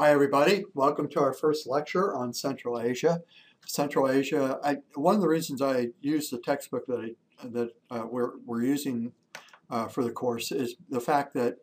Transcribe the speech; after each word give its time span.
Hi 0.00 0.12
everybody, 0.12 0.64
welcome 0.72 1.10
to 1.10 1.20
our 1.20 1.34
first 1.34 1.66
lecture 1.66 2.14
on 2.14 2.32
Central 2.32 2.80
Asia. 2.80 3.20
Central 3.66 4.08
Asia, 4.08 4.58
I, 4.64 4.78
one 4.94 5.14
of 5.14 5.20
the 5.20 5.28
reasons 5.28 5.60
I 5.60 5.88
use 6.00 6.30
the 6.30 6.38
textbook 6.38 6.86
that, 6.86 7.00
I, 7.00 7.46
that 7.46 7.72
uh, 7.90 8.06
we're, 8.10 8.38
we're 8.46 8.62
using 8.62 9.12
uh, 9.68 9.88
for 9.88 10.02
the 10.02 10.10
course 10.10 10.52
is 10.52 10.76
the 10.88 11.02
fact 11.02 11.34
that 11.34 11.56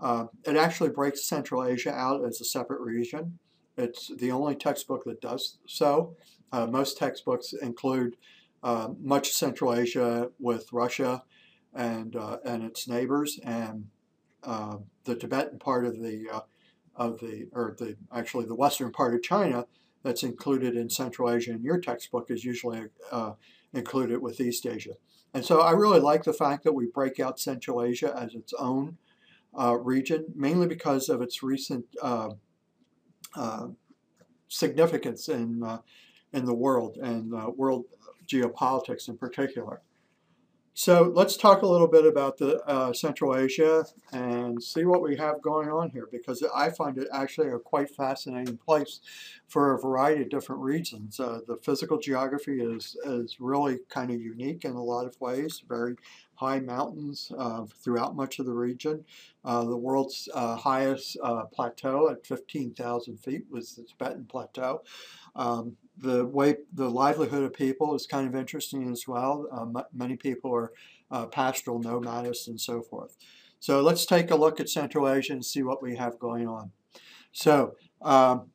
uh, 0.00 0.28
it 0.44 0.56
actually 0.56 0.88
breaks 0.88 1.26
Central 1.26 1.62
Asia 1.62 1.92
out 1.92 2.24
as 2.24 2.40
a 2.40 2.46
separate 2.46 2.80
region. 2.80 3.38
It's 3.76 4.10
the 4.16 4.32
only 4.32 4.54
textbook 4.54 5.04
that 5.04 5.20
does 5.20 5.58
so. 5.66 6.16
Uh, 6.50 6.66
most 6.66 6.96
textbooks 6.96 7.52
include 7.52 8.16
uh, 8.62 8.88
much 8.98 9.32
Central 9.32 9.74
Asia 9.74 10.30
with 10.40 10.72
Russia 10.72 11.24
and, 11.74 12.16
uh, 12.16 12.38
and 12.42 12.64
its 12.64 12.88
neighbors 12.88 13.38
and 13.44 13.88
the 14.42 15.14
Tibetan 15.14 15.58
part 15.58 15.84
of 15.84 16.00
the 16.00 16.42
of 16.96 17.20
the, 17.20 17.48
or 17.52 17.76
the 17.78 17.96
actually 18.12 18.46
the 18.46 18.54
western 18.54 18.90
part 18.90 19.14
of 19.14 19.22
China 19.22 19.66
that's 20.02 20.22
included 20.22 20.76
in 20.76 20.88
Central 20.88 21.30
Asia 21.30 21.52
in 21.52 21.62
your 21.62 21.80
textbook 21.80 22.30
is 22.30 22.44
usually 22.44 22.84
uh, 23.10 23.32
included 23.72 24.22
with 24.22 24.40
East 24.40 24.66
Asia. 24.66 24.94
And 25.34 25.44
so 25.44 25.60
I 25.60 25.72
really 25.72 26.00
like 26.00 26.24
the 26.24 26.32
fact 26.32 26.64
that 26.64 26.72
we 26.72 26.86
break 26.86 27.20
out 27.20 27.40
Central 27.40 27.82
Asia 27.82 28.14
as 28.16 28.34
its 28.34 28.54
own 28.58 28.96
uh, 29.58 29.76
region, 29.76 30.26
mainly 30.34 30.66
because 30.66 31.08
of 31.08 31.20
its 31.22 31.42
recent 31.42 31.84
uh, 32.02 32.30
uh 33.34 33.68
significance 34.48 35.28
in, 35.28 35.62
uh, 35.62 35.78
in 36.32 36.44
the 36.44 36.54
world 36.54 36.98
and 37.02 37.34
uh, 37.34 37.50
world 37.50 37.84
geopolitics 38.26 39.08
in 39.08 39.16
particular. 39.16 39.82
So 40.78 41.10
let's 41.14 41.38
talk 41.38 41.62
a 41.62 41.66
little 41.66 41.88
bit 41.88 42.04
about 42.04 42.36
the 42.36 42.62
uh, 42.68 42.92
Central 42.92 43.34
Asia 43.34 43.86
and 44.12 44.62
see 44.62 44.84
what 44.84 45.00
we 45.00 45.16
have 45.16 45.40
going 45.40 45.70
on 45.70 45.88
here 45.88 46.06
because 46.12 46.44
I 46.54 46.68
find 46.68 46.98
it 46.98 47.08
actually 47.10 47.48
a 47.48 47.58
quite 47.58 47.88
fascinating 47.88 48.58
place 48.58 49.00
for 49.48 49.72
a 49.72 49.80
variety 49.80 50.20
of 50.20 50.28
different 50.28 50.60
reasons. 50.60 51.18
Uh, 51.18 51.40
the 51.48 51.56
physical 51.56 51.98
geography 51.98 52.60
is, 52.60 52.94
is 53.06 53.40
really 53.40 53.78
kind 53.88 54.10
of 54.10 54.20
unique 54.20 54.66
in 54.66 54.72
a 54.72 54.84
lot 54.84 55.06
of 55.06 55.18
ways, 55.18 55.62
very 55.66 55.96
high 56.34 56.60
mountains 56.60 57.32
uh, 57.38 57.64
throughout 57.82 58.14
much 58.14 58.38
of 58.38 58.44
the 58.44 58.52
region. 58.52 59.02
Uh, 59.46 59.64
the 59.64 59.76
world's 59.76 60.28
uh, 60.34 60.56
highest 60.56 61.16
uh, 61.22 61.44
plateau 61.44 62.10
at 62.10 62.26
15,000 62.26 63.16
feet 63.16 63.44
was 63.50 63.76
the 63.76 63.82
Tibetan 63.82 64.26
Plateau. 64.26 64.82
Um, 65.36 65.76
the 65.96 66.26
way 66.26 66.56
the 66.72 66.90
livelihood 66.90 67.42
of 67.42 67.54
people 67.54 67.94
is 67.94 68.06
kind 68.06 68.26
of 68.26 68.34
interesting 68.34 68.90
as 68.90 69.06
well. 69.08 69.46
Uh, 69.50 69.82
many 69.94 70.16
people 70.16 70.54
are 70.54 70.72
uh, 71.10 71.26
pastoral 71.26 71.80
nomadists 71.80 72.48
and 72.48 72.60
so 72.60 72.82
forth. 72.82 73.16
So 73.60 73.80
let's 73.80 74.04
take 74.04 74.30
a 74.30 74.36
look 74.36 74.60
at 74.60 74.68
Central 74.68 75.08
Asia 75.08 75.32
and 75.32 75.44
see 75.44 75.62
what 75.62 75.82
we 75.82 75.96
have 75.96 76.18
going 76.18 76.46
on. 76.46 76.72
So 77.32 77.76
um, 78.02 78.50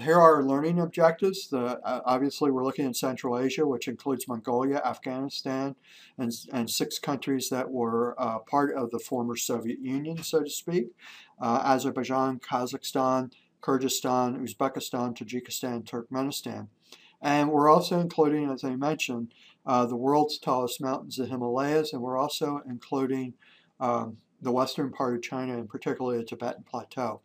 here 0.00 0.16
are 0.16 0.36
our 0.36 0.44
learning 0.44 0.80
objectives. 0.80 1.48
The, 1.48 1.78
uh, 1.80 2.00
obviously, 2.04 2.50
we're 2.50 2.64
looking 2.64 2.86
at 2.86 2.96
Central 2.96 3.38
Asia, 3.38 3.66
which 3.66 3.88
includes 3.88 4.28
Mongolia, 4.28 4.82
Afghanistan, 4.84 5.76
and, 6.18 6.32
and 6.52 6.68
six 6.68 6.98
countries 6.98 7.48
that 7.50 7.70
were 7.70 8.14
uh, 8.20 8.40
part 8.40 8.74
of 8.74 8.90
the 8.90 8.98
former 8.98 9.36
Soviet 9.36 9.78
Union, 9.80 10.22
so 10.22 10.42
to 10.42 10.50
speak. 10.50 10.88
Uh, 11.40 11.60
Azerbaijan, 11.64 12.40
Kazakhstan, 12.40 13.32
Kyrgyzstan, 13.64 14.42
Uzbekistan, 14.42 15.16
Tajikistan, 15.16 15.84
Turkmenistan. 15.84 16.68
And 17.22 17.50
we're 17.50 17.70
also 17.70 17.98
including, 18.00 18.50
as 18.50 18.62
I 18.62 18.76
mentioned, 18.76 19.32
uh, 19.64 19.86
the 19.86 19.96
world's 19.96 20.38
tallest 20.38 20.82
mountains, 20.82 21.16
the 21.16 21.24
Himalayas, 21.24 21.94
and 21.94 22.02
we're 22.02 22.18
also 22.18 22.60
including 22.68 23.32
um, 23.80 24.18
the 24.42 24.52
western 24.52 24.92
part 24.92 25.14
of 25.14 25.22
China, 25.22 25.54
and 25.56 25.68
particularly 25.68 26.18
the 26.18 26.24
Tibetan 26.24 26.64
Plateau. 26.64 27.22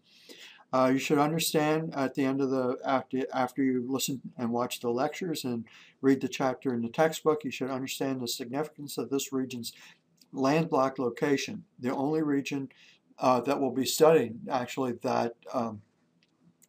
Uh, 0.71 0.91
you 0.93 0.99
should 0.99 1.17
understand 1.17 1.93
at 1.95 2.13
the 2.13 2.23
end 2.23 2.39
of 2.39 2.51
the 2.51 2.77
after 2.85 3.25
after 3.33 3.63
you 3.63 3.83
listen 3.87 4.21
and 4.37 4.51
watch 4.51 4.79
the 4.79 4.89
lectures 4.89 5.43
and 5.43 5.65
read 5.99 6.21
the 6.21 6.27
chapter 6.29 6.73
in 6.73 6.81
the 6.81 6.89
textbook, 6.89 7.43
you 7.43 7.51
should 7.51 7.71
understand 7.71 8.21
the 8.21 8.27
significance 8.27 8.97
of 8.97 9.09
this 9.09 9.33
region's 9.33 9.73
landlocked 10.31 10.99
location. 10.99 11.65
The 11.79 11.93
only 11.93 12.21
region 12.21 12.69
uh, 13.17 13.41
that 13.41 13.59
we'll 13.59 13.71
be 13.71 13.85
studying 13.85 14.41
actually 14.49 14.93
that 15.01 15.33
um, 15.53 15.81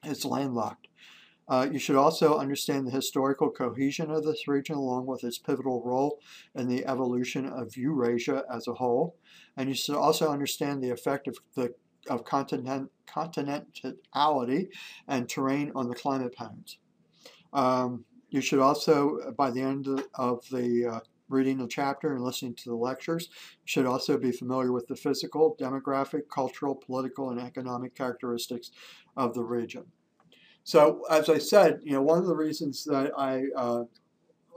is 0.04 0.24
landlocked. 0.24 0.88
Uh, 1.48 1.66
you 1.70 1.80
should 1.80 1.96
also 1.96 2.38
understand 2.38 2.86
the 2.86 2.92
historical 2.92 3.50
cohesion 3.50 4.08
of 4.08 4.24
this 4.24 4.46
region 4.46 4.76
along 4.76 5.04
with 5.06 5.24
its 5.24 5.36
pivotal 5.36 5.82
role 5.84 6.20
in 6.54 6.68
the 6.68 6.86
evolution 6.86 7.44
of 7.44 7.76
Eurasia 7.76 8.44
as 8.52 8.68
a 8.68 8.74
whole. 8.74 9.16
And 9.56 9.68
you 9.68 9.74
should 9.74 9.96
also 9.96 10.30
understand 10.30 10.80
the 10.80 10.90
effect 10.90 11.26
of, 11.26 11.36
the, 11.56 11.74
of 12.08 12.24
continent, 12.24 12.92
continentality 13.08 14.68
and 15.08 15.28
terrain 15.28 15.72
on 15.74 15.88
the 15.88 15.96
climate 15.96 16.36
patterns. 16.36 16.78
Um, 17.52 18.04
you 18.28 18.40
should 18.40 18.60
also, 18.60 19.32
by 19.36 19.50
the 19.50 19.60
end 19.60 19.88
of 20.14 20.48
the 20.52 20.86
uh, 20.86 21.00
reading 21.30 21.58
the 21.58 21.68
chapter 21.68 22.14
and 22.14 22.22
listening 22.22 22.54
to 22.56 22.68
the 22.68 22.74
lectures, 22.74 23.28
you 23.30 23.66
should 23.66 23.86
also 23.86 24.18
be 24.18 24.32
familiar 24.32 24.72
with 24.72 24.86
the 24.88 24.96
physical, 24.96 25.56
demographic, 25.58 26.22
cultural, 26.32 26.74
political, 26.74 27.30
and 27.30 27.40
economic 27.40 27.94
characteristics 27.94 28.70
of 29.16 29.34
the 29.34 29.44
region. 29.44 29.84
So, 30.64 31.02
as 31.10 31.28
I 31.28 31.38
said, 31.38 31.80
you 31.82 31.92
know, 31.92 32.02
one 32.02 32.18
of 32.18 32.26
the 32.26 32.36
reasons 32.36 32.84
that 32.84 33.12
I 33.16 33.44
uh, 33.56 33.84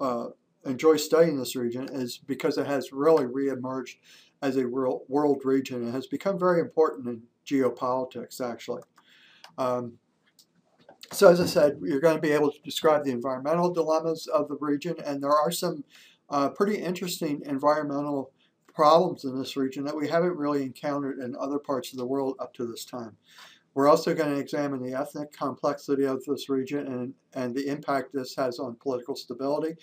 uh, 0.02 0.28
enjoy 0.66 0.98
studying 0.98 1.38
this 1.38 1.56
region 1.56 1.88
is 1.92 2.18
because 2.18 2.58
it 2.58 2.68
has 2.68 2.92
really 2.92 3.26
reemerged 3.26 3.96
as 4.42 4.58
a 4.58 4.68
world, 4.68 5.42
region. 5.46 5.88
It 5.88 5.92
has 5.92 6.08
become 6.08 6.38
very 6.38 6.60
important 6.60 7.08
in 7.08 7.24
geopolitics, 7.46 8.42
actually. 8.42 8.82
Um, 9.58 9.94
so, 11.12 11.32
as 11.32 11.40
I 11.40 11.46
said, 11.46 11.80
you're 11.82 12.00
going 12.00 12.16
to 12.16 12.22
be 12.22 12.32
able 12.32 12.52
to 12.52 12.62
describe 12.64 13.06
the 13.06 13.12
environmental 13.12 13.72
dilemmas 13.72 14.28
of 14.28 14.50
the 14.50 14.58
region, 14.60 14.96
and 15.06 15.22
there 15.22 15.32
are 15.32 15.52
some 15.52 15.84
uh, 16.34 16.50
pretty 16.50 16.76
interesting 16.76 17.44
environmental 17.46 18.32
problems 18.74 19.24
in 19.24 19.38
this 19.38 19.56
region 19.56 19.86
that 19.86 19.96
we 19.96 20.08
haven't 20.08 20.36
really 20.36 20.64
encountered 20.64 21.20
in 21.20 21.36
other 21.40 21.60
parts 21.60 21.94
of 21.94 22.00
the 22.00 22.06
world 22.06 22.36
up 22.40 22.52
to 22.56 22.66
this 22.66 22.86
time. 22.86 23.16
We're 23.76 23.88
also 23.88 24.16
going 24.16 24.34
to 24.34 24.40
examine 24.40 24.82
the 24.82 24.96
ethnic 25.00 25.32
complexity 25.32 26.06
of 26.06 26.24
this 26.26 26.50
region 26.50 26.88
and, 26.88 27.14
and 27.36 27.56
the 27.56 27.68
impact 27.68 28.14
this 28.14 28.36
has 28.36 28.60
on 28.60 28.76
political 28.82 29.16
stability. 29.16 29.76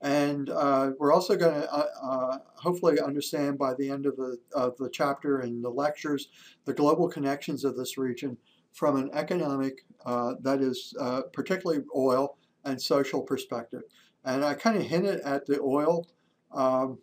And 0.00 0.50
uh, 0.50 0.92
we're 1.00 1.12
also 1.12 1.36
going 1.36 1.60
to 1.60 1.72
uh, 1.72 1.86
uh, 2.00 2.38
hopefully 2.54 3.00
understand 3.00 3.58
by 3.58 3.74
the 3.74 3.90
end 3.90 4.06
of 4.06 4.16
the, 4.16 4.38
of 4.54 4.76
the 4.76 4.90
chapter 4.90 5.40
and 5.40 5.64
the 5.64 5.68
lectures 5.68 6.28
the 6.64 6.74
global 6.74 7.08
connections 7.08 7.64
of 7.64 7.76
this 7.76 7.98
region 7.98 8.36
from 8.72 8.94
an 8.96 9.10
economic, 9.12 9.84
uh, 10.06 10.34
that 10.42 10.60
is 10.60 10.94
uh, 11.00 11.22
particularly 11.32 11.82
oil, 11.96 12.38
and 12.64 12.80
social 12.80 13.22
perspective. 13.22 13.82
And 14.28 14.44
I 14.44 14.52
kind 14.52 14.76
of 14.76 14.82
hinted 14.82 15.20
at 15.20 15.46
the 15.46 15.58
oil 15.58 16.06
um, 16.52 16.98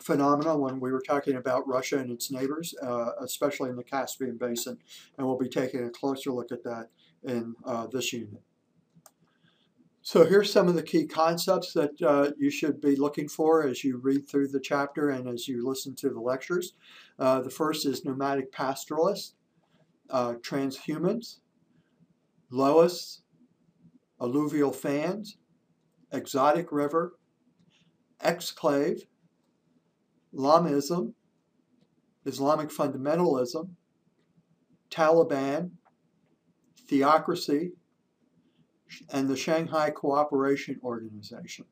phenomena 0.00 0.58
when 0.58 0.80
we 0.80 0.90
were 0.90 1.00
talking 1.00 1.36
about 1.36 1.68
Russia 1.68 1.98
and 1.98 2.10
its 2.10 2.32
neighbors, 2.32 2.74
uh, 2.82 3.10
especially 3.20 3.70
in 3.70 3.76
the 3.76 3.84
Caspian 3.84 4.36
Basin, 4.36 4.78
and 5.16 5.24
we'll 5.24 5.38
be 5.38 5.48
taking 5.48 5.84
a 5.84 5.90
closer 5.90 6.32
look 6.32 6.50
at 6.50 6.64
that 6.64 6.88
in 7.22 7.54
uh, 7.64 7.86
this 7.86 8.12
unit. 8.12 8.42
So 10.02 10.24
here's 10.24 10.52
some 10.52 10.66
of 10.66 10.74
the 10.74 10.82
key 10.82 11.06
concepts 11.06 11.72
that 11.74 12.02
uh, 12.02 12.32
you 12.36 12.50
should 12.50 12.80
be 12.80 12.96
looking 12.96 13.28
for 13.28 13.64
as 13.64 13.84
you 13.84 13.98
read 13.98 14.28
through 14.28 14.48
the 14.48 14.58
chapter 14.58 15.10
and 15.10 15.28
as 15.28 15.46
you 15.46 15.64
listen 15.64 15.94
to 15.96 16.10
the 16.10 16.20
lectures. 16.20 16.72
Uh, 17.20 17.42
the 17.42 17.50
first 17.50 17.86
is 17.86 18.04
nomadic 18.04 18.50
pastoralists, 18.50 19.34
uh, 20.10 20.32
transhumance, 20.40 21.38
loess, 22.50 23.20
alluvial 24.20 24.72
fans, 24.72 25.36
exotic 26.12 26.72
river, 26.72 27.14
exclave, 28.24 29.00
Lamaism, 30.34 31.14
Islamic 32.24 32.68
fundamentalism, 32.68 33.70
Taliban, 34.90 35.70
theocracy, 36.86 37.72
and 39.10 39.28
the 39.28 39.36
Shanghai 39.36 39.90
Cooperation 39.90 40.80
Organization. 40.82 41.66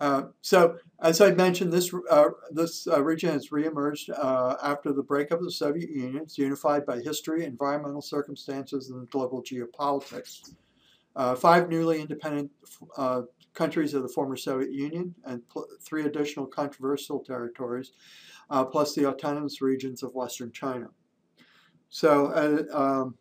Uh, 0.00 0.24
so, 0.40 0.76
as 1.00 1.20
I 1.20 1.30
mentioned, 1.30 1.72
this 1.72 1.94
uh, 2.10 2.30
this 2.50 2.86
uh, 2.86 3.02
region 3.02 3.30
has 3.30 3.50
reemerged 3.50 4.10
uh, 4.10 4.56
after 4.62 4.92
the 4.92 5.02
breakup 5.02 5.38
of 5.38 5.44
the 5.44 5.52
Soviet 5.52 5.90
Union. 5.90 6.22
It's 6.22 6.36
unified 6.36 6.84
by 6.84 7.00
history, 7.00 7.44
environmental 7.44 8.02
circumstances, 8.02 8.90
and 8.90 9.08
global 9.10 9.42
geopolitics. 9.42 10.54
Uh, 11.16 11.36
five 11.36 11.68
newly 11.68 12.00
independent 12.00 12.50
countries 13.52 13.94
of 13.94 14.02
the 14.02 14.08
former 14.08 14.36
Soviet 14.36 14.72
Union 14.72 15.14
and 15.24 15.42
three 15.80 16.06
additional 16.06 16.44
controversial 16.44 17.20
territories, 17.20 17.92
plus 18.72 18.96
the 18.96 19.06
autonomous 19.06 19.62
regions 19.62 20.02
of 20.02 20.12
Western 20.12 20.50
China. 20.50 20.88
So 21.88 22.66
um, 22.72 23.14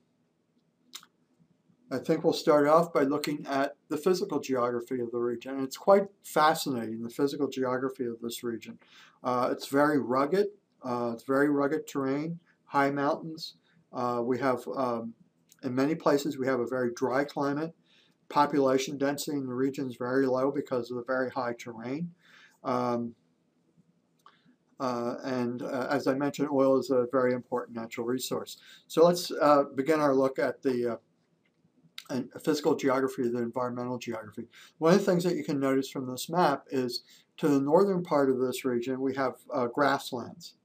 I 1.94 2.00
think 2.00 2.24
we'll 2.24 2.34
start 2.34 2.68
off 2.68 2.92
by 2.92 3.04
looking 3.04 3.46
at 3.46 3.76
the 3.88 3.98
physical 3.98 4.40
geography 4.40 5.00
of 5.00 5.12
the 5.12 5.20
region. 5.20 5.64
It's 5.64 5.78
quite 5.78 6.06
fascinating, 6.24 7.04
the 7.04 7.10
physical 7.10 7.48
geography 7.48 8.06
of 8.06 8.20
this 8.20 8.44
region. 8.44 8.80
Uh, 9.24 9.50
it's 9.52 9.68
very 9.68 10.00
rugged, 10.00 10.48
uh, 10.84 11.12
it's 11.14 11.24
very 11.24 11.50
rugged 11.50 11.88
terrain, 11.88 12.40
high 12.66 12.90
mountains. 12.90 13.56
Uh, 13.94 14.22
we 14.24 14.40
have, 14.40 14.68
um, 14.76 15.14
in 15.62 15.76
many 15.76 15.94
places, 15.94 16.36
we 16.36 16.48
have 16.48 16.60
a 16.60 16.66
very 16.66 16.92
dry 16.96 17.24
climate. 17.24 17.76
Population 18.28 18.98
density 18.98 19.38
in 19.38 19.46
the 19.46 19.54
region 19.54 19.88
is 19.88 19.96
very 19.96 20.26
low 20.26 20.50
because 20.50 20.90
of 20.90 20.98
the 20.98 21.04
very 21.04 21.30
high 21.30 21.54
terrain. 21.54 22.12
Um, 22.64 23.14
uh, 24.80 25.18
and 25.24 25.62
uh, 25.62 25.88
as 25.92 26.08
I 26.08 26.16
mentioned, 26.16 26.50
oil 26.52 26.80
is 26.80 26.90
a 26.90 27.06
very 27.12 27.34
important 27.34 27.78
natural 27.78 28.08
resource. 28.08 28.58
So 28.88 29.06
let's 29.06 29.30
uh, 29.30 29.66
begin 29.76 30.00
our 30.00 30.16
look 30.16 30.40
at 30.40 30.64
the 30.64 30.98
uh, 32.10 32.22
physical 32.44 32.76
geography, 32.76 33.28
the 33.28 33.40
environmental 33.40 33.98
geography. 33.98 34.48
One 34.78 34.94
of 34.94 35.00
the 35.00 35.06
things 35.06 35.24
that 35.24 35.36
you 35.36 35.44
can 35.44 35.60
notice 35.60 35.90
from 35.90 36.10
this 36.10 36.30
map 36.30 36.66
is 36.70 37.04
to 37.38 37.48
the 37.48 37.60
northern 37.60 38.04
part 38.04 38.30
of 38.30 38.40
this 38.40 38.66
region, 38.66 39.02
we 39.02 39.16
have 39.16 39.36
uh, 39.54 39.68
grasslands. 39.68 40.56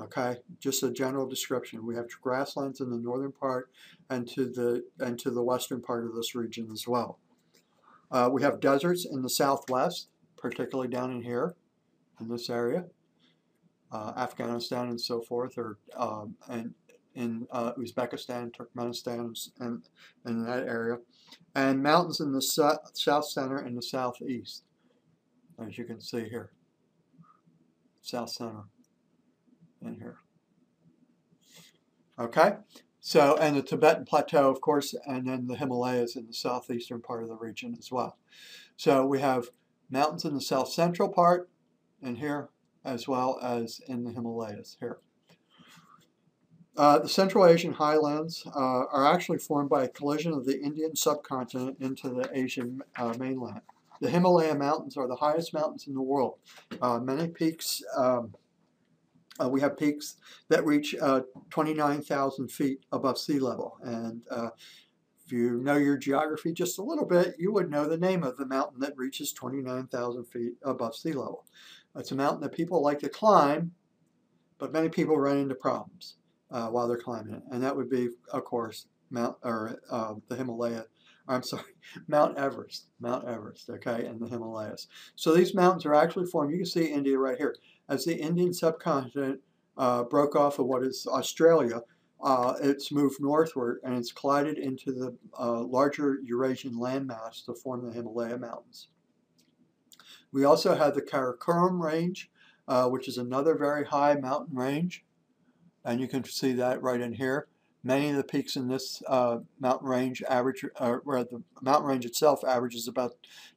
Okay, 0.00 0.36
just 0.60 0.84
a 0.84 0.92
general 0.92 1.26
description. 1.26 1.84
We 1.84 1.96
have 1.96 2.06
grasslands 2.22 2.80
in 2.80 2.88
the 2.88 2.96
northern 2.96 3.32
part 3.32 3.68
and 4.08 4.28
to 4.28 4.44
the, 4.44 4.84
and 5.00 5.18
to 5.18 5.30
the 5.30 5.42
western 5.42 5.82
part 5.82 6.06
of 6.06 6.14
this 6.14 6.36
region 6.36 6.68
as 6.72 6.86
well. 6.86 7.18
Uh, 8.08 8.30
we 8.32 8.42
have 8.42 8.60
deserts 8.60 9.04
in 9.04 9.22
the 9.22 9.28
southwest, 9.28 10.08
particularly 10.36 10.88
down 10.88 11.10
in 11.10 11.22
here, 11.22 11.56
in 12.20 12.28
this 12.28 12.48
area 12.48 12.84
uh, 13.90 14.12
Afghanistan 14.16 14.88
and 14.88 15.00
so 15.00 15.20
forth, 15.20 15.56
or 15.56 15.78
um, 15.96 16.36
and 16.48 16.74
in 17.18 17.48
uh, 17.50 17.72
Uzbekistan, 17.72 18.52
Turkmenistan, 18.52 19.34
and 19.58 19.82
in 20.24 20.44
that 20.44 20.68
area, 20.68 20.98
and 21.54 21.82
mountains 21.82 22.20
in 22.20 22.32
the 22.32 22.40
south 22.40 23.26
center 23.26 23.58
and 23.58 23.76
the 23.76 23.82
southeast, 23.82 24.62
as 25.60 25.76
you 25.76 25.84
can 25.84 26.00
see 26.00 26.28
here. 26.28 26.52
South 28.00 28.30
center 28.30 28.62
in 29.82 29.96
here. 29.96 30.18
Okay, 32.20 32.52
so 33.00 33.36
and 33.38 33.56
the 33.56 33.62
Tibetan 33.62 34.04
Plateau, 34.04 34.48
of 34.48 34.60
course, 34.60 34.94
and 35.04 35.26
then 35.26 35.48
the 35.48 35.56
Himalayas 35.56 36.14
in 36.14 36.26
the 36.26 36.32
southeastern 36.32 37.02
part 37.02 37.24
of 37.24 37.28
the 37.28 37.36
region 37.36 37.74
as 37.76 37.90
well. 37.90 38.16
So 38.76 39.04
we 39.04 39.20
have 39.20 39.48
mountains 39.90 40.24
in 40.24 40.34
the 40.34 40.40
south 40.40 40.70
central 40.70 41.08
part, 41.08 41.50
and 42.00 42.18
here 42.18 42.50
as 42.84 43.08
well 43.08 43.40
as 43.42 43.80
in 43.88 44.04
the 44.04 44.12
Himalayas 44.12 44.76
here. 44.78 44.98
Uh, 46.78 46.96
the 47.00 47.08
Central 47.08 47.44
Asian 47.44 47.72
highlands 47.72 48.46
uh, 48.54 48.84
are 48.92 49.04
actually 49.04 49.38
formed 49.38 49.68
by 49.68 49.82
a 49.82 49.88
collision 49.88 50.32
of 50.32 50.46
the 50.46 50.60
Indian 50.60 50.94
subcontinent 50.94 51.76
into 51.80 52.08
the 52.08 52.30
Asian 52.32 52.80
uh, 52.96 53.12
mainland. 53.18 53.62
The 54.00 54.08
Himalaya 54.08 54.54
mountains 54.54 54.96
are 54.96 55.08
the 55.08 55.16
highest 55.16 55.52
mountains 55.52 55.88
in 55.88 55.94
the 55.94 56.00
world. 56.00 56.38
Uh, 56.80 57.00
many 57.00 57.26
peaks, 57.26 57.82
um, 57.96 58.32
uh, 59.42 59.48
we 59.48 59.60
have 59.60 59.76
peaks 59.76 60.18
that 60.50 60.64
reach 60.64 60.94
uh, 61.02 61.22
29,000 61.50 62.48
feet 62.48 62.84
above 62.92 63.18
sea 63.18 63.40
level. 63.40 63.76
And 63.82 64.22
if 65.26 65.32
you 65.32 65.60
know 65.60 65.76
your 65.76 65.96
geography 65.96 66.52
just 66.52 66.78
a 66.78 66.82
little 66.84 67.06
bit, 67.06 67.34
you 67.40 67.52
would 67.52 67.72
know 67.72 67.88
the 67.88 67.98
name 67.98 68.22
of 68.22 68.36
the 68.36 68.46
mountain 68.46 68.78
that 68.80 68.96
reaches 68.96 69.32
29,000 69.32 70.24
feet 70.26 70.52
above 70.62 70.94
sea 70.94 71.12
level. 71.12 71.44
It's 71.96 72.12
a 72.12 72.14
mountain 72.14 72.42
that 72.42 72.52
people 72.52 72.80
like 72.80 73.00
to 73.00 73.08
climb, 73.08 73.72
but 74.58 74.72
many 74.72 74.88
people 74.88 75.18
run 75.18 75.38
into 75.38 75.56
problems 75.56 76.14
uh, 76.50 76.68
while 76.68 76.88
they're 76.88 76.98
climbing 76.98 77.34
it. 77.34 77.42
And 77.50 77.62
that 77.62 77.76
would 77.76 77.90
be, 77.90 78.08
of 78.32 78.44
course, 78.44 78.86
Mount 79.10 79.36
or 79.42 79.80
uh, 79.90 80.14
the 80.28 80.36
Himalaya. 80.36 80.84
I'm 81.26 81.42
sorry, 81.42 81.64
Mount 82.08 82.38
Everest, 82.38 82.86
Mount 83.00 83.28
Everest, 83.28 83.68
okay, 83.70 84.06
and 84.06 84.20
the 84.20 84.28
Himalayas. 84.28 84.88
So 85.14 85.34
these 85.34 85.54
mountains 85.54 85.84
are 85.86 85.94
actually 85.94 86.26
formed. 86.26 86.52
You 86.52 86.58
can 86.58 86.66
see 86.66 86.86
India 86.86 87.18
right 87.18 87.36
here. 87.36 87.56
As 87.88 88.04
the 88.04 88.16
Indian 88.16 88.52
subcontinent 88.52 89.40
uh, 89.76 90.04
broke 90.04 90.36
off 90.36 90.58
of 90.58 90.66
what 90.66 90.82
is 90.82 91.06
Australia, 91.06 91.82
uh, 92.20 92.54
it's 92.60 92.90
moved 92.90 93.20
northward 93.20 93.78
and 93.84 93.94
it's 93.96 94.12
collided 94.12 94.58
into 94.58 94.92
the 94.92 95.16
uh, 95.38 95.62
larger 95.62 96.18
Eurasian 96.24 96.74
landmass 96.74 97.44
to 97.44 97.54
form 97.54 97.86
the 97.86 97.92
Himalaya 97.92 98.36
Mountains. 98.36 98.88
We 100.32 100.44
also 100.44 100.74
have 100.74 100.94
the 100.94 101.02
Karakoram 101.02 101.80
Range, 101.80 102.30
uh, 102.66 102.88
which 102.88 103.08
is 103.08 103.18
another 103.18 103.56
very 103.56 103.86
high 103.86 104.14
mountain 104.16 104.56
range. 104.56 105.04
And 105.88 106.02
you 106.02 106.06
can 106.06 106.22
see 106.22 106.52
that 106.52 106.82
right 106.82 107.00
in 107.00 107.14
here. 107.14 107.48
Many 107.82 108.10
of 108.10 108.16
the 108.16 108.22
peaks 108.22 108.56
in 108.56 108.68
this 108.68 109.02
uh, 109.08 109.38
mountain 109.58 109.88
range 109.88 110.22
average, 110.28 110.62
uh, 110.76 110.96
where 111.02 111.24
the 111.24 111.42
mountain 111.62 111.88
range 111.88 112.04
itself 112.04 112.44
averages 112.46 112.86
about 112.86 113.12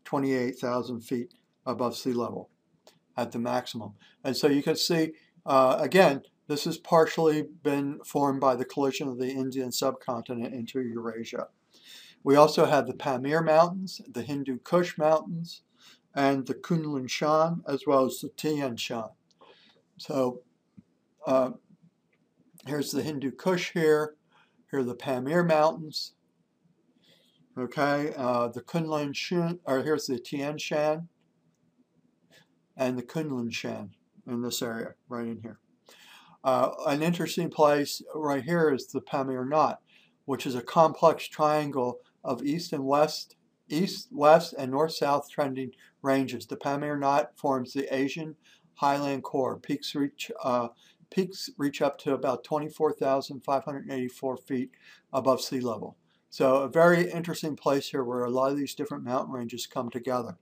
28,000 0.06 1.02
feet 1.02 1.34
above 1.66 1.98
sea 1.98 2.14
level 2.14 2.50
at 3.18 3.34
the 3.34 3.40
maximum. 3.40 3.96
And 4.24 4.38
so 4.38 4.48
you 4.48 4.64
can 4.64 4.78
see, 4.78 5.12
uh, 5.46 5.76
again, 5.82 6.22
this 6.48 6.64
has 6.64 6.78
partially 6.78 7.48
been 7.64 8.00
formed 8.06 8.40
by 8.40 8.56
the 8.56 8.64
collision 8.64 9.10
of 9.10 9.18
the 9.18 9.32
Indian 9.32 9.74
subcontinent 9.74 10.54
into 10.54 10.80
Eurasia. 10.80 11.48
We 12.24 12.38
also 12.38 12.64
have 12.64 12.88
the 12.88 12.94
Pamir 12.94 13.42
Mountains, 13.42 14.00
the 14.10 14.22
Hindu 14.22 14.60
Kush 14.60 14.98
Mountains, 14.98 15.64
and 16.16 16.48
the 16.48 16.56
Kunlun 16.56 17.10
Shan, 17.10 17.62
as 17.68 17.82
well 17.86 18.06
as 18.06 18.20
the 18.22 18.30
Tian 18.30 18.78
Shan. 18.78 19.10
So 19.98 20.44
uh, 21.28 21.52
here's 22.66 22.92
the 22.92 23.04
Hindu 23.04 23.32
Kush 23.32 23.72
here. 23.74 24.16
Here 24.70 24.80
are 24.80 24.84
the 24.84 24.96
Pamir 24.96 25.44
Mountains. 25.44 26.14
Okay, 27.58 28.14
uh, 28.16 28.48
the 28.48 28.62
Kunlun 28.62 29.14
Shan, 29.14 29.60
or 29.66 29.84
here's 29.84 30.08
the 30.08 30.18
Tian 30.18 30.58
Shan 30.58 31.10
and 32.78 32.98
the 32.98 33.04
Kunlun 33.04 33.52
Shan 33.52 33.92
in 34.26 34.42
this 34.42 34.62
area, 34.62 34.94
right 35.10 35.28
in 35.28 35.42
here. 35.42 35.60
Uh, 36.44 36.72
an 36.88 37.04
interesting 37.04 37.50
place 37.50 38.02
right 38.16 38.44
here 38.44 38.74
is 38.74 38.88
the 38.88 39.02
Pamir 39.02 39.44
Knot, 39.44 39.82
which 40.26 40.46
is 40.46 40.56
a 40.56 40.62
complex 40.62 41.28
triangle 41.28 42.00
of 42.24 42.42
east 42.44 42.72
and 42.72 42.86
west 42.86 43.36
east, 43.72 44.10
west, 44.12 44.54
and 44.58 44.72
north-south 44.72 45.30
trending 45.30 45.72
ranges. 46.02 46.46
The 46.46 46.58
Pamir 46.58 46.98
Knot 46.98 47.32
forms 47.36 47.74
the 47.74 47.94
Asian 47.94 48.36
highland 48.76 49.24
core. 49.24 49.58
Peaks 49.58 49.96
reach, 49.96 50.32
uh, 50.44 50.70
peaks 51.12 51.50
reach 51.58 51.82
up 51.82 51.98
to 52.00 52.14
about 52.14 52.44
24,584 52.44 54.38
feet 54.38 54.72
above 55.14 55.42
sea 55.42 55.60
level. 55.60 55.98
So 56.30 56.58
a 56.58 56.70
very 56.70 57.12
interesting 57.12 57.56
place 57.56 57.90
here 57.90 58.04
where 58.04 58.24
a 58.24 58.30
lot 58.30 58.52
of 58.52 58.58
these 58.58 58.74
different 58.74 59.04
mountain 59.04 59.34
ranges 59.34 59.68
come 59.68 59.90
together. 59.90 60.38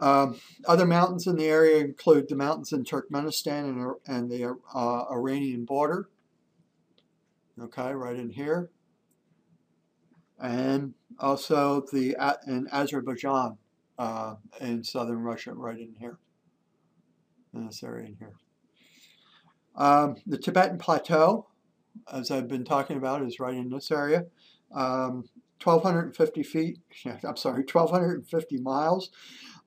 Um, 0.00 0.40
other 0.66 0.86
mountains 0.86 1.26
in 1.26 1.36
the 1.36 1.46
area 1.46 1.78
include 1.78 2.28
the 2.28 2.36
mountains 2.36 2.72
in 2.72 2.84
Turkmenistan 2.84 3.64
and, 3.64 3.94
and 4.06 4.30
the 4.30 4.56
uh, 4.74 5.04
Iranian 5.10 5.64
border. 5.64 6.08
Okay, 7.60 7.92
right 7.92 8.16
in 8.16 8.30
here 8.30 8.70
and 10.40 10.94
also 11.18 11.84
the 11.92 12.16
in 12.46 12.68
Azerbaijan 12.72 13.58
uh, 13.98 14.36
in 14.60 14.84
southern 14.84 15.18
Russia, 15.18 15.52
right 15.52 15.78
in 15.78 15.94
here, 15.98 16.18
in 17.52 17.66
this 17.66 17.82
area 17.82 18.06
in 18.06 18.16
here. 18.18 18.34
Um, 19.78 20.16
the 20.26 20.36
Tibetan 20.36 20.76
Plateau, 20.76 21.46
as 22.12 22.30
I've 22.30 22.48
been 22.48 22.64
talking 22.64 22.96
about, 22.96 23.22
is 23.22 23.40
right 23.40 23.54
in 23.54 23.70
this 23.70 23.90
area. 23.90 24.26
Um, 24.74 25.28
1,250 25.62 26.42
feet, 26.42 26.80
I'm 27.24 27.36
sorry, 27.36 27.62
1,250 27.62 28.58
miles 28.58 29.10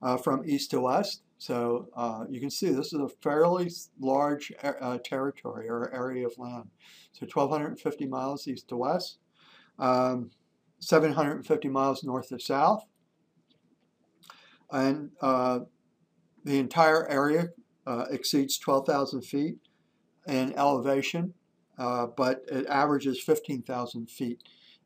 uh, 0.02 0.18
from 0.18 0.42
east 0.46 0.70
to 0.70 0.80
west. 0.80 1.22
So 1.38 1.88
uh, 1.96 2.24
you 2.30 2.40
can 2.40 2.50
see 2.50 2.68
this 2.68 2.92
is 2.92 3.00
a 3.00 3.08
fairly 3.08 3.70
large 3.98 4.52
uh, 4.62 4.98
territory 5.02 5.68
or 5.68 5.92
area 5.92 6.26
of 6.26 6.38
land. 6.38 6.68
So 7.12 7.26
1,250 7.26 8.06
miles 8.06 8.46
east 8.46 8.68
to 8.68 8.76
west. 8.76 9.18
Um, 9.78 10.30
750 10.78 11.68
miles 11.68 12.04
north 12.04 12.28
to 12.28 12.38
south. 12.38 12.84
And 14.70 15.10
uh, 15.20 15.60
the 16.44 16.58
entire 16.58 17.08
area 17.08 17.48
uh, 17.86 18.06
exceeds 18.10 18.58
12,000 18.58 19.22
feet 19.22 19.56
in 20.26 20.52
elevation, 20.54 21.34
uh, 21.78 22.06
but 22.06 22.44
it 22.50 22.66
averages 22.66 23.22
15,000 23.22 24.10
feet 24.10 24.42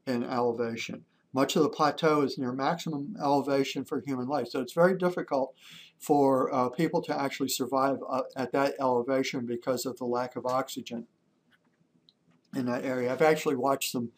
in 0.06 0.24
elevation. 0.24 1.04
Much 1.32 1.56
of 1.56 1.62
the 1.62 1.68
plateau 1.68 2.22
is 2.22 2.38
near 2.38 2.52
maximum 2.52 3.14
elevation 3.20 3.84
for 3.84 4.00
human 4.00 4.26
life, 4.26 4.48
so 4.48 4.60
it's 4.60 4.72
very 4.72 4.96
difficult 4.96 5.54
for 5.98 6.52
uh, 6.54 6.68
people 6.70 7.02
to 7.02 7.18
actually 7.18 7.48
survive 7.48 7.98
uh, 8.08 8.22
at 8.36 8.52
that 8.52 8.74
elevation 8.80 9.44
because 9.44 9.84
of 9.84 9.98
the 9.98 10.04
lack 10.04 10.36
of 10.36 10.46
oxygen 10.46 11.06
in 12.54 12.66
that 12.66 12.84
area. 12.84 13.12
I've 13.12 13.22
actually 13.22 13.56
watched 13.56 13.92
some 13.92 14.10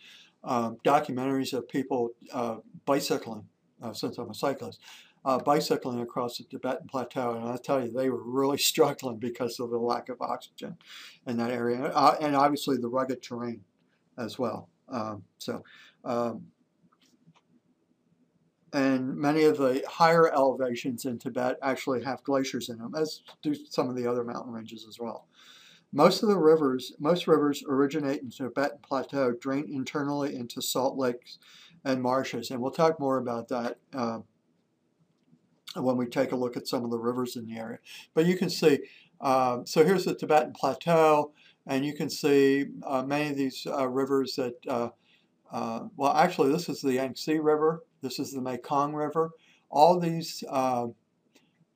um, 0.44 0.78
documentaries 0.84 1.52
of 1.52 1.68
people 1.68 2.10
uh, 2.32 2.56
bicycling, 2.84 3.46
uh, 3.82 3.92
since 3.92 4.18
I'm 4.18 4.30
a 4.30 4.34
cyclist, 4.34 4.80
uh, 5.28 5.38
bicycling 5.38 6.00
across 6.00 6.38
the 6.38 6.44
Tibetan 6.44 6.88
Plateau, 6.88 7.34
and 7.34 7.46
I 7.46 7.58
tell 7.58 7.84
you, 7.84 7.92
they 7.92 8.08
were 8.08 8.22
really 8.22 8.56
struggling 8.72 9.18
because 9.18 9.60
of 9.60 9.68
the 9.68 9.76
lack 9.76 10.08
of 10.08 10.22
oxygen 10.22 10.78
in 11.26 11.36
that 11.36 11.50
area, 11.50 11.84
uh, 11.84 12.16
and 12.18 12.34
obviously 12.34 12.78
the 12.78 12.88
rugged 12.88 13.22
terrain 13.22 13.60
as 14.16 14.38
well. 14.38 14.70
Um, 14.88 15.24
so, 15.36 15.62
um, 16.02 16.46
and 18.72 19.16
many 19.16 19.44
of 19.44 19.58
the 19.58 19.84
higher 19.86 20.32
elevations 20.32 21.04
in 21.04 21.18
Tibet 21.18 21.58
actually 21.62 22.02
have 22.04 22.22
glaciers 22.22 22.70
in 22.70 22.78
them, 22.78 22.94
as 22.96 23.20
do 23.42 23.54
some 23.54 23.90
of 23.90 23.96
the 23.96 24.06
other 24.06 24.24
mountain 24.24 24.52
ranges 24.52 24.86
as 24.88 24.98
well. 24.98 25.26
Most 25.92 26.22
of 26.22 26.30
the 26.30 26.38
rivers, 26.38 26.94
most 26.98 27.26
rivers 27.26 27.62
originate 27.68 28.22
in 28.22 28.30
Tibetan 28.30 28.78
Plateau, 28.82 29.32
drain 29.32 29.68
internally 29.70 30.36
into 30.36 30.62
salt 30.62 30.96
lakes 30.96 31.38
and 31.84 32.00
marshes, 32.00 32.50
and 32.50 32.62
we'll 32.62 32.70
talk 32.70 32.98
more 32.98 33.18
about 33.18 33.48
that 33.48 33.76
uh, 33.92 34.20
when 35.82 35.96
we 35.96 36.06
take 36.06 36.32
a 36.32 36.36
look 36.36 36.56
at 36.56 36.68
some 36.68 36.84
of 36.84 36.90
the 36.90 36.98
rivers 36.98 37.36
in 37.36 37.46
the 37.46 37.58
area. 37.58 37.78
But 38.14 38.26
you 38.26 38.36
can 38.36 38.50
see, 38.50 38.80
uh, 39.20 39.60
so 39.64 39.84
here's 39.84 40.04
the 40.04 40.14
Tibetan 40.14 40.52
Plateau, 40.52 41.32
and 41.66 41.84
you 41.84 41.94
can 41.94 42.08
see 42.10 42.66
uh, 42.82 43.02
many 43.02 43.30
of 43.30 43.36
these 43.36 43.66
uh, 43.66 43.88
rivers 43.88 44.36
that, 44.36 44.54
uh, 44.66 44.88
uh, 45.52 45.88
well, 45.96 46.12
actually, 46.14 46.52
this 46.52 46.68
is 46.68 46.80
the 46.80 46.94
Yangtze 46.94 47.38
River, 47.38 47.84
this 48.02 48.18
is 48.18 48.32
the 48.32 48.40
Mekong 48.40 48.94
River. 48.94 49.30
All 49.70 49.98
these 49.98 50.42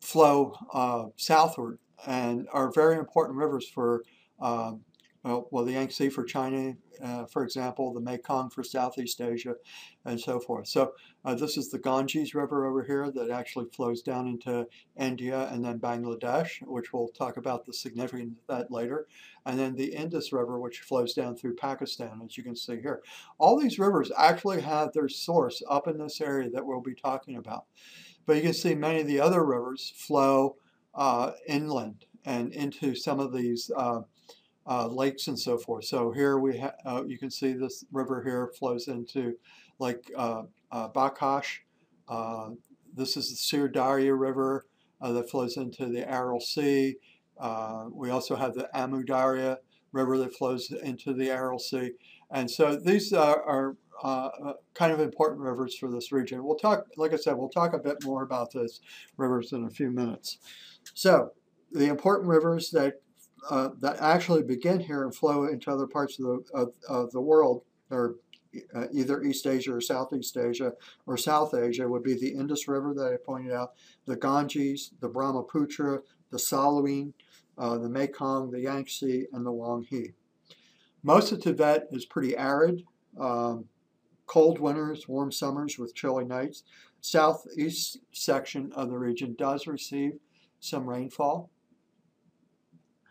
flow 0.00 1.12
southward 1.16 1.78
and 2.06 2.48
are 2.52 2.72
very 2.72 2.96
important 2.96 3.36
rivers 3.38 3.68
for 3.68 4.02
well, 5.24 5.46
well, 5.52 5.64
the 5.64 5.72
Yangtze 5.72 6.08
for 6.08 6.24
China, 6.24 6.74
uh, 7.02 7.26
for 7.26 7.44
example, 7.44 7.92
the 7.92 8.00
Mekong 8.00 8.50
for 8.50 8.64
Southeast 8.64 9.20
Asia, 9.20 9.54
and 10.04 10.20
so 10.20 10.40
forth. 10.40 10.66
So 10.66 10.94
uh, 11.24 11.34
this 11.34 11.56
is 11.56 11.70
the 11.70 11.78
Ganges 11.78 12.34
River 12.34 12.66
over 12.66 12.82
here 12.82 13.08
that 13.12 13.30
actually 13.30 13.66
flows 13.66 14.02
down 14.02 14.26
into 14.26 14.66
India 14.98 15.48
and 15.52 15.64
then 15.64 15.78
Bangladesh, 15.78 16.60
which 16.62 16.92
we'll 16.92 17.08
talk 17.08 17.36
about 17.36 17.64
the 17.64 17.72
significance 17.72 18.36
of 18.48 18.58
that 18.58 18.72
later. 18.72 19.06
And 19.46 19.58
then 19.58 19.76
the 19.76 19.94
Indus 19.94 20.32
River, 20.32 20.58
which 20.58 20.80
flows 20.80 21.14
down 21.14 21.36
through 21.36 21.54
Pakistan, 21.54 22.20
as 22.24 22.36
you 22.36 22.42
can 22.42 22.56
see 22.56 22.80
here. 22.80 23.02
All 23.38 23.58
these 23.58 23.78
rivers 23.78 24.10
actually 24.18 24.60
have 24.62 24.92
their 24.92 25.08
source 25.08 25.62
up 25.70 25.86
in 25.86 25.98
this 25.98 26.20
area 26.20 26.50
that 26.50 26.66
we'll 26.66 26.80
be 26.80 26.94
talking 26.94 27.36
about. 27.36 27.66
But 28.26 28.36
you 28.36 28.42
can 28.42 28.54
see 28.54 28.74
many 28.74 29.00
of 29.00 29.06
the 29.06 29.20
other 29.20 29.44
rivers 29.44 29.92
flow 29.96 30.56
uh, 30.94 31.32
inland 31.46 32.06
and 32.24 32.52
into 32.52 32.94
some 32.94 33.18
of 33.18 33.32
these 33.32 33.70
uh, 33.76 34.02
uh, 34.66 34.86
lakes 34.86 35.26
and 35.26 35.38
so 35.38 35.58
forth. 35.58 35.84
So 35.84 36.12
here 36.12 36.38
we 36.38 36.58
have, 36.58 36.74
uh, 36.84 37.02
you 37.06 37.18
can 37.18 37.30
see 37.30 37.52
this 37.52 37.84
river 37.92 38.22
here 38.22 38.50
flows 38.58 38.88
into 38.88 39.36
Lake 39.78 40.10
uh, 40.16 40.42
uh 40.70 40.88
Balkhash. 40.88 41.58
Uh, 42.08 42.50
this 42.94 43.16
is 43.16 43.30
the 43.30 43.36
Sir 43.36 43.68
Darya 43.68 44.14
River 44.14 44.66
uh, 45.00 45.12
that 45.12 45.30
flows 45.30 45.56
into 45.56 45.86
the 45.86 46.08
Aral 46.08 46.40
Sea. 46.40 46.96
we 47.92 48.10
also 48.10 48.36
have 48.36 48.54
the 48.54 48.68
Amu 48.78 49.02
Darya 49.02 49.58
River 49.92 50.18
that 50.18 50.34
flows 50.34 50.70
into 50.70 51.12
the 51.12 51.30
Aral 51.30 51.58
Sea. 51.58 51.92
And 52.30 52.50
so 52.50 52.76
these 52.76 53.12
are 53.12 53.76
kind 54.02 54.92
of 54.92 55.00
important 55.00 55.40
rivers 55.40 55.76
for 55.76 55.90
this 55.90 56.12
region. 56.12 56.44
We'll 56.44 56.56
talk, 56.56 56.86
like 56.96 57.12
I 57.12 57.16
said, 57.16 57.36
we'll 57.36 57.48
talk 57.48 57.72
a 57.72 57.78
bit 57.78 58.04
more 58.04 58.22
about 58.22 58.52
those 58.52 58.80
rivers 59.16 59.52
in 59.52 59.64
a 59.64 59.70
few 59.70 59.90
minutes. 59.90 60.38
So 60.94 61.32
the 61.72 61.86
important 61.86 62.28
rivers 62.28 62.70
that 62.70 63.00
uh, 63.50 63.70
that 63.80 63.96
actually 64.00 64.42
begin 64.42 64.80
here 64.80 65.04
and 65.04 65.14
flow 65.14 65.46
into 65.46 65.70
other 65.70 65.86
parts 65.86 66.18
of 66.18 66.24
the, 66.24 66.44
of, 66.54 66.72
of 66.88 67.10
the 67.12 67.20
world, 67.20 67.62
or 67.90 68.16
uh, 68.74 68.86
either 68.92 69.22
East 69.22 69.46
Asia 69.46 69.74
or 69.74 69.80
Southeast 69.80 70.36
Asia 70.36 70.72
or 71.06 71.16
South 71.16 71.54
Asia, 71.54 71.88
would 71.88 72.02
be 72.02 72.14
the 72.14 72.30
Indus 72.30 72.68
River 72.68 72.94
that 72.94 73.12
I 73.12 73.16
pointed 73.24 73.52
out, 73.52 73.72
the 74.06 74.16
Ganges, 74.16 74.92
the 75.00 75.08
Brahmaputra, 75.08 76.00
the 76.30 76.38
Salween, 76.38 77.12
uh, 77.58 77.78
the 77.78 77.88
Mekong, 77.88 78.50
the 78.50 78.60
Yangtze, 78.60 79.26
and 79.32 79.44
the 79.44 79.50
Huanghe. 79.52 80.12
Most 81.02 81.32
of 81.32 81.40
Tibet 81.40 81.88
is 81.90 82.04
pretty 82.04 82.36
arid, 82.36 82.84
um, 83.18 83.64
cold 84.26 84.60
winters, 84.60 85.08
warm 85.08 85.32
summers 85.32 85.78
with 85.78 85.94
chilly 85.94 86.24
nights. 86.24 86.62
Southeast 87.00 87.98
section 88.12 88.72
of 88.74 88.88
the 88.88 88.98
region 88.98 89.34
does 89.36 89.66
receive 89.66 90.12
some 90.60 90.88
rainfall 90.88 91.50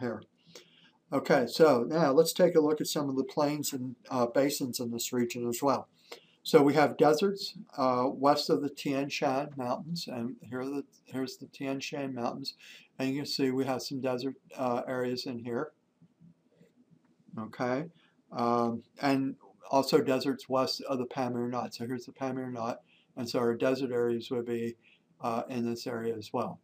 here. 0.02 0.24
Okay, 1.14 1.46
so 1.48 1.86
now 1.88 2.12
let's 2.12 2.34
take 2.34 2.56
a 2.56 2.62
look 2.62 2.80
at 2.80 2.88
some 2.88 3.10
of 3.10 3.16
the 3.16 3.24
plains 3.24 3.74
and 3.74 3.96
uh, 4.10 4.26
basins 4.28 4.80
in 4.80 4.92
this 4.92 5.12
region 5.12 5.48
as 5.48 5.62
well. 5.62 5.88
So 6.44 6.64
we 6.64 6.74
have 6.74 6.98
deserts 6.98 7.54
uh, 7.78 8.06
west 8.08 8.50
of 8.50 8.62
the 8.62 8.70
Tian 8.70 9.10
Shan 9.10 9.52
Mountains, 9.56 10.08
and 10.08 10.38
here 10.42 10.66
the, 10.66 10.84
here's 11.06 11.38
the 11.38 11.48
Tian 11.48 11.80
Shan 11.80 12.16
Mountains, 12.16 12.56
and 12.98 13.10
you 13.10 13.18
can 13.18 13.26
see 13.26 13.52
we 13.52 13.66
have 13.66 13.82
some 13.82 14.02
desert 14.02 14.36
uh, 14.58 14.82
areas 14.88 15.26
in 15.26 15.40
here. 15.40 15.72
Okay, 17.38 17.86
um, 18.32 18.84
and 19.02 19.36
also 19.70 20.02
deserts 20.02 20.50
west 20.50 20.82
of 20.82 20.98
the 20.98 21.06
Pamir 21.06 21.48
Knot. 21.48 21.76
So 21.76 21.86
here's 21.86 22.06
the 22.06 22.12
Pamir 22.12 22.50
Knot, 22.50 22.82
and 23.16 23.30
so 23.30 23.40
our 23.40 23.54
desert 23.54 23.92
areas 23.92 24.32
would 24.32 24.46
be 24.46 24.76
uh, 25.22 25.44
in 25.50 25.70
this 25.70 25.86
area 25.86 26.16
as 26.16 26.32
well. 26.34 26.60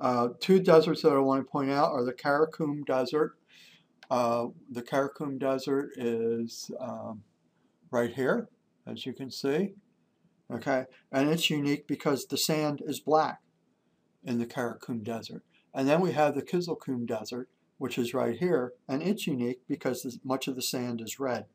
Uh, 0.00 0.28
two 0.40 0.60
deserts 0.60 1.02
that 1.02 1.12
I 1.12 1.18
want 1.18 1.44
to 1.44 1.50
point 1.50 1.70
out 1.70 1.92
are 1.92 2.04
the 2.04 2.12
Karakum 2.12 2.84
Desert. 2.84 3.36
Uh, 4.10 4.48
the 4.70 4.82
Karakum 4.82 5.38
Desert 5.38 5.92
is 5.96 6.70
um, 6.80 7.22
right 7.90 8.12
here, 8.12 8.48
as 8.86 9.06
you 9.06 9.12
can 9.12 9.30
see. 9.30 9.72
Okay, 10.52 10.84
and 11.10 11.30
it's 11.30 11.48
unique 11.48 11.86
because 11.86 12.26
the 12.26 12.36
sand 12.36 12.82
is 12.86 13.00
black 13.00 13.40
in 14.22 14.38
the 14.38 14.46
Karakum 14.46 15.02
Desert. 15.02 15.42
And 15.72 15.88
then 15.88 16.00
we 16.00 16.12
have 16.12 16.34
the 16.34 16.42
Kizilkum 16.42 17.06
Desert, 17.06 17.48
which 17.78 17.98
is 17.98 18.14
right 18.14 18.36
here, 18.36 18.72
and 18.86 19.02
it's 19.02 19.26
unique 19.26 19.60
because 19.68 20.18
much 20.22 20.46
of 20.46 20.54
the 20.54 20.62
sand 20.62 21.00
is 21.00 21.18
red. 21.18 21.46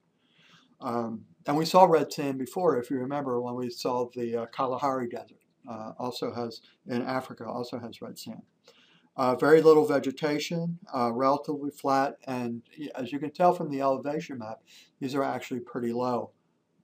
Um, 0.82 1.26
and 1.46 1.56
we 1.56 1.66
saw 1.66 1.86
red 1.86 2.12
sand 2.12 2.40
before, 2.40 2.78
if 2.78 2.90
you 2.90 2.98
remember, 2.98 3.40
when 3.40 3.56
we 3.56 3.70
saw 3.70 4.10
the 4.14 4.44
uh, 4.44 4.46
Kalahari 4.48 5.08
Desert 5.08 5.39
uh, 5.70 5.94
also 6.00 6.34
has, 6.34 6.62
in 6.88 7.02
Africa, 7.02 7.46
also 7.46 7.80
has 7.80 8.02
red 8.02 8.18
sand. 8.18 8.42
Uh, 9.16 9.36
very 9.36 9.62
little 9.62 9.86
vegetation, 9.86 10.80
uh, 10.96 11.12
relatively 11.12 11.70
flat, 11.70 12.18
and 12.26 12.62
as 12.96 13.12
you 13.12 13.20
can 13.20 13.32
tell 13.32 13.54
from 13.54 13.70
the 13.70 13.82
elevation 13.82 14.38
map, 14.38 14.62
these 15.00 15.14
are 15.14 15.24
actually 15.24 15.60
pretty 15.60 15.92
low 15.92 16.32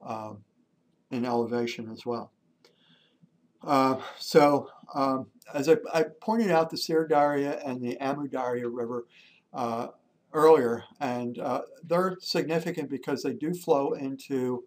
um, 0.05 0.39
in 1.11 1.25
elevation 1.25 1.89
as 1.91 2.05
well. 2.05 2.31
Uh, 3.63 3.99
so, 4.19 4.69
um, 4.93 5.27
as 5.53 5.69
I, 5.69 5.77
I, 5.93 6.03
pointed 6.21 6.51
out, 6.51 6.69
the 6.69 6.77
Sir 6.77 7.07
Darya 7.07 7.61
and 7.65 7.81
the 7.81 7.99
Amu 7.99 8.27
Darya 8.27 8.67
River 8.67 9.05
uh, 9.53 9.87
earlier, 10.33 10.83
and 10.99 11.39
uh, 11.39 11.61
they're 11.83 12.17
significant 12.19 12.89
because 12.89 13.23
they 13.23 13.33
do 13.33 13.53
flow 13.53 13.93
into 13.93 14.65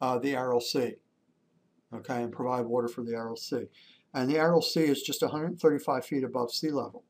uh, 0.00 0.18
the 0.18 0.36
Aral 0.36 0.60
Sea 0.60 0.96
okay, 1.96 2.22
and 2.22 2.32
provide 2.32 2.66
water 2.66 2.88
for 2.88 3.02
the 3.02 3.14
Aral 3.14 3.36
Sea. 3.36 3.66
And 4.14 4.30
the 4.30 4.38
Aral 4.38 4.62
Sea 4.62 4.84
is 4.84 5.02
just 5.02 5.22
135 5.22 6.04
feet 6.04 6.24
above 6.24 6.52
sea 6.52 6.70
level. 6.70 7.04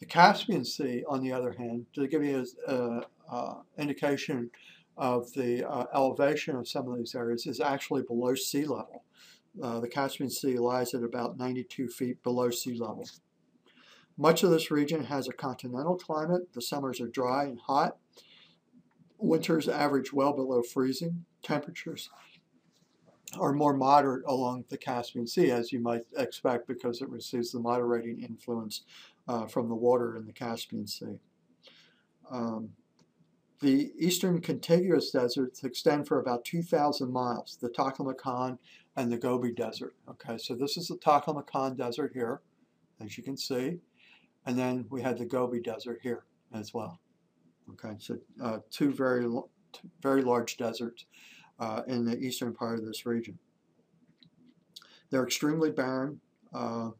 The 0.00 0.06
Caspian 0.06 0.64
Sea, 0.64 1.04
on 1.08 1.22
the 1.22 1.32
other 1.32 1.52
hand, 1.52 1.86
to 1.94 2.06
give 2.08 2.24
you 2.24 2.44
an 2.58 3.04
indication 3.78 4.50
of 4.96 5.32
the 5.32 5.68
uh, 5.68 5.86
elevation 5.94 6.56
of 6.56 6.68
some 6.68 6.88
of 6.88 6.98
these 6.98 7.14
areas, 7.14 7.46
is 7.46 7.60
actually 7.60 8.02
below 8.02 8.34
sea 8.34 8.64
level. 8.64 9.04
Uh, 9.62 9.80
the 9.80 9.88
Caspian 9.88 10.30
Sea 10.30 10.58
lies 10.58 10.94
at 10.94 11.02
about 11.02 11.38
92 11.38 11.88
feet 11.88 12.22
below 12.22 12.50
sea 12.50 12.74
level. 12.74 13.08
Much 14.16 14.42
of 14.42 14.50
this 14.50 14.70
region 14.70 15.04
has 15.04 15.28
a 15.28 15.32
continental 15.32 15.96
climate. 15.96 16.52
The 16.52 16.62
summers 16.62 17.00
are 17.00 17.08
dry 17.08 17.44
and 17.44 17.58
hot. 17.58 17.96
Winters 19.18 19.68
average 19.68 20.12
well 20.12 20.32
below 20.32 20.62
freezing 20.62 21.24
temperatures 21.42 22.10
are 23.38 23.52
more 23.52 23.74
moderate 23.74 24.24
along 24.26 24.64
the 24.68 24.76
Caspian 24.76 25.26
Sea, 25.26 25.50
as 25.50 25.72
you 25.72 25.80
might 25.80 26.02
expect, 26.16 26.68
because 26.68 27.02
it 27.02 27.08
receives 27.08 27.52
the 27.52 27.58
moderating 27.58 28.22
influence 28.22 28.82
uh, 29.28 29.46
from 29.46 29.68
the 29.68 29.74
water 29.74 30.16
in 30.16 30.26
the 30.26 30.32
Caspian 30.32 30.86
Sea. 30.86 31.18
Um, 32.30 32.70
the 33.60 33.92
eastern 33.98 34.40
contiguous 34.40 35.10
deserts 35.10 35.64
extend 35.64 36.06
for 36.06 36.20
about 36.20 36.44
2,000 36.44 37.10
miles, 37.10 37.56
the 37.60 37.70
Taklamakan 37.70 38.58
and 38.96 39.10
the 39.10 39.16
Gobi 39.16 39.52
Desert. 39.52 39.94
Okay, 40.08 40.38
so 40.38 40.54
this 40.54 40.76
is 40.76 40.88
the 40.88 40.96
Taklamakan 40.96 41.76
Desert 41.76 42.12
here, 42.12 42.42
as 43.02 43.16
you 43.16 43.24
can 43.24 43.36
see, 43.36 43.78
and 44.46 44.58
then 44.58 44.84
we 44.90 45.02
had 45.02 45.18
the 45.18 45.24
Gobi 45.24 45.60
Desert 45.60 46.00
here 46.02 46.24
as 46.52 46.74
well. 46.74 47.00
Okay, 47.70 47.96
so 47.98 48.18
uh, 48.42 48.58
two 48.70 48.92
very, 48.92 49.26
very 50.02 50.22
large 50.22 50.56
deserts 50.56 51.06
uh, 51.58 51.82
in 51.86 52.04
the 52.04 52.18
eastern 52.18 52.52
part 52.52 52.78
of 52.78 52.84
this 52.84 53.06
region. 53.06 53.38
They're 55.10 55.24
extremely 55.24 55.70
barren, 55.70 56.20
uh, 56.52 56.90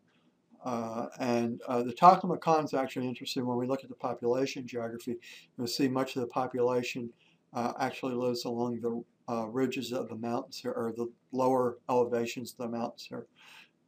uh, 0.65 1.07
and 1.19 1.61
uh, 1.67 1.83
the 1.83 1.93
Taklamakan 1.93 2.65
is 2.65 2.75
actually 2.75 3.09
interesting 3.09 3.45
when 3.45 3.59
we 3.59 3.67
look 3.67 3.83
at 3.83 3.89
the 3.91 3.97
population 3.97 4.67
geography. 4.67 5.17
You'll 5.57 5.67
see 5.67 5.89
much 5.89 6.17
of 6.17 6.23
the 6.23 6.29
population 6.29 7.11
uh, 7.53 7.73
actually 7.81 8.15
lives 8.15 8.45
along 8.45 8.81
the 8.81 9.03
ridges 9.49 9.93
of 9.93 10.09
the 10.09 10.17
mountains 10.17 10.59
here, 10.59 10.73
or 10.73 10.93
the 10.97 11.11
lower 11.33 11.79
elevations 11.89 12.53
of 12.53 12.59
the 12.59 12.69
mountains 12.69 13.07
here. 13.09 13.27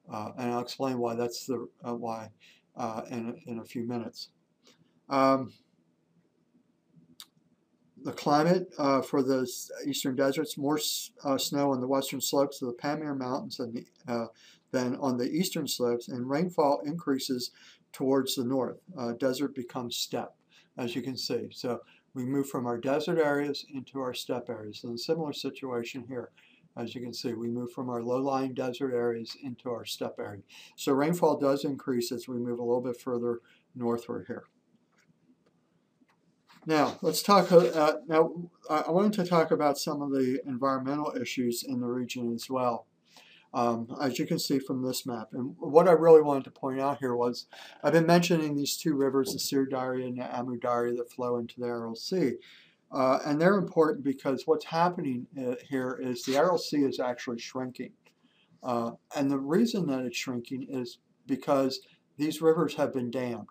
and 0.09 0.53
I'll 0.53 0.61
explain 0.61 0.99
why 0.99 1.15
that's 1.15 1.47
the 1.47 1.69
why 1.83 2.31
in, 3.11 3.41
in 3.47 3.59
a 3.61 3.65
few 3.65 3.87
minutes. 3.87 4.31
Um, 5.09 5.53
the 8.07 8.13
climate 8.13 8.73
uh, 8.79 9.03
for 9.03 9.21
the 9.21 9.51
eastern 9.85 10.15
deserts, 10.15 10.57
more 10.57 10.79
uh, 11.25 11.37
snow 11.37 11.73
on 11.73 11.81
the 11.81 11.89
western 11.89 12.21
slopes 12.21 12.63
of 12.63 12.69
the 12.69 12.75
Pamir 12.75 13.17
Mountains 13.17 13.57
than, 13.57 13.75
the, 13.75 13.85
uh, 14.13 14.27
than 14.71 14.95
on 14.97 15.17
the 15.17 15.29
eastern 15.29 15.67
slopes, 15.67 16.07
and 16.07 16.31
rainfall 16.31 16.81
increases 16.87 17.51
towards 17.93 18.37
the 18.37 18.45
north. 18.45 18.79
Uh, 18.97 19.13
desert 19.15 19.57
becomes 19.57 19.97
steppe. 19.97 20.37
as 20.79 20.95
you 20.95 21.03
can 21.03 21.17
see. 21.17 21.49
So 21.51 21.81
we 22.15 22.25
move 22.25 22.49
from 22.49 22.65
our 22.65 22.79
desert 22.79 23.19
areas 23.19 23.67
into 23.75 23.99
our 23.99 24.15
steppe 24.15 24.49
areas. 24.51 24.85
And 24.85 24.95
a 24.95 24.99
similar 24.99 25.33
situation 25.33 26.05
here. 26.07 26.31
As 26.77 26.95
you 26.95 27.01
can 27.01 27.13
see, 27.13 27.33
we 27.33 27.49
move 27.49 27.73
from 27.73 27.91
our 27.91 28.03
low-lying 28.03 28.55
desert 28.55 28.95
areas 28.95 29.37
into 29.43 29.71
our 29.71 29.85
steppe 29.85 30.21
area. 30.21 30.43
So 30.77 30.93
rainfall 30.93 31.41
does 31.41 31.65
increase 31.65 32.13
as 32.13 32.29
we 32.29 32.37
move 32.37 32.61
a 32.61 32.63
little 32.63 32.83
bit 32.83 33.01
further 33.01 33.41
northward 33.75 34.27
here. 34.29 34.45
Now, 36.69 36.99
let's 37.01 37.23
talk, 37.23 37.53
uh, 37.53 37.95
now 38.09 38.33
I 38.69 38.91
wanted 38.91 39.13
to 39.15 39.25
talk 39.25 39.53
about 39.53 39.79
some 39.79 40.03
of 40.03 40.11
the 40.11 40.41
environmental 40.45 41.15
issues 41.19 41.63
in 41.63 41.81
the 41.81 41.87
region 41.87 42.35
as 42.35 42.51
well. 42.51 42.87
Um, 43.55 43.97
as 44.03 44.19
you 44.19 44.27
can 44.27 44.39
see 44.39 44.59
from 44.59 44.83
this 44.83 45.07
map. 45.07 45.29
And 45.33 45.55
what 45.59 45.89
I 45.89 45.93
really 45.93 46.21
wanted 46.21 46.45
to 46.45 46.51
point 46.51 46.79
out 46.79 46.99
here 46.99 47.15
was, 47.15 47.47
I've 47.83 47.93
been 47.93 48.05
mentioning 48.05 48.55
these 48.55 48.77
two 48.77 48.95
rivers, 48.95 49.33
the 49.33 49.39
Sir 49.39 49.65
Darya 49.65 50.07
and 50.09 50.19
the 50.19 50.37
Amu 50.37 50.59
Darya 50.59 50.95
that 50.97 51.11
flow 51.11 51.39
into 51.39 51.61
the 51.61 51.67
Aral 51.67 51.95
Sea. 51.95 52.33
Uh, 52.93 53.21
and 53.25 53.41
they're 53.41 53.57
important 53.57 54.05
because 54.05 54.43
what's 54.47 54.67
happening 54.67 55.27
uh, 55.39 55.55
here 55.67 55.99
is 56.03 56.25
the 56.25 56.37
Aral 56.37 56.59
Sea 56.59 56.85
is 56.85 57.01
actually 57.01 57.39
shrinking. 57.39 57.93
Uh, 58.63 58.91
and 59.15 59.31
the 59.31 59.39
reason 59.39 59.87
that 59.87 60.05
it's 60.05 60.19
shrinking 60.19 60.67
is 60.69 60.99
because 61.27 61.81
these 62.19 62.43
rivers 62.43 62.75
have 62.75 62.93
been 62.93 63.11
dammed. 63.11 63.49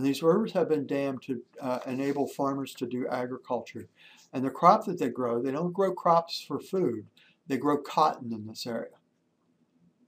And 0.00 0.06
these 0.06 0.22
rivers 0.22 0.52
have 0.52 0.70
been 0.70 0.86
dammed 0.86 1.20
to 1.24 1.42
uh, 1.60 1.80
enable 1.86 2.26
farmers 2.26 2.72
to 2.76 2.86
do 2.86 3.06
agriculture. 3.08 3.86
And 4.32 4.42
the 4.42 4.48
crop 4.48 4.86
that 4.86 4.98
they 4.98 5.10
grow, 5.10 5.42
they 5.42 5.50
don't 5.50 5.74
grow 5.74 5.92
crops 5.92 6.40
for 6.40 6.58
food. 6.58 7.04
They 7.48 7.58
grow 7.58 7.76
cotton 7.76 8.32
in 8.32 8.46
this 8.46 8.66
area. 8.66 8.96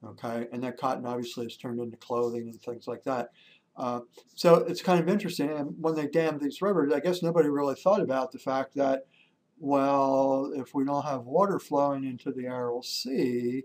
Okay, 0.03 0.47
and 0.51 0.63
that 0.63 0.79
cotton 0.79 1.05
obviously 1.05 1.45
is 1.45 1.59
turned 1.59 1.79
into 1.79 1.99
clothing 1.99 2.49
and 2.49 2.59
things 2.59 2.89
like 2.89 3.05
that. 3.05 3.33
Uh, 3.77 4.01
so 4.35 4.55
it's 4.55 4.81
kind 4.81 4.99
of 4.99 5.11
interesting. 5.11 5.51
And 5.51 5.75
when 5.79 5.95
they 5.95 6.07
dammed 6.07 6.41
these 6.41 6.63
rivers, 6.63 6.91
I 6.91 7.01
guess 7.01 7.23
nobody 7.23 7.51
really 7.51 7.75
thought 7.75 8.01
about 8.01 8.33
the 8.33 8.39
fact 8.39 8.75
that, 8.77 9.03
well, 9.59 10.53
if 10.57 10.75
we 10.75 10.87
don't 10.87 11.05
have 11.05 11.27
water 11.27 11.59
flowing 11.59 12.05
into 12.05 12.33
the 12.33 12.47
Aral 12.47 12.83
Sea, 12.83 13.65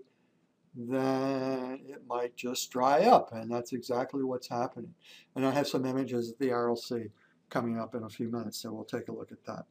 then 0.77 1.79
it 1.87 2.03
might 2.07 2.35
just 2.35 2.71
dry 2.71 3.01
up. 3.01 3.33
And 3.33 3.51
that's 3.51 3.73
exactly 3.73 4.23
what's 4.23 4.47
happening. 4.47 4.93
And 5.35 5.45
I 5.45 5.51
have 5.51 5.67
some 5.67 5.85
images 5.85 6.29
of 6.29 6.37
the 6.37 6.77
Sea 6.81 7.07
coming 7.49 7.79
up 7.79 7.95
in 7.95 8.03
a 8.03 8.09
few 8.09 8.29
minutes, 8.29 8.59
so 8.59 8.71
we'll 8.71 8.85
take 8.85 9.07
a 9.07 9.13
look 9.13 9.31
at 9.31 9.43
that. 9.45 9.65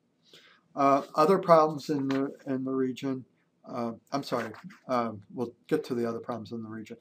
Uh, 0.75 1.03
other 1.15 1.39
problems 1.39 1.91
in 1.91 2.09
the, 2.09 2.33
in 2.47 2.65
the 2.65 2.73
region, 2.73 3.25
uh, 3.69 3.93
I'm 4.13 4.23
sorry, 4.23 4.51
uh, 4.89 5.13
we'll 5.35 5.55
get 5.69 5.85
to 5.85 5.95
the 5.95 6.09
other 6.09 6.19
problems 6.19 6.53
in 6.53 6.63
the 6.63 6.69
region. 6.69 6.97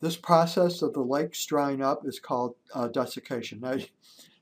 This 0.00 0.16
process 0.16 0.80
of 0.82 0.94
the 0.94 1.02
lakes 1.02 1.44
drying 1.44 1.82
up 1.82 2.06
is 2.06 2.18
called 2.18 2.54
uh, 2.74 2.88
desiccation. 2.88 3.60
Now, 3.60 3.76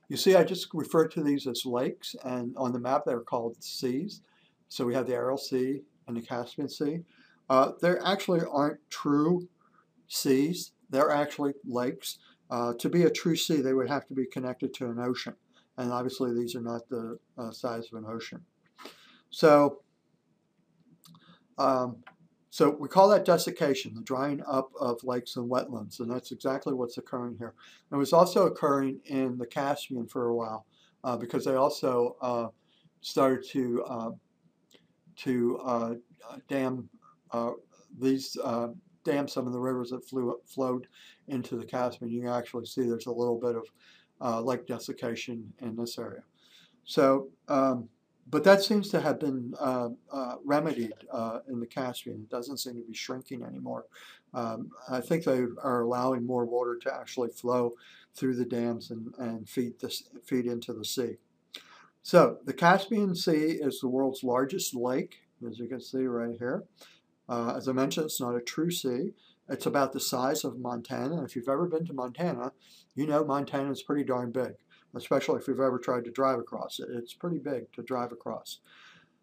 you 0.07 0.17
see 0.17 0.35
I 0.35 0.43
just 0.43 0.67
referred 0.73 1.11
to 1.11 1.23
these 1.23 1.47
as 1.47 1.65
lakes, 1.65 2.15
and 2.23 2.55
on 2.57 2.71
the 2.73 2.79
map 2.79 3.03
they're 3.05 3.19
called 3.19 3.61
seas. 3.63 4.21
So 4.69 4.85
we 4.85 4.93
have 4.93 5.07
the 5.07 5.13
Aral 5.13 5.37
Sea 5.37 5.81
and 6.07 6.15
the 6.15 6.21
Caspian 6.21 6.69
Sea. 6.69 7.01
Uh, 7.49 7.71
there 7.81 8.03
actually 8.05 8.41
aren't 8.49 8.79
true 8.89 9.47
seas. 10.07 10.71
They're 10.89 11.11
actually 11.11 11.53
lakes. 11.65 12.19
Uh, 12.49 12.73
to 12.79 12.89
be 12.89 13.03
a 13.03 13.09
true 13.09 13.35
sea, 13.35 13.61
they 13.61 13.73
would 13.73 13.89
have 13.89 14.07
to 14.07 14.13
be 14.13 14.25
connected 14.25 14.73
to 14.75 14.85
an 14.85 14.99
ocean. 14.99 15.35
And 15.77 15.91
obviously, 15.91 16.33
these 16.33 16.55
are 16.55 16.61
not 16.61 16.89
the 16.89 17.19
uh, 17.37 17.51
size 17.51 17.87
of 17.91 18.03
an 18.03 18.05
ocean. 18.09 18.43
So, 19.29 19.81
um, 21.57 21.97
so 22.49 22.71
we 22.71 22.89
call 22.89 23.09
that 23.09 23.25
desiccation, 23.25 23.93
the 23.93 24.01
drying 24.01 24.41
up 24.47 24.71
of 24.79 25.03
lakes 25.03 25.35
and 25.35 25.49
wetlands, 25.49 25.99
and 25.99 26.11
that's 26.11 26.31
exactly 26.31 26.73
what's 26.73 26.97
occurring 26.97 27.37
here. 27.37 27.53
It 27.91 27.95
was 27.95 28.11
also 28.11 28.47
occurring 28.47 28.99
in 29.05 29.37
the 29.37 29.45
Caspian 29.45 30.07
for 30.07 30.27
a 30.27 30.35
while 30.35 30.65
uh, 31.03 31.15
because 31.15 31.45
they 31.45 31.55
also 31.55 32.17
uh, 32.21 32.47
started 33.01 33.47
to 33.51 33.83
uh, 33.83 34.11
to 35.17 35.57
uh, 35.59 35.93
dam 36.47 36.89
uh, 37.31 37.51
these 37.99 38.37
uh, 38.43 38.69
dam 39.03 39.27
some 39.27 39.47
of 39.47 39.53
the 39.53 39.59
rivers 39.59 39.89
that 39.89 40.07
flew, 40.07 40.39
flowed 40.45 40.87
into 41.27 41.55
the 41.55 41.65
Caspian. 41.65 42.11
You 42.11 42.29
actually 42.29 42.65
see 42.65 42.83
there's 42.83 43.07
a 43.07 43.11
little 43.11 43.39
bit 43.39 43.55
of 43.55 44.45
lake 44.45 44.67
desiccation 44.67 45.53
in 45.59 45.75
this 45.75 45.97
area. 45.97 46.23
So 46.83 47.29
um, 47.47 47.89
but 48.31 48.43
that 48.43 48.61
seems 48.61 48.89
to 48.89 49.01
have 49.01 49.19
been 49.19 49.53
uh, 49.59 49.89
uh, 50.11 50.35
remedied 50.45 50.93
uh, 51.11 51.39
in 51.47 51.59
the 51.59 51.65
Caspian. 51.65 52.17
It 52.17 52.29
doesn't 52.29 52.57
seem 52.57 52.75
to 52.75 52.83
be 52.83 52.93
shrinking 52.93 53.43
anymore. 53.43 53.85
Um, 54.33 54.69
I 54.89 55.01
think 55.01 55.23
they 55.23 55.45
are 55.63 55.81
allowing 55.81 56.25
more 56.25 56.45
water 56.45 56.77
to 56.83 56.93
actually 56.93 57.29
flow 57.29 57.73
through 58.13 58.35
the 58.35 58.45
dams 58.45 58.91
and, 58.91 59.13
and 59.17 59.49
feed, 59.49 59.79
this, 59.79 60.03
feed 60.23 60.45
into 60.45 60.73
the 60.73 60.85
sea. 60.85 61.17
So 62.03 62.37
the 62.45 62.53
Caspian 62.53 63.15
Sea 63.15 63.57
is 63.61 63.79
the 63.79 63.87
world's 63.87 64.23
largest 64.23 64.75
lake, 64.75 65.21
as 65.47 65.57
you 65.57 65.67
can 65.67 65.81
see 65.81 66.05
right 66.05 66.35
here. 66.37 66.63
Uh, 67.29 67.53
as 67.55 67.67
I 67.67 67.71
mentioned, 67.71 68.07
it's 68.07 68.19
not 68.19 68.35
a 68.35 68.41
true 68.41 68.71
sea. 68.71 69.13
It's 69.47 69.65
about 69.65 69.93
the 69.93 69.99
size 69.99 70.43
of 70.43 70.59
Montana. 70.59 71.23
If 71.23 71.35
you've 71.35 71.47
ever 71.47 71.67
been 71.67 71.85
to 71.85 71.93
Montana, 71.93 72.51
you 72.95 73.07
know 73.07 73.23
Montana 73.23 73.71
is 73.71 73.83
pretty 73.83 74.03
darn 74.03 74.31
big 74.31 74.55
especially 74.95 75.39
if 75.39 75.47
you've 75.47 75.59
ever 75.59 75.79
tried 75.79 76.05
to 76.05 76.11
drive 76.11 76.39
across 76.39 76.79
it. 76.79 76.87
It's 76.91 77.13
pretty 77.13 77.39
big 77.39 77.71
to 77.73 77.83
drive 77.83 78.11
across. 78.11 78.59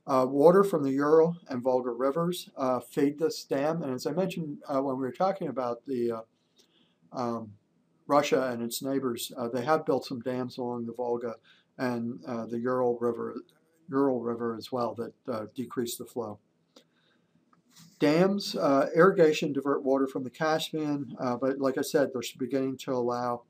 Uh, 0.06 0.26
water 0.28 0.62
from 0.62 0.84
the 0.84 0.92
Ural 0.92 1.36
and 1.48 1.62
Volga 1.62 1.90
rivers 1.90 2.48
uh, 2.56 2.78
feed 2.78 3.18
this 3.18 3.42
dam, 3.44 3.82
and 3.82 3.92
as 3.92 4.06
I 4.06 4.12
mentioned 4.12 4.58
uh, 4.68 4.80
when 4.80 4.96
we 4.96 5.02
were 5.02 5.12
talking 5.12 5.48
about 5.48 5.84
the 5.86 6.12
uh, 6.12 6.20
um, 7.12 7.52
Russia 8.06 8.50
and 8.52 8.62
its 8.62 8.82
neighbors, 8.82 9.32
uh, 9.36 9.48
they 9.48 9.64
have 9.64 9.84
built 9.84 10.04
some 10.04 10.20
dams 10.20 10.58
along 10.58 10.86
the 10.86 10.92
Volga 10.92 11.34
and 11.76 12.20
uh, 12.26 12.46
the 12.46 12.60
Ural 12.60 12.96
River, 13.00 13.34
Ural 13.90 14.20
River 14.20 14.56
as 14.56 14.70
well 14.70 14.94
that 14.94 15.54
decrease 15.54 15.96
the 15.96 16.04
flow. 16.04 16.38
Dams, 17.98 18.54
irrigation 18.94 19.52
divert 19.52 19.82
water 19.82 20.06
from 20.06 20.24
the 20.24 20.30
Caspian, 20.30 21.16
but 21.18 21.58
like 21.58 21.78
I 21.78 21.82
said, 21.82 22.10
they're 22.12 22.22
beginning 22.38 22.76
to 22.78 22.92
allow 22.92 23.42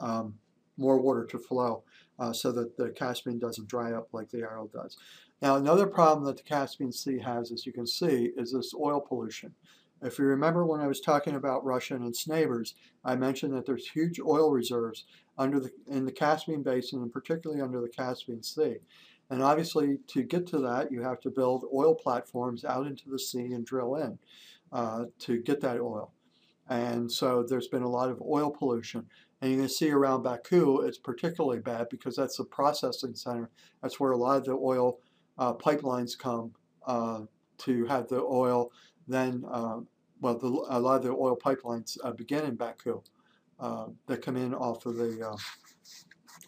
um, 0.00 0.34
more 0.76 1.00
water 1.00 1.24
to 1.26 1.38
flow 1.38 1.82
uh, 2.18 2.32
so 2.32 2.52
that 2.52 2.76
the 2.76 2.90
Caspian 2.90 3.38
doesn't 3.38 3.68
dry 3.68 3.92
up 3.92 4.08
like 4.12 4.30
the 4.30 4.40
Aral 4.40 4.68
does. 4.68 4.96
Now 5.42 5.56
another 5.56 5.86
problem 5.86 6.26
that 6.26 6.36
the 6.36 6.42
Caspian 6.42 6.92
Sea 6.92 7.18
has, 7.18 7.50
as 7.52 7.66
you 7.66 7.72
can 7.72 7.86
see, 7.86 8.32
is 8.36 8.52
this 8.52 8.74
oil 8.74 9.00
pollution. 9.00 9.54
If 10.02 10.18
you 10.18 10.24
remember 10.24 10.64
when 10.64 10.80
I 10.80 10.86
was 10.86 11.00
talking 11.00 11.34
about 11.34 11.64
Russia 11.64 11.94
and 11.94 12.06
its 12.06 12.26
neighbors, 12.26 12.74
I 13.04 13.16
mentioned 13.16 13.54
that 13.54 13.66
there's 13.66 13.88
huge 13.88 14.18
oil 14.18 14.50
reserves 14.50 15.04
under 15.36 15.60
the, 15.60 15.70
in 15.86 16.06
the 16.06 16.12
Caspian 16.12 16.62
Basin 16.62 17.02
and 17.02 17.12
particularly 17.12 17.62
under 17.62 17.80
the 17.80 17.88
Caspian 17.88 18.42
Sea. 18.42 18.76
And 19.30 19.42
obviously, 19.42 19.98
to 20.08 20.22
get 20.22 20.46
to 20.48 20.58
that, 20.58 20.90
you 20.90 21.02
have 21.02 21.20
to 21.20 21.30
build 21.30 21.64
oil 21.72 21.94
platforms 21.94 22.64
out 22.64 22.86
into 22.86 23.08
the 23.08 23.18
sea 23.18 23.52
and 23.52 23.64
drill 23.64 23.94
in 23.94 24.18
uh, 24.72 25.04
to 25.20 25.40
get 25.40 25.60
that 25.60 25.80
oil. 25.80 26.12
And 26.68 27.10
so 27.10 27.42
there's 27.42 27.68
been 27.68 27.82
a 27.82 27.88
lot 27.88 28.10
of 28.10 28.20
oil 28.20 28.50
pollution. 28.50 29.06
And 29.40 29.52
you 29.52 29.56
can 29.58 29.68
see 29.68 29.90
around 29.90 30.22
Baku, 30.22 30.80
it's 30.80 30.98
particularly 30.98 31.60
bad 31.60 31.88
because 31.90 32.16
that's 32.16 32.36
the 32.36 32.44
processing 32.44 33.14
center. 33.14 33.50
That's 33.82 33.98
where 33.98 34.12
a 34.12 34.16
lot 34.16 34.36
of 34.36 34.44
the 34.44 34.52
oil 34.52 34.98
uh, 35.38 35.54
pipelines 35.54 36.18
come 36.18 36.52
uh, 36.86 37.22
to 37.58 37.86
have 37.86 38.08
the 38.08 38.20
oil 38.20 38.70
then, 39.08 39.44
uh, 39.50 39.80
well, 40.20 40.38
the, 40.38 40.48
a 40.68 40.78
lot 40.78 40.96
of 40.96 41.02
the 41.02 41.10
oil 41.10 41.36
pipelines 41.36 41.98
uh, 42.04 42.12
begin 42.12 42.44
in 42.44 42.54
Baku 42.54 43.02
uh, 43.58 43.86
that 44.06 44.22
come 44.22 44.36
in 44.36 44.54
off 44.54 44.86
of 44.86 44.96
the 44.96 45.28
uh, 45.28 45.36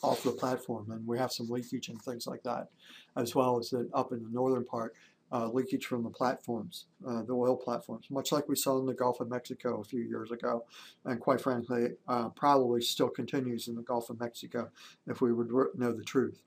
off 0.02 0.22
the 0.22 0.32
platform. 0.32 0.90
And 0.90 1.06
we 1.06 1.18
have 1.18 1.32
some 1.32 1.48
leakage 1.48 1.88
and 1.88 2.00
things 2.02 2.26
like 2.26 2.42
that, 2.42 2.68
as 3.16 3.34
well 3.34 3.58
as 3.58 3.70
that 3.70 3.88
up 3.94 4.12
in 4.12 4.22
the 4.22 4.30
northern 4.30 4.64
part 4.64 4.94
uh, 5.32 5.48
leakage 5.48 5.86
from 5.86 6.02
the 6.02 6.10
platforms, 6.10 6.86
uh, 7.08 7.22
the 7.22 7.32
oil 7.32 7.56
platforms, 7.56 8.06
much 8.10 8.32
like 8.32 8.48
we 8.48 8.56
saw 8.56 8.78
in 8.78 8.86
the 8.86 8.92
Gulf 8.92 9.18
of 9.20 9.30
Mexico 9.30 9.80
a 9.80 9.84
few 9.84 10.02
years 10.02 10.30
ago, 10.30 10.64
and 11.06 11.20
quite 11.20 11.40
frankly, 11.40 11.88
uh, 12.06 12.28
probably 12.30 12.82
still 12.82 13.08
continues 13.08 13.66
in 13.66 13.74
the 13.74 13.82
Gulf 13.82 14.10
of 14.10 14.20
Mexico 14.20 14.70
if 15.06 15.22
we 15.22 15.32
would 15.32 15.48
know 15.74 15.92
the 15.92 16.04
truth. 16.04 16.42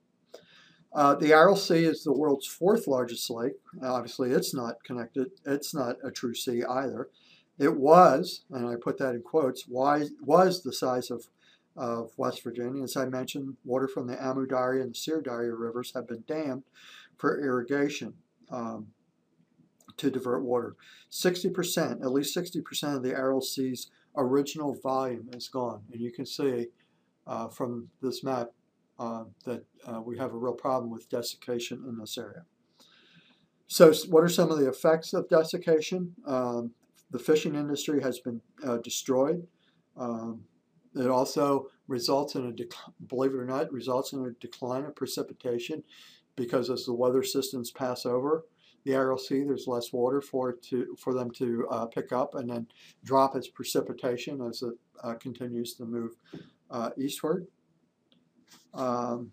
Uh, 0.93 1.15
the 1.15 1.33
Aral 1.33 1.57
Sea 1.57 1.83
is 1.83 2.03
the 2.03 2.13
world's 2.13 2.47
fourth 2.47 2.87
largest 2.87 3.29
lake. 3.29 3.55
Obviously, 3.83 4.31
it's 4.31 4.53
not 4.53 4.81
connected. 4.83 5.31
It's 5.45 5.73
not 5.73 5.97
a 6.03 6.11
true 6.11 6.35
sea 6.35 6.63
either. 6.63 7.09
It 7.57 7.75
was, 7.75 8.43
and 8.51 8.67
I 8.67 8.75
put 8.81 8.97
that 8.99 9.15
in 9.15 9.21
quotes, 9.21 9.67
was, 9.67 10.11
was 10.21 10.63
the 10.63 10.73
size 10.73 11.09
of, 11.09 11.27
of 11.75 12.11
West 12.17 12.43
Virginia. 12.43 12.83
As 12.83 12.95
I 12.95 13.05
mentioned, 13.05 13.57
water 13.63 13.87
from 13.87 14.07
the 14.07 14.23
Amu 14.23 14.45
Darya 14.45 14.81
and 14.81 14.91
the 14.91 14.97
Sir 14.97 15.21
Darya 15.21 15.53
rivers 15.53 15.91
have 15.93 16.07
been 16.07 16.23
dammed 16.27 16.63
for 17.17 17.41
irrigation 17.41 18.13
um, 18.49 18.87
to 19.97 20.09
divert 20.09 20.43
water. 20.43 20.75
60%, 21.11 22.01
at 22.01 22.11
least 22.11 22.35
60% 22.35 22.95
of 22.95 23.03
the 23.03 23.11
Aral 23.11 23.41
Sea's 23.41 23.89
original 24.15 24.73
volume 24.73 25.29
is 25.33 25.47
gone. 25.47 25.83
And 25.91 26.01
you 26.01 26.11
can 26.11 26.25
see 26.25 26.67
uh, 27.27 27.47
from 27.49 27.89
this 28.01 28.23
map 28.23 28.51
uh, 28.99 29.25
that 29.45 29.63
uh, 29.85 30.01
we 30.01 30.17
have 30.17 30.33
a 30.33 30.37
real 30.37 30.53
problem 30.53 30.91
with 30.91 31.09
desiccation 31.09 31.83
in 31.87 31.97
this 31.97 32.17
area. 32.17 32.43
So 33.67 33.91
what 34.09 34.23
are 34.23 34.29
some 34.29 34.51
of 34.51 34.59
the 34.59 34.69
effects 34.69 35.13
of 35.13 35.27
desiccation? 35.27 36.15
Um, 36.25 36.71
the 37.11 37.19
fishing 37.19 37.55
industry 37.55 38.01
has 38.01 38.19
been 38.19 38.41
uh, 38.63 38.77
destroyed. 38.77 39.47
Um, 39.97 40.41
it 40.95 41.09
also 41.09 41.69
results 41.87 42.35
in 42.35 42.45
a, 42.45 43.05
believe 43.05 43.31
it 43.33 43.37
or 43.37 43.45
not, 43.45 43.71
results 43.71 44.13
in 44.13 44.25
a 44.25 44.31
decline 44.31 44.85
of 44.85 44.95
precipitation 44.95 45.83
because 46.35 46.69
as 46.69 46.85
the 46.85 46.93
weather 46.93 47.23
systems 47.23 47.71
pass 47.71 48.05
over 48.05 48.45
the 48.83 48.93
Aral 48.93 49.17
Sea, 49.17 49.43
there's 49.43 49.67
less 49.67 49.91
water 49.91 50.21
for 50.21 50.53
to 50.53 50.95
for 50.99 51.13
them 51.13 51.31
to 51.31 51.67
uh, 51.69 51.85
pick 51.87 52.11
up 52.11 52.35
and 52.35 52.49
then 52.49 52.67
drop 53.03 53.35
its 53.35 53.47
precipitation 53.47 54.41
as 54.41 54.61
it 54.61 54.75
uh, 55.03 55.15
continues 55.15 55.73
to 55.75 55.85
move 55.85 56.11
uh, 56.69 56.91
eastward. 56.97 57.47
Um, 58.73 59.31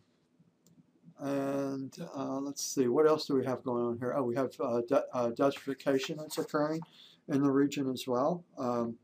and 1.18 1.94
uh, 2.16 2.40
let's 2.40 2.64
see, 2.64 2.88
what 2.88 3.06
else 3.06 3.26
do 3.26 3.34
we 3.34 3.44
have 3.44 3.62
going 3.62 3.84
on 3.84 3.98
here? 3.98 4.14
Oh, 4.16 4.24
we 4.24 4.34
have 4.34 4.52
uh, 4.58 4.80
de 4.88 5.04
uh, 5.12 5.30
desertification 5.30 6.16
that's 6.16 6.38
occurring 6.38 6.80
in 7.28 7.42
the 7.42 7.50
region 7.50 7.88
as 7.90 8.06
well. 8.08 8.44
Um, 8.58 8.96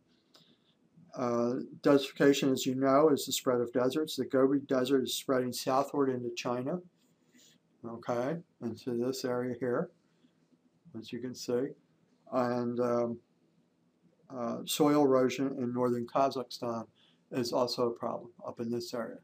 uh, 1.17 1.55
desertification, 1.83 2.53
as 2.53 2.67
you 2.67 2.75
know, 2.75 3.09
is 3.11 3.27
the 3.27 3.33
spread 3.33 3.61
of 3.61 3.73
deserts. 3.73 4.17
The 4.17 4.25
Gobi 4.25 4.61
Desert 4.61 5.05
is 5.05 5.15
spreading 5.15 5.53
southward 5.53 6.11
into 6.11 6.31
China, 6.35 6.79
okay, 7.87 8.37
into 8.63 8.97
this 8.97 9.25
area 9.25 9.55
here, 9.59 9.91
as 10.99 11.13
you 11.13 11.21
can 11.21 11.35
see. 11.35 11.69
And 12.33 12.79
um, 12.81 13.19
uh, 14.31 14.59
soil 14.67 15.05
erosion 15.05 15.57
in 15.59 15.73
northern 15.73 16.07
Kazakhstan 16.07 16.87
is 17.33 17.53
also 17.53 17.89
a 17.89 17.93
problem 17.93 18.31
up 18.47 18.61
in 18.61 18.71
this 18.71 18.93
area. 18.95 19.19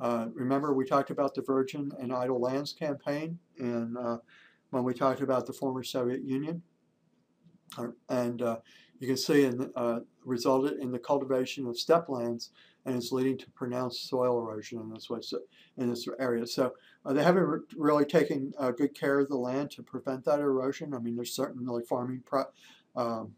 Uh, 0.00 0.26
remember, 0.34 0.74
we 0.74 0.84
talked 0.84 1.10
about 1.10 1.34
the 1.34 1.42
Virgin 1.42 1.92
and 2.00 2.12
Idle 2.12 2.40
Lands 2.40 2.72
campaign, 2.72 3.38
and 3.58 3.96
uh, 3.96 4.18
when 4.70 4.84
we 4.84 4.94
talked 4.94 5.20
about 5.20 5.46
the 5.46 5.52
former 5.52 5.84
Soviet 5.84 6.24
Union, 6.24 6.62
and 8.08 8.42
uh, 8.42 8.56
you 9.02 9.08
can 9.08 9.16
see 9.16 9.44
in 9.44 9.68
uh, 9.74 9.98
resulted 10.24 10.78
in 10.78 10.92
the 10.92 10.98
cultivation 10.98 11.66
of 11.66 11.76
steppe 11.76 12.08
lands 12.08 12.50
and 12.86 12.96
is 12.96 13.10
leading 13.10 13.36
to 13.36 13.50
pronounced 13.50 14.08
soil 14.08 14.38
erosion 14.38 14.78
in 14.78 14.90
this 14.90 15.10
in 15.76 15.90
this 15.90 16.06
area. 16.20 16.46
So 16.46 16.74
uh, 17.04 17.12
they 17.12 17.24
haven't 17.24 17.42
re 17.42 17.58
really 17.76 18.04
taken 18.04 18.52
uh, 18.56 18.70
good 18.70 18.94
care 18.94 19.18
of 19.18 19.28
the 19.28 19.36
land 19.36 19.72
to 19.72 19.82
prevent 19.82 20.24
that 20.26 20.38
erosion. 20.38 20.94
I 20.94 21.00
mean, 21.00 21.16
there's 21.16 21.34
certainly 21.34 21.82
farming 21.82 22.22
um, 22.94 23.32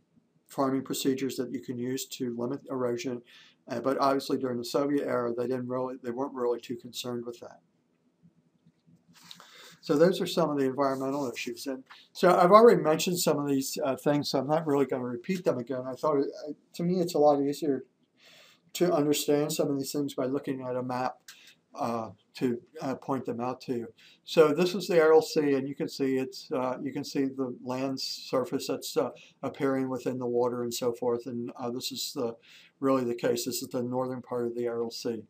farming 0.48 0.83
procedures 0.83 1.37
that 1.37 1.50
you 1.50 1.61
can 1.61 1.79
use 1.79 2.05
to 2.09 2.37
limit 2.37 2.61
erosion, 2.70 3.22
uh, 3.66 3.81
but 3.81 3.96
obviously 3.98 4.37
during 4.37 4.59
the 4.59 4.66
Soviet 4.66 5.07
era, 5.09 5.33
they 5.35 5.46
didn't 5.46 5.68
really 5.68 5.96
they 6.03 6.11
weren't 6.11 6.35
really 6.35 6.61
too 6.61 6.77
concerned 6.77 7.24
with 7.24 7.40
that. 7.40 7.61
So 9.85 9.99
those 9.99 10.18
are 10.18 10.27
some 10.27 10.49
of 10.49 10.57
the 10.57 10.64
environmental 10.64 11.31
issues. 11.31 11.66
And 11.66 11.85
so 12.14 12.35
I've 12.35 12.53
already 12.53 12.81
mentioned 12.81 13.18
some 13.18 13.38
of 13.38 13.47
these 13.47 13.77
uh, 13.85 13.97
things, 13.97 14.31
so 14.31 14.38
I'm 14.38 14.47
not 14.47 14.66
really 14.66 14.87
going 14.87 15.03
to 15.03 15.07
repeat 15.07 15.44
them 15.44 15.59
again. 15.59 15.83
I 15.87 15.92
thought, 15.92 16.20
it, 16.20 16.57
to 16.77 16.83
me, 16.83 17.01
it's 17.01 17.12
a 17.12 17.18
lot 17.18 17.38
easier 17.42 17.85
to 18.73 18.94
understand 18.94 19.53
some 19.53 19.70
of 19.70 19.79
these 19.79 19.92
things 19.92 20.14
by 20.14 20.25
looking 20.25 20.62
at 20.62 20.75
a 20.75 20.83
map 20.83 21.16
uh, 21.75 22.09
to 22.37 22.62
uh, 22.81 22.94
point 22.94 23.27
them 23.27 23.42
out 23.42 23.61
to 23.61 23.75
you. 23.75 23.88
So 24.25 24.55
this 24.55 24.75
is 24.75 24.88
the 24.88 24.97
Aral 24.97 25.20
Sea, 25.20 25.53
and 25.53 25.68
you 25.68 25.75
can 25.75 25.90
see 25.90 26.16
it's 26.16 26.51
uh, 26.51 26.79
you 26.83 26.90
can 26.90 27.05
see 27.05 27.27
the 27.27 27.55
land 27.62 28.01
surface 28.01 28.68
that's 28.68 28.97
uh, 28.97 29.11
appearing 29.42 29.90
within 29.90 30.18
the 30.18 30.27
water 30.27 30.62
and 30.62 30.73
so 30.73 30.94
forth. 30.94 31.27
And 31.27 31.53
uh, 31.59 31.68
this 31.68 31.92
is 31.92 32.14
the 32.14 32.37
really 32.81 33.05
the 33.05 33.14
case. 33.14 33.44
This 33.44 33.61
is 33.61 33.68
the 33.68 33.83
northern 33.83 34.23
part 34.23 34.47
of 34.47 34.55
the 34.55 34.64
Aral 34.64 34.90
Sea. 34.90 35.25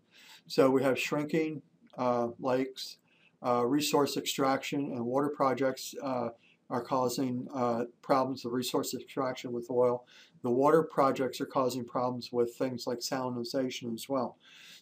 So 0.47 0.71
we 0.71 0.85
have 0.85 0.97
shrinking 0.97 1.63
uh, 1.99 2.29
lakes, 2.39 2.99
resource 3.45 4.17
extraction 4.17 4.93
and 4.93 5.05
water 5.05 5.29
projects 5.29 5.95
uh, 6.03 6.29
are 6.71 6.83
causing 6.83 7.47
uh, 7.55 7.85
problems 8.03 8.45
of 8.45 8.53
resource 8.53 8.95
extraction 8.95 9.53
with 9.53 9.71
oil. 9.71 10.05
The 10.43 10.51
water 10.51 10.83
projects 10.83 11.41
are 11.41 11.47
causing 11.47 11.85
problems 11.85 12.31
with 12.33 12.55
things 12.55 12.87
like 12.87 12.99
salinization 12.99 13.95
as 13.95 14.09
well. 14.09 14.37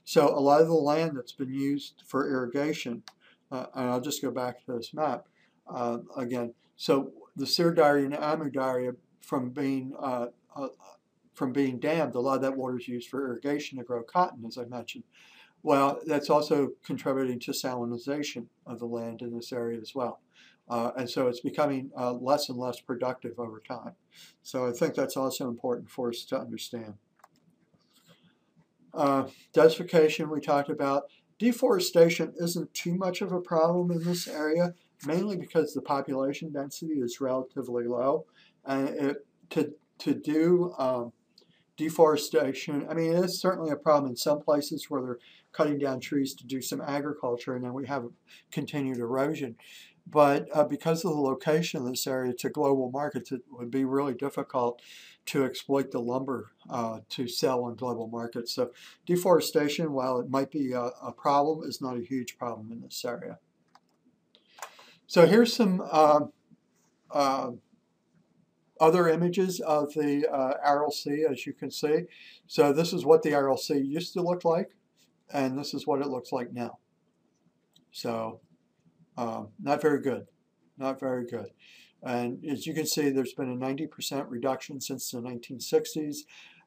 So 0.05 0.29
a 0.29 0.41
lot 0.41 0.61
of 0.61 0.69
the 0.69 0.75
land 0.75 1.17
that's 1.17 1.33
been 1.33 1.53
used 1.53 2.03
for 2.07 2.29
irrigation, 2.29 3.03
uh, 3.51 3.67
and 3.75 3.91
I'll 3.91 4.01
just 4.01 4.23
go 4.23 4.31
back 4.31 4.65
to 4.65 4.73
this 4.73 4.93
map 4.95 5.27
uh, 5.73 5.99
again. 6.17 6.55
So 6.77 7.13
the 7.37 7.45
Sirdarya 7.45 8.05
and 8.07 8.15
Amudarya 8.15 8.97
from 9.21 9.51
being 9.51 9.95
uh, 9.99 10.27
from 11.35 11.53
being 11.53 11.79
dammed, 11.79 12.15
a 12.15 12.21
lot 12.21 12.37
of 12.37 12.43
that 12.43 12.57
water 12.57 12.79
is 12.79 12.89
used 12.89 13.09
for 13.09 13.27
irrigation 13.27 13.79
to 13.79 13.85
grow 13.85 14.03
cotton, 14.03 14.45
as 14.45 14.59
I 14.59 14.65
mentioned. 14.65 15.05
Well, 15.63 16.01
that's 16.07 16.29
also 16.29 16.73
contributing 16.85 17.39
to 17.41 17.53
salinization 17.53 18.47
of 18.67 18.81
the 18.81 18.87
land 18.87 19.23
in 19.23 19.35
this 19.35 19.53
area 19.53 19.81
as 19.81 19.95
well. 19.95 20.21
Uh, 20.69 20.91
and 20.97 21.09
so 21.09 21.29
it's 21.29 21.41
becoming 21.41 21.91
uh, 21.97 22.13
less 22.13 22.49
and 22.49 22.59
less 22.59 22.81
productive 22.81 23.39
over 23.39 23.61
time. 23.61 23.93
So 24.43 24.67
I 24.67 24.73
think 24.73 24.95
that's 24.95 25.17
also 25.17 25.49
important 25.49 25.91
for 25.91 26.09
us 26.09 26.25
to 26.27 26.39
understand. 26.39 26.95
Uh, 28.95 29.25
desertification 29.55 30.31
we 30.31 30.41
talked 30.41 30.71
about. 30.71 31.05
Deforestation 31.39 32.33
isn't 32.39 32.73
too 32.75 32.95
much 32.95 33.21
of 33.21 33.33
a 33.33 33.41
problem 33.41 33.91
in 33.91 34.05
this 34.05 34.29
area, 34.29 34.75
mainly 35.07 35.37
because 35.37 35.75
the 35.75 35.83
population 35.83 36.53
density 36.53 36.95
is 36.95 37.21
relatively 37.21 37.85
low. 37.85 38.27
And 38.65 38.89
it, 38.89 39.27
to, 39.51 39.73
to 39.99 40.15
do 40.15 40.75
um, 40.79 41.13
deforestation, 41.77 42.87
I 42.89 42.95
mean, 42.95 43.13
it 43.13 43.25
is 43.25 43.41
certainly 43.41 43.71
a 43.71 43.77
problem 43.77 44.11
in 44.11 44.17
some 44.17 44.41
places 44.41 44.89
where 44.89 45.03
they're 45.03 45.19
cutting 45.53 45.79
down 45.79 46.01
trees 46.01 46.35
to 46.35 46.47
do 46.47 46.61
some 46.61 46.81
agriculture, 46.81 47.55
and 47.55 47.65
then 47.65 47.73
we 47.73 47.87
have 47.87 48.05
continued 48.51 48.99
erosion. 48.99 49.57
But 50.07 50.49
uh, 50.53 50.65
because 50.65 51.05
of 51.05 51.13
the 51.13 51.21
location 51.21 51.81
of 51.81 51.87
this 51.87 52.07
area 52.07 52.33
to 52.35 52.51
global 52.51 52.91
markets, 52.91 53.31
it 53.31 53.43
would 53.51 53.71
be 53.71 53.85
really 53.85 54.15
difficult 54.15 54.83
to 55.27 55.45
exploit 55.45 55.93
the 55.93 56.01
lumber 56.01 56.51
uh, 56.69 57.01
to 57.11 57.29
sell 57.29 57.65
on 57.65 57.77
global 57.77 58.09
markets. 58.09 58.53
So 58.53 58.73
deforestation, 59.07 59.93
while 59.93 60.19
it 60.19 60.29
might 60.29 60.51
be 60.51 60.73
a, 60.73 60.91
a, 61.03 61.13
problem, 61.13 61.69
is 61.69 61.81
not 61.81 61.97
a 61.97 62.03
huge 62.03 62.37
problem 62.37 62.73
in 62.73 62.81
this 62.81 63.05
area. 63.05 63.39
So 65.07 65.27
here's 65.27 65.55
some 65.55 65.81
uh, 65.89 67.51
other 68.81 69.09
images 69.09 69.61
of 69.61 69.95
the 69.95 70.27
uh, 70.29 70.91
Sea, 70.91 71.27
as 71.31 71.47
you 71.47 71.53
can 71.53 71.71
see. 71.71 72.07
So 72.49 72.73
this 72.73 72.93
is 72.93 73.05
what 73.05 73.23
the 73.23 73.57
Sea 73.57 73.79
used 73.79 74.15
to 74.15 74.23
look 74.23 74.45
like 74.45 74.73
and 75.33 75.59
this 75.59 75.75
is 75.75 75.87
what 75.87 76.01
it 76.01 76.09
looks 76.09 76.33
like 76.33 76.53
now. 76.53 76.79
So 77.91 78.41
um, 79.17 79.49
not 79.61 79.83
very 79.83 80.01
good, 80.01 80.27
not 80.79 81.01
very 81.01 81.27
good. 81.27 81.51
And 82.03 82.45
as 82.45 82.67
you 82.67 82.75
can 82.75 82.87
see, 82.87 83.11
there's 83.11 83.35
been 83.35 83.51
a 83.51 83.57
90% 83.57 84.27
reduction 84.29 84.81
since 84.81 85.11
the 85.11 85.21
1960s. 85.21 86.19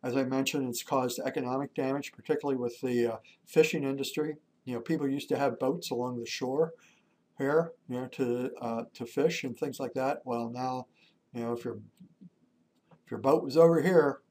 As 0.03 0.15
I 0.15 0.23
mentioned, 0.23 0.69
it's 0.69 0.83
caused 0.83 1.19
economic 1.19 1.73
damage, 1.73 2.13
particularly 2.13 2.57
with 2.57 2.79
the 2.81 3.13
uh, 3.13 3.17
fishing 3.45 3.83
industry. 3.83 4.35
You 4.63 4.75
know, 4.75 4.79
people 4.79 5.09
used 5.09 5.29
to 5.29 5.37
have 5.37 5.59
boats 5.59 5.91
along 5.91 6.19
the 6.19 6.25
shore 6.25 6.73
here, 7.37 7.73
you 7.89 7.99
know, 7.99 8.07
to 8.07 8.51
uh, 8.61 8.83
to 8.93 9.05
fish 9.05 9.43
and 9.43 9.57
things 9.57 9.79
like 9.79 9.93
that. 9.93 10.21
Well, 10.25 10.49
now, 10.53 10.87
you 11.33 11.41
know, 11.41 11.53
if 11.53 11.65
your 11.65 11.79
if 13.03 13.11
your 13.11 13.19
boat 13.19 13.43
was 13.43 13.57
over 13.57 13.81
here, 13.81 14.21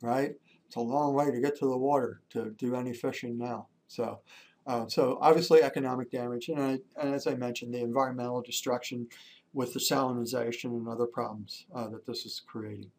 right, 0.00 0.32
it's 0.66 0.76
a 0.76 0.80
long 0.80 1.14
way 1.14 1.30
to 1.30 1.40
get 1.40 1.58
to 1.58 1.66
the 1.66 1.76
water 1.76 2.22
to 2.30 2.50
do 2.56 2.74
any 2.74 2.92
fishing 2.92 3.36
now. 3.36 3.68
So, 3.88 4.20
uh, 4.66 4.86
so 4.88 5.18
obviously 5.20 5.62
economic 5.62 6.10
damage, 6.10 6.48
and, 6.48 6.60
I, 6.60 6.78
and, 7.00 7.14
as 7.14 7.26
I 7.26 7.34
mentioned, 7.34 7.72
the 7.72 7.80
environmental 7.80 8.42
destruction 8.42 9.08
with 9.52 9.72
the 9.72 9.80
salinization 9.80 10.66
and 10.66 10.88
other 10.88 11.06
problems 11.06 11.66
uh, 11.74 11.88
that 11.88 12.06
this 12.06 12.26
is 12.26 12.42
creating. 12.46 12.90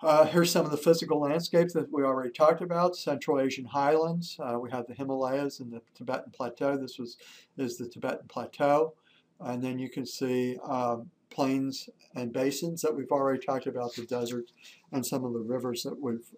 Uh, 0.00 0.26
here's 0.26 0.52
some 0.52 0.64
of 0.64 0.70
the 0.70 0.76
physical 0.76 1.20
landscapes 1.20 1.72
that 1.72 1.90
we 1.92 2.04
already 2.04 2.30
talked 2.30 2.60
about. 2.60 2.94
Central 2.94 3.40
Asian 3.40 3.64
highlands. 3.64 4.38
Uh, 4.38 4.56
we 4.58 4.70
have 4.70 4.86
the 4.86 4.94
Himalayas 4.94 5.58
and 5.58 5.72
the 5.72 5.82
Tibetan 5.94 6.30
Plateau. 6.30 6.76
This 6.76 6.98
was 6.98 7.16
is 7.56 7.78
the 7.78 7.88
Tibetan 7.88 8.28
Plateau. 8.28 8.94
And 9.40 9.62
then 9.62 9.78
you 9.78 9.90
can 9.90 10.06
see 10.06 10.56
um, 10.64 11.10
plains 11.30 11.88
and 12.14 12.32
basins 12.32 12.82
that 12.82 12.94
we've 12.94 13.10
already 13.10 13.44
talked 13.44 13.66
about, 13.66 13.94
the 13.94 14.06
desert, 14.06 14.52
and 14.92 15.04
some 15.04 15.24
of 15.24 15.32
the 15.32 15.40
rivers 15.40 15.82
that 15.82 16.00
we've 16.00 16.30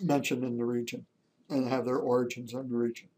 mentioned 0.00 0.44
in 0.44 0.56
the 0.56 0.64
region 0.64 1.06
and 1.48 1.68
have 1.68 1.84
their 1.84 1.98
origins 1.98 2.52
in 2.52 2.68
the 2.68 2.76
region. 2.76 3.08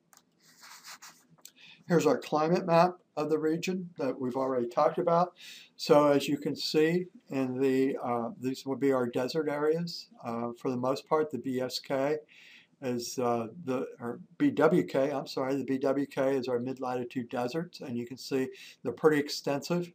Here's 1.87 2.07
our 2.07 2.19
climate 2.19 2.67
map 2.67 2.97
of 3.17 3.31
the 3.31 3.39
region 3.39 3.91
that 3.99 4.19
we've 4.19 4.37
already 4.37 4.67
talked 4.67 4.99
about. 4.99 5.35
So 5.77 6.09
as 6.09 6.29
you 6.29 6.39
can 6.39 6.57
see, 6.57 7.07
in 7.29 7.61
the 7.61 7.97
uh, 8.03 8.31
these 8.41 8.65
would 8.65 8.81
be 8.81 8.93
our 8.93 9.07
desert 9.07 9.49
areas. 9.49 10.09
Uh, 10.25 10.53
for 10.59 10.71
the 10.71 10.77
most 10.77 11.07
part, 11.09 11.31
the 11.31 11.39
BSK 11.39 12.17
is 12.83 13.19
uh, 13.19 13.49
the 13.65 13.87
or 14.01 14.21
BWK. 14.39 15.15
I'm 15.15 15.27
sorry, 15.27 15.57
the 15.57 15.65
BWK 15.65 16.39
is 16.39 16.49
our 16.49 16.59
mid-latitude 16.59 17.29
deserts, 17.29 17.81
and 17.81 17.97
you 17.97 18.07
can 18.07 18.17
see 18.17 18.49
they're 18.83 18.93
pretty 18.93 19.19
extensive. 19.19 19.93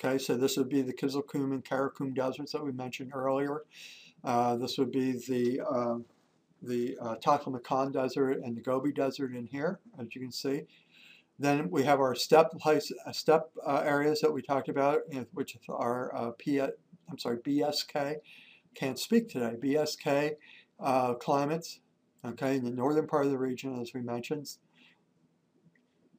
Okay, 0.00 0.18
so 0.18 0.36
this 0.36 0.56
would 0.56 0.68
be 0.68 0.82
the 0.82 0.92
Kizilkum 0.92 1.52
and 1.52 1.64
Karakum 1.64 2.14
deserts 2.14 2.52
that 2.52 2.64
we 2.64 2.70
mentioned 2.70 3.12
earlier. 3.12 3.62
Uh, 4.24 4.56
this 4.56 4.78
would 4.78 4.90
be 4.90 5.12
the 5.12 5.60
uh, 5.60 5.98
the 6.60 6.96
uh, 7.00 7.14
Taklamakan 7.16 7.92
Desert 7.92 8.40
and 8.42 8.56
the 8.56 8.60
Gobi 8.60 8.92
Desert 8.92 9.32
in 9.32 9.46
here, 9.46 9.78
as 9.98 10.08
you 10.14 10.20
can 10.20 10.32
see. 10.32 10.62
Then 11.38 11.70
we 11.70 11.84
have 11.84 12.00
our 12.00 12.16
steppe 12.16 12.50
place, 12.58 12.90
uh, 13.06 13.12
steppe 13.12 13.50
uh, 13.64 13.82
areas 13.84 14.20
that 14.20 14.32
we 14.32 14.42
talked 14.42 14.68
about, 14.68 15.02
which 15.32 15.56
are 15.68 16.34
P, 16.36 16.60
I'm 16.60 17.18
sorry, 17.18 17.36
BSK. 17.36 18.16
Can't 18.74 18.98
speak 18.98 19.28
today. 19.28 19.54
BSK, 19.60 21.18
climates. 21.20 21.80
Okay, 22.24 22.56
in 22.56 22.64
the 22.64 22.70
northern 22.72 23.06
part 23.06 23.26
of 23.26 23.30
the 23.30 23.38
region, 23.38 23.80
as 23.80 23.94
we 23.94 24.00
mentioned, 24.00 24.48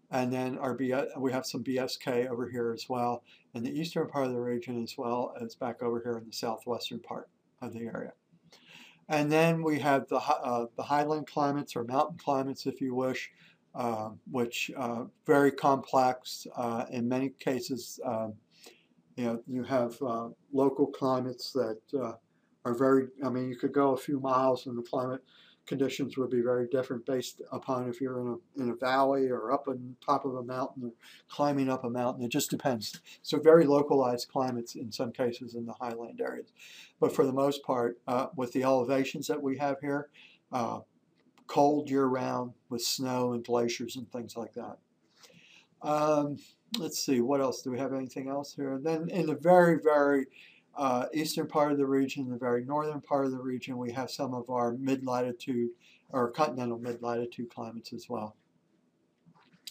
and 0.09 0.31
then 0.31 0.57
our 0.57 0.73
B, 0.73 0.95
we 1.17 1.33
have 1.33 1.45
some 1.45 1.61
BSK 1.61 2.29
over 2.29 2.47
here 2.47 2.71
as 2.71 2.87
well 2.87 3.21
in 3.53 3.63
the 3.63 3.77
eastern 3.77 4.07
part 4.07 4.27
of 4.27 4.31
the 4.31 4.39
region 4.39 4.81
as 4.81 4.97
well 4.97 5.35
as 5.41 5.55
back 5.55 5.83
over 5.83 5.99
here 6.01 6.17
in 6.17 6.25
the 6.25 6.31
southwestern 6.31 6.99
part 6.99 7.27
of 7.61 7.73
the 7.73 7.81
area. 7.81 8.13
And 9.07 9.31
then 9.31 9.63
we 9.63 9.79
have 9.79 10.07
the, 10.07 10.17
uh, 10.17 10.67
the 10.75 10.83
highland 10.83 11.27
climates 11.27 11.75
or 11.75 11.83
mountain 11.83 12.17
climates, 12.17 12.67
if 12.67 12.79
you 12.79 12.93
wish, 12.93 13.31
uh, 13.73 14.09
which 14.29 14.71
uh, 14.77 15.05
very 15.25 15.51
complex. 15.51 16.45
Uh, 16.55 16.85
in 16.91 17.09
many 17.09 17.29
cases, 17.39 17.99
um, 18.05 18.33
you 19.15 19.25
know, 19.25 19.41
you 19.47 19.63
have 19.63 19.99
uh, 20.01 20.29
local 20.53 20.87
climates 20.87 21.51
that 21.53 21.79
uh, 21.99 22.13
are 22.65 22.73
very, 22.75 23.07
I 23.23 23.29
mean, 23.29 23.49
you 23.49 23.57
could 23.57 23.73
go 23.73 23.93
a 23.93 23.97
few 23.97 24.19
miles 24.19 24.67
and 24.67 24.77
the 24.77 24.83
climate 24.83 25.23
conditions 25.69 26.17
would 26.17 26.31
be 26.31 26.41
very 26.41 26.67
different 26.67 27.05
based 27.05 27.41
upon 27.51 27.87
if 27.87 28.01
you're 28.01 28.19
in 28.19 28.27
a, 28.27 28.61
in 28.63 28.69
a 28.71 28.75
valley 28.75 29.29
or 29.29 29.53
up 29.53 29.67
on 29.67 29.95
top 30.05 30.25
of 30.25 30.35
a 30.35 30.43
mountain 30.43 30.83
or 30.83 30.91
climbing 31.29 31.69
up 31.69 31.85
a 31.85 31.89
mountain. 31.89 32.25
It 32.25 32.31
just 32.31 32.49
depends. 32.49 32.99
So 33.21 33.39
very 33.39 33.65
localized 33.65 34.27
climates 34.29 34.75
in 34.75 34.91
some 34.91 35.11
cases 35.11 35.55
in 35.55 35.65
the 35.65 35.73
highland 35.73 36.19
areas. 36.19 36.51
But 36.99 37.15
for 37.15 37.25
the 37.25 37.31
most 37.31 37.63
part, 37.63 37.99
uh, 38.07 38.27
with 38.35 38.51
the 38.51 38.63
elevations 38.63 39.27
that 39.27 39.41
we 39.41 39.57
have 39.59 39.79
here, 39.79 40.09
uh, 40.51 40.79
cold 41.47 41.89
year-round 41.89 42.53
with 42.69 42.81
snow 42.81 43.33
and 43.33 43.45
glaciers 43.45 43.95
and 43.95 44.11
things 44.11 44.35
like 44.35 44.53
that. 44.53 44.77
Um, 45.81 46.37
let's 46.77 46.99
see, 46.99 47.21
what 47.21 47.41
else? 47.41 47.61
Do 47.61 47.71
we 47.71 47.79
have 47.79 47.93
anything 47.93 48.27
else 48.27 48.53
here? 48.53 48.79
Then 48.81 49.09
in 49.09 49.27
the 49.27 49.35
very, 49.35 49.79
very 49.81 50.27
uh, 50.77 51.05
eastern 51.13 51.47
part 51.47 51.71
of 51.71 51.77
the 51.77 51.85
region, 51.85 52.29
the 52.29 52.37
very 52.37 52.63
northern 52.63 53.01
part 53.01 53.25
of 53.25 53.31
the 53.31 53.39
region, 53.39 53.77
we 53.77 53.91
have 53.91 54.09
some 54.09 54.33
of 54.33 54.49
our 54.49 54.73
mid-latitude 54.73 55.69
or 56.09 56.31
continental 56.31 56.79
mid-latitude 56.79 57.49
climates 57.53 57.93
as 57.93 58.07
well. 58.09 58.35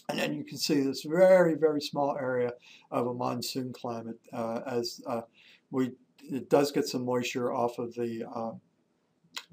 And 0.07 0.17
then 0.17 0.33
you 0.33 0.43
can 0.43 0.57
see 0.57 0.81
this 0.81 1.03
very, 1.03 1.55
very 1.55 1.81
small 1.81 2.17
area 2.17 2.53
of 2.89 3.07
a 3.07 3.13
monsoon 3.13 3.73
climate 3.73 4.19
uh, 4.33 4.61
as 4.65 5.01
uh, 5.05 5.21
we 5.71 5.91
it 6.31 6.49
does 6.49 6.71
get 6.71 6.87
some 6.87 7.05
moisture 7.05 7.53
off 7.53 7.79
of 7.79 7.93
the 7.95 8.25
uh, 8.33 8.51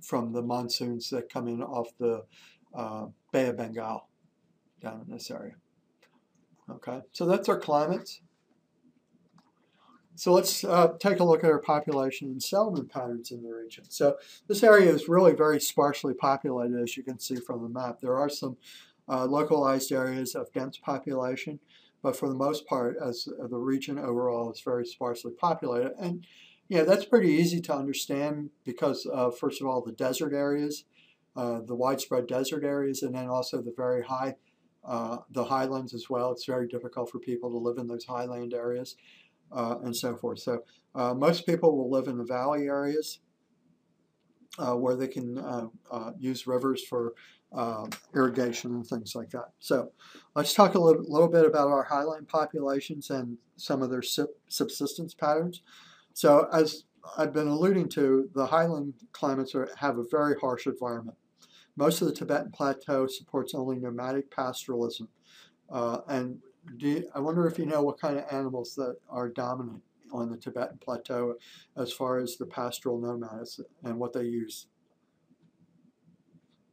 from 0.03 0.33
the 0.33 0.43
monsoons 0.43 1.11
that 1.11 1.29
come 1.29 1.49
in 1.49 1.63
off 1.63 1.89
the 1.99 2.25
uh, 2.75 3.07
Bay 3.33 3.49
of 3.49 3.57
Bengal 3.57 4.09
down 4.81 5.05
in 5.07 5.13
this 5.13 5.31
area. 5.31 5.55
Okay, 6.71 7.01
so 7.13 7.27
that's 7.27 7.49
our 7.49 7.59
climates. 7.59 8.21
So 10.17 10.33
let's 10.33 10.65
uh, 10.65 10.95
take 10.99 11.21
a 11.21 11.25
look 11.25 11.45
at 11.45 11.51
our 11.51 11.61
population 11.61 12.29
and 12.29 12.43
settlement 12.43 12.91
patterns 12.91 13.31
in 13.31 13.43
the 13.43 13.53
region. 13.53 13.85
So 13.89 14.17
this 14.49 14.63
area 14.63 14.91
is 14.91 15.09
really 15.09 15.35
very 15.35 15.61
sparsely 15.61 16.15
populated, 16.15 16.81
as 16.81 16.97
you 16.97 17.03
can 17.03 17.19
see 17.19 17.37
from 17.37 17.63
the 17.63 17.69
map. 17.69 18.01
There 18.01 18.17
are 18.17 18.31
some 18.31 18.57
uh, 19.09 19.27
localized 19.27 19.93
areas 19.93 20.35
of 20.35 20.53
dense 20.55 20.79
population, 20.79 21.61
but 22.03 22.17
for 22.17 22.29
the 22.31 22.35
most 22.35 22.67
part, 22.67 22.97
as 23.01 23.29
uh, 23.29 23.47
the 23.47 23.59
region 23.59 23.99
overall 23.99 24.51
is 24.51 24.61
very 24.61 24.87
sparsely 24.87 25.33
populated. 25.33 25.93
And 26.01 26.27
yeah, 26.69 26.83
that's 26.83 27.05
pretty 27.05 27.31
easy 27.31 27.61
to 27.61 27.75
understand 27.75 28.51
because, 28.65 29.07
first 29.39 29.61
of 29.61 29.67
all, 29.69 29.83
the 29.83 29.93
desert 29.93 30.33
areas, 30.33 30.85
uh, 31.37 31.61
the 31.61 31.77
widespread 31.77 32.27
desert 32.27 32.65
areas, 32.65 33.03
and 33.03 33.15
then 33.15 33.29
also 33.29 33.61
the 33.61 33.75
very 33.77 34.03
high, 34.03 34.35
uh, 34.85 35.19
the 35.31 35.45
highlands 35.45 35.95
as 35.95 36.11
well. 36.11 36.33
It's 36.33 36.47
very 36.47 36.67
difficult 36.67 37.11
for 37.11 37.19
people 37.21 37.51
to 37.51 37.59
live 37.59 37.79
in 37.79 37.87
those 37.87 38.07
highland 38.07 38.55
areas 38.55 38.97
uh, 39.53 39.77
and 39.83 39.97
so 39.97 40.17
forth. 40.17 40.41
So 40.41 40.65
uh, 40.95 41.15
most 41.15 41.47
people 41.47 41.77
will 41.77 41.91
live 41.91 42.09
in 42.09 42.19
the 42.19 42.25
valley 42.25 42.67
areas 42.67 43.21
uh, 44.59 44.75
where 44.75 44.97
they 44.97 45.09
can 45.09 45.39
uh, 45.39 45.67
uh, 45.91 46.13
use 46.19 46.47
rivers 46.47 46.83
for 46.83 47.15
uh, 47.53 47.87
irrigation 48.15 48.75
and 48.75 48.87
things 48.87 49.15
like 49.15 49.31
that. 49.31 49.51
So 49.61 49.93
let's 50.35 50.55
talk 50.55 50.75
a 50.75 50.81
little, 50.81 51.05
little, 51.07 51.29
bit 51.29 51.45
about 51.45 51.69
our 51.69 51.85
highland 51.85 52.29
populations 52.29 53.11
and 53.11 53.39
some 53.57 53.83
of 53.83 53.91
their 53.91 54.03
subsistence 54.03 55.15
patterns. 55.15 55.63
So 56.13 56.49
as 56.53 56.85
I've 57.17 57.33
been 57.33 57.49
alluding 57.49 57.89
to, 57.91 58.29
the 58.35 58.47
highland 58.47 58.95
climates 59.13 59.55
are, 59.55 59.69
have 59.77 59.99
a 59.99 60.05
very 60.11 60.35
harsh 60.41 60.67
environment. 60.67 61.17
Most 61.77 62.01
of 62.01 62.09
the 62.09 62.15
Tibetan 62.15 62.51
Plateau 62.51 63.07
supports 63.07 63.55
only 63.55 63.79
nomadic 63.79 64.31
pastoralism, 64.31 65.09
uh, 65.71 66.01
and 66.09 66.39
you, 66.79 67.09
I 67.15 67.21
wonder 67.21 67.47
if 67.47 67.59
you 67.59 67.67
know 67.67 67.83
what 67.83 68.01
kind 68.01 68.19
of 68.19 68.25
animals 68.31 68.75
that 68.77 68.97
are 69.09 69.29
dominant 69.29 69.83
on 70.13 70.31
the 70.31 70.37
Tibetan 70.37 70.79
Plateau 70.79 71.35
as 71.77 71.93
far 71.93 72.19
as 72.19 72.37
the 72.37 72.47
pastoral 72.47 73.01
nomads 73.01 73.61
and 73.85 73.99
what 73.99 74.13
they 74.13 74.25
use. 74.25 74.67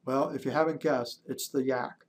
Well, 0.06 0.30
if 0.30 0.46
you 0.46 0.52
haven't 0.52 0.82
guessed, 0.82 1.22
it's 1.28 1.48
the 1.48 1.64
yak. 1.64 2.06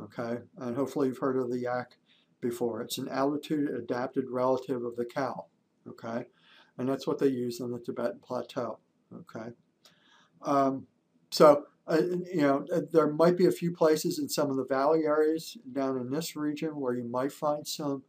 Okay, 0.00 0.38
and 0.58 0.74
hopefully 0.74 1.08
you've 1.08 1.18
heard 1.18 1.36
of 1.36 1.50
the 1.50 1.58
yak 1.58 1.98
before. 2.40 2.80
It's 2.80 2.98
an 2.98 3.08
altitude 3.08 3.70
adapted 3.70 4.30
relative 4.30 4.84
of 4.84 4.96
the 4.96 5.04
cow. 5.04 5.46
Okay, 5.86 6.24
and 6.78 6.88
that's 6.88 7.06
what 7.06 7.18
they 7.18 7.28
use 7.28 7.60
on 7.60 7.70
the 7.70 7.78
Tibetan 7.78 8.20
Plateau. 8.24 8.78
Okay, 9.14 9.50
um, 10.42 10.86
so 11.30 11.66
uh, 11.86 12.00
you 12.32 12.42
know, 12.42 12.64
uh, 12.72 12.80
there 12.92 13.12
might 13.12 13.36
be 13.36 13.46
a 13.46 13.52
few 13.52 13.72
places 13.72 14.18
in 14.18 14.28
some 14.28 14.50
of 14.50 14.56
the 14.56 14.64
valley 14.64 15.04
areas 15.04 15.56
down 15.72 15.96
in 15.96 16.10
this 16.10 16.36
region 16.36 16.78
where 16.78 16.94
you 16.94 17.04
might 17.04 17.32
find 17.32 17.66
some 17.66 18.04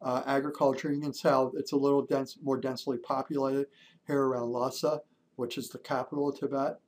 uh, 0.00 0.22
agriculture. 0.26 0.92
You 0.92 1.00
can 1.00 1.12
tell 1.12 1.52
it's 1.56 1.72
a 1.72 1.76
little 1.76 2.02
dense, 2.02 2.38
more 2.42 2.58
densely 2.58 2.96
populated 2.96 3.66
here 4.06 4.22
around 4.22 4.50
Lhasa, 4.50 5.00
which 5.36 5.58
is 5.58 5.68
the 5.68 5.78
capital 5.78 6.30
of 6.30 6.38
Tibet, 6.38 6.80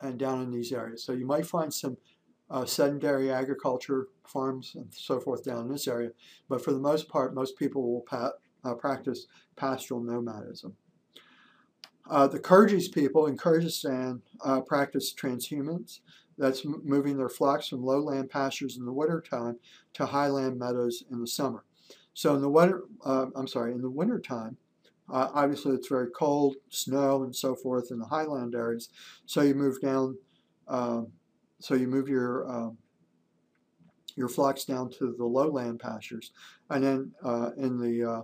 and 0.00 0.18
down 0.18 0.42
in 0.42 0.50
these 0.50 0.72
areas. 0.72 1.02
So 1.02 1.12
you 1.12 1.26
might 1.26 1.46
find 1.46 1.72
some 1.72 1.96
uh, 2.50 2.66
sedentary 2.66 3.30
agriculture 3.30 4.08
farms 4.26 4.72
and 4.74 4.92
so 4.92 5.20
forth 5.20 5.44
down 5.44 5.62
in 5.66 5.72
this 5.72 5.88
area. 5.88 6.10
But 6.48 6.62
for 6.62 6.72
the 6.72 6.80
most 6.80 7.08
part, 7.08 7.34
most 7.34 7.56
people 7.56 7.90
will 7.90 8.02
pa 8.02 8.32
uh, 8.62 8.74
practice 8.74 9.26
pastoral 9.56 10.02
nomadism. 10.02 10.76
Uh, 12.10 12.26
the 12.26 12.40
Kyrgyz 12.40 12.92
people 12.92 13.26
in 13.26 13.36
Kyrgyzstan 13.36 14.20
uh, 14.44 14.60
practice 14.62 15.14
transhumance. 15.14 16.00
That's 16.36 16.64
moving 16.64 17.18
their 17.18 17.28
flocks 17.28 17.68
from 17.68 17.84
lowland 17.84 18.30
pastures 18.30 18.78
in 18.78 18.86
the 18.86 18.92
wintertime 18.92 19.58
to 19.92 20.06
highland 20.06 20.58
meadows 20.58 21.04
in 21.10 21.20
the 21.20 21.26
summer. 21.26 21.64
So 22.14 22.34
in 22.34 22.40
the 22.40 22.48
winter, 22.48 22.84
uh, 23.04 23.26
I'm 23.36 23.46
sorry, 23.46 23.72
in 23.72 23.82
the 23.82 23.90
wintertime, 23.90 24.56
uh, 25.12 25.28
obviously 25.34 25.74
it's 25.74 25.88
very 25.88 26.08
cold, 26.10 26.56
snow 26.70 27.22
and 27.24 27.36
so 27.36 27.54
forth 27.54 27.90
in 27.90 27.98
the 27.98 28.06
highland 28.06 28.54
areas. 28.54 28.88
So 29.26 29.42
you 29.42 29.54
move 29.54 29.80
down, 29.82 30.16
um, 30.66 31.08
so 31.60 31.74
you 31.74 31.86
move 31.86 32.08
your 32.08 32.50
um, 32.50 32.78
your 34.16 34.28
flocks 34.28 34.64
down 34.64 34.90
to 34.98 35.14
the 35.16 35.24
lowland 35.24 35.78
pastures, 35.78 36.32
and 36.70 36.82
then 36.82 37.12
uh, 37.22 37.50
in 37.56 37.78
the 37.78 38.10
uh, 38.10 38.22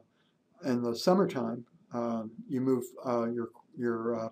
in 0.65 0.83
the 0.83 0.97
summertime, 0.97 1.67
um, 1.93 2.31
you 2.49 2.61
move 2.61 2.85
your 3.05 3.51
your 3.77 4.27
uh, 4.27 4.29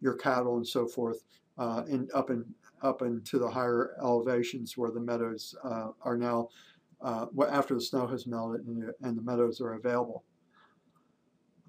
your 0.00 0.14
cattle 0.14 0.56
and 0.56 0.66
so 0.66 0.86
forth 0.86 1.22
uh, 1.58 1.82
in, 1.88 2.08
up 2.14 2.30
and 2.30 2.44
up 2.82 3.02
into 3.02 3.38
the 3.38 3.50
higher 3.50 3.94
elevations 4.00 4.76
where 4.76 4.90
the 4.90 5.00
meadows 5.00 5.54
uh, 5.64 5.88
are 6.02 6.16
now 6.16 6.48
after 7.50 7.74
the 7.74 7.80
snow 7.80 8.06
has 8.06 8.26
melted 8.26 8.66
and 8.66 8.82
the, 8.82 8.94
and 9.02 9.16
the 9.16 9.22
meadows 9.22 9.60
are 9.60 9.74
available. 9.74 10.24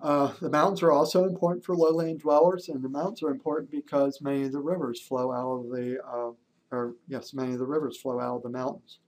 Uh, 0.02 0.34
the 0.41 0.50
mountains 0.50 0.82
are 0.82 0.91
also 0.91 1.26
important 1.26 1.63
for 1.63 1.76
lowland 1.76 2.19
dwellers, 2.19 2.69
and 2.69 2.84
the 2.84 2.89
mountains 2.89 3.21
are 3.21 3.30
important 3.30 3.69
because 3.69 4.19
many 4.21 4.43
of 4.43 4.52
the 4.52 4.60
rivers 4.60 5.00
flow 5.00 5.32
out 5.32 5.60
of 5.60 5.69
the, 5.69 6.00
uh, 6.04 6.32
or 6.71 6.95
yes, 7.08 7.34
many 7.34 7.54
of 7.54 7.60
the 7.60 7.65
rivers 7.65 7.97
flow 7.97 8.19
out 8.19 8.38
of 8.38 8.43
the 8.43 8.50
mountains. 8.50 9.00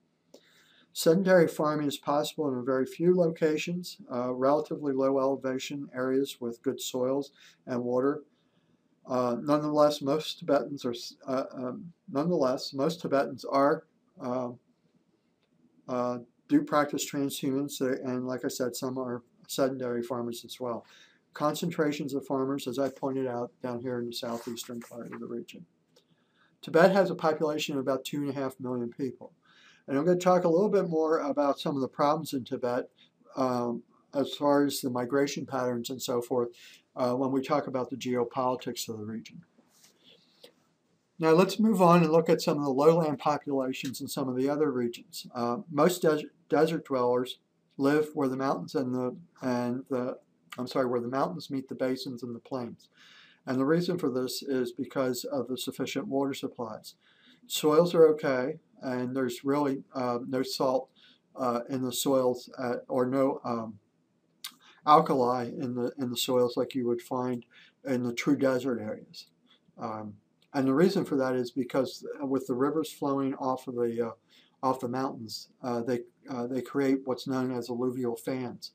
Sedentary 0.96 1.48
farming 1.48 1.88
is 1.88 1.98
possible 1.98 2.48
in 2.48 2.60
a 2.60 2.62
very 2.62 2.86
few 2.86 3.16
locations, 3.16 3.98
uh, 4.12 4.32
relatively 4.32 4.94
low 4.94 5.20
elevation 5.20 5.90
areas 5.94 6.38
with 6.40 6.62
good 6.62 6.80
soils 6.80 7.32
and 7.66 7.84
water. 7.84 8.22
Uh, 9.08 9.36
nonetheless, 9.42 10.02
most 10.04 10.40
Tibetans 10.40 10.86
are 10.86 10.94
uh, 11.28 11.46
um, 11.52 11.92
nonetheless 12.10 12.74
most 12.74 13.02
Tibetans 13.02 13.44
are 13.44 13.84
um, 14.22 14.60
uh, 15.90 16.20
do 16.48 16.62
practice 16.62 17.10
transhumance, 17.10 17.82
and 17.82 18.28
like 18.28 18.46
I 18.46 18.48
said, 18.48 18.76
some 18.76 19.00
are 19.00 19.24
sedentary 19.48 20.04
farmers 20.04 20.46
as 20.46 20.60
well. 20.60 20.86
Concentrations 21.34 22.14
of 22.14 22.26
farmers, 22.26 22.68
as 22.68 22.78
I 22.78 22.90
pointed 22.90 23.26
out, 23.26 23.52
down 23.64 23.82
here 23.82 23.98
in 23.98 24.06
the 24.06 24.14
southeastern 24.14 24.80
part 24.80 25.12
of 25.12 25.20
the 25.20 25.26
region. 25.26 25.66
Tibet 26.62 26.92
has 26.92 27.10
a 27.10 27.16
population 27.16 27.74
of 27.74 27.82
about 27.82 28.06
two 28.06 28.22
and 28.22 28.30
a 28.30 28.34
half 28.34 28.60
million 28.60 28.90
people. 28.90 29.34
And 29.88 29.98
I'm 29.98 30.06
going 30.06 30.18
to 30.18 30.24
talk 30.24 30.44
a 30.44 30.50
little 30.50 30.70
bit 30.70 30.90
more 30.90 31.20
about 31.20 31.60
some 31.60 31.76
of 31.76 31.82
the 31.82 31.88
problems 31.88 32.34
in 32.34 32.46
Tibet 32.46 32.90
um, 33.36 33.84
as 34.14 34.34
far 34.34 34.64
as 34.64 34.82
the 34.82 34.90
migration 34.90 35.46
patterns 35.46 35.90
and 35.90 36.02
so 36.02 36.22
forth 36.22 36.50
uh, 36.96 37.14
when 37.14 37.32
we 37.32 37.42
talk 37.42 37.68
about 37.68 37.90
the 37.90 37.96
geopolitics 37.96 38.88
of 38.88 38.98
the 38.98 39.06
region. 39.06 39.42
Now 41.20 41.32
let's 41.32 41.60
move 41.60 41.82
on 41.82 42.04
and 42.04 42.12
look 42.12 42.30
at 42.30 42.42
some 42.42 42.58
of 42.58 42.64
the 42.64 42.70
lowland 42.70 43.20
populations 43.20 44.02
in 44.02 44.08
some 44.08 44.28
of 44.28 44.36
the 44.36 44.50
other 44.50 44.72
regions. 44.72 45.28
Uh, 45.34 45.58
most 45.72 46.02
desert, 46.02 46.32
desert 46.50 46.86
dwellers 46.86 47.40
live 47.78 48.10
where 48.14 48.28
the 48.28 48.38
mountains 48.38 48.76
and 48.76 48.94
the 48.94 49.16
and 49.42 49.84
the 49.90 50.18
I'm 50.58 50.68
sorry 50.68 50.86
where 50.86 51.02
the 51.02 51.08
mountains 51.08 51.50
meet 51.50 51.68
the 51.68 51.76
basins 51.76 52.24
and 52.24 52.36
the 52.36 52.40
plains, 52.40 52.90
And 53.48 53.60
the 53.60 53.66
reason 53.66 53.98
for 53.98 54.10
this 54.10 54.44
is 54.44 54.72
because 54.72 55.24
of 55.24 55.48
the 55.48 55.58
sufficient 55.58 56.08
water 56.08 56.34
supplies. 56.34 56.96
Soils 57.48 57.94
are 57.94 58.08
okay, 58.10 58.60
and 58.82 59.16
there's 59.16 59.44
really 59.44 59.84
uh, 59.94 60.20
no 60.28 60.44
salt 60.44 60.90
uh, 61.36 61.62
in 61.70 61.84
the 61.84 61.94
soils 61.94 62.50
at, 62.60 62.84
or 62.88 63.06
no 63.06 63.40
um, 63.44 63.80
alkali 64.86 65.46
in 65.46 65.76
the 65.76 65.92
in 65.98 66.10
the 66.10 66.18
soils 66.18 66.58
like 66.58 66.76
you 66.76 66.86
would 66.86 67.02
find 67.02 67.46
in 67.86 68.04
the 68.04 68.14
true 68.14 68.36
desert 68.36 68.80
areas. 68.80 69.28
Um, 69.78 70.16
and 70.54 70.68
the 70.68 70.74
reason 70.74 71.04
for 71.04 71.16
that 71.16 71.36
is 71.36 71.52
because 71.52 72.06
with 72.22 72.46
the 72.48 72.54
rivers 72.54 72.92
flowing 72.92 73.34
off 73.36 73.68
of 73.68 73.76
the 73.76 74.08
uh, 74.08 74.12
off 74.62 74.80
the 74.80 74.88
mountains, 74.88 75.50
uh, 75.62 75.82
they 75.82 76.02
uh, 76.30 76.48
they 76.48 76.62
create 76.62 77.00
what's 77.06 77.28
known 77.28 77.52
as 77.52 77.70
alluvial 77.70 78.16
fans. 78.16 78.72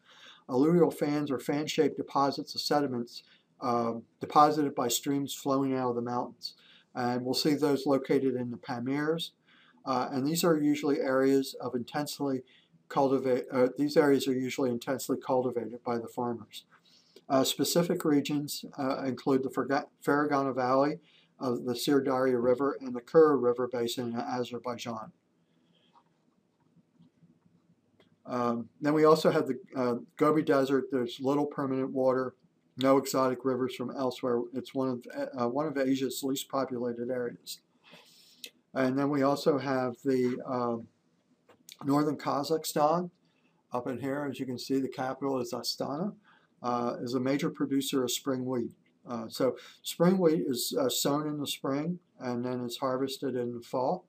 Alluvial 0.51 0.91
fans 0.91 1.31
are 1.31 1.39
fan-shaped 1.39 1.97
deposits 1.97 2.55
of 2.55 2.61
sediments 2.63 3.23
um, 3.61 4.03
deposited 4.21 4.75
by 4.75 4.89
streams 4.89 5.35
flowing 5.35 5.75
out 5.75 5.91
of 5.91 5.97
the 5.97 6.03
mountains. 6.03 6.55
And 6.95 7.25
we'll 7.25 7.35
see 7.35 7.55
those 7.55 7.87
located 7.87 8.35
in 8.35 8.51
the 8.51 8.57
Pamirs. 8.57 9.31
Uh, 9.85 10.09
and 10.11 10.27
these 10.27 10.45
are 10.45 10.57
usually 10.57 11.01
areas 11.01 11.55
of 11.61 11.75
intensely 11.75 12.43
cultivate. 12.89 13.45
Uh, 13.53 13.69
these 13.77 13.97
areas 13.97 14.27
are 14.27 14.35
usually 14.35 14.71
intensely 14.71 15.17
cultivated 15.17 15.83
by 15.85 15.99
the 15.99 16.09
farmers. 16.09 16.65
Uh, 17.29 17.45
specific 17.45 18.05
regions 18.05 18.65
uh, 18.79 19.03
include 19.05 19.43
the 19.43 19.51
Fergana 19.51 20.55
Valley 20.55 20.99
of 21.39 21.65
the 21.65 21.77
Syr 21.77 22.01
Darya 22.01 22.39
River 22.39 22.77
and 22.81 22.95
the 22.95 23.01
Kura 23.01 23.37
River 23.37 23.69
basin 23.71 24.15
in 24.15 24.21
Azerbaijan. 24.21 25.13
Um, 28.27 28.69
then 28.81 28.93
we 28.93 29.05
also 29.05 29.31
have 29.31 29.47
the 29.47 29.59
uh, 29.75 29.95
Gobi 30.17 30.43
Desert. 30.43 30.87
There's 30.91 31.19
little 31.21 31.47
permanent 31.47 31.93
water, 31.93 32.35
no 32.79 32.97
exotic 32.97 33.45
rivers 33.45 33.75
from 33.75 33.91
elsewhere. 33.97 34.41
It's 34.55 34.75
one 34.75 34.89
of 34.89 35.07
uh, 35.39 35.49
one 35.49 35.67
of 35.67 35.77
Asia's 35.77 36.23
least 36.23 36.49
populated 36.49 37.11
areas. 37.11 37.61
And 38.75 38.99
then 38.99 39.11
we 39.11 39.23
also 39.23 39.59
have 39.59 39.97
the 40.05 40.39
um, 40.47 40.87
northern 41.85 42.17
Kazakhstan 42.17 43.11
up 43.73 43.87
in 43.87 43.99
here. 43.99 44.27
As 44.31 44.39
you 44.39 44.47
can 44.47 44.59
see, 44.59 44.79
the 44.79 44.89
capital 44.89 45.41
is 45.41 45.53
Astana. 45.53 46.15
Uh, 46.61 46.97
is 47.01 47.15
a 47.15 47.21
major 47.21 47.51
producer 47.51 48.03
of 48.03 48.11
spring 48.11 48.45
wheat. 48.45 48.73
Uh, 49.09 49.29
so 49.29 49.57
spring 49.83 50.19
wheat 50.19 50.43
is 50.47 50.75
uh, 50.79 50.89
sown 50.89 51.29
in 51.29 51.39
the 51.39 51.47
spring 51.47 52.01
and 52.19 52.45
then 52.45 52.65
it's 52.65 52.79
harvested 52.79 53.37
in 53.37 53.55
the 53.55 53.61
fall. 53.61 54.05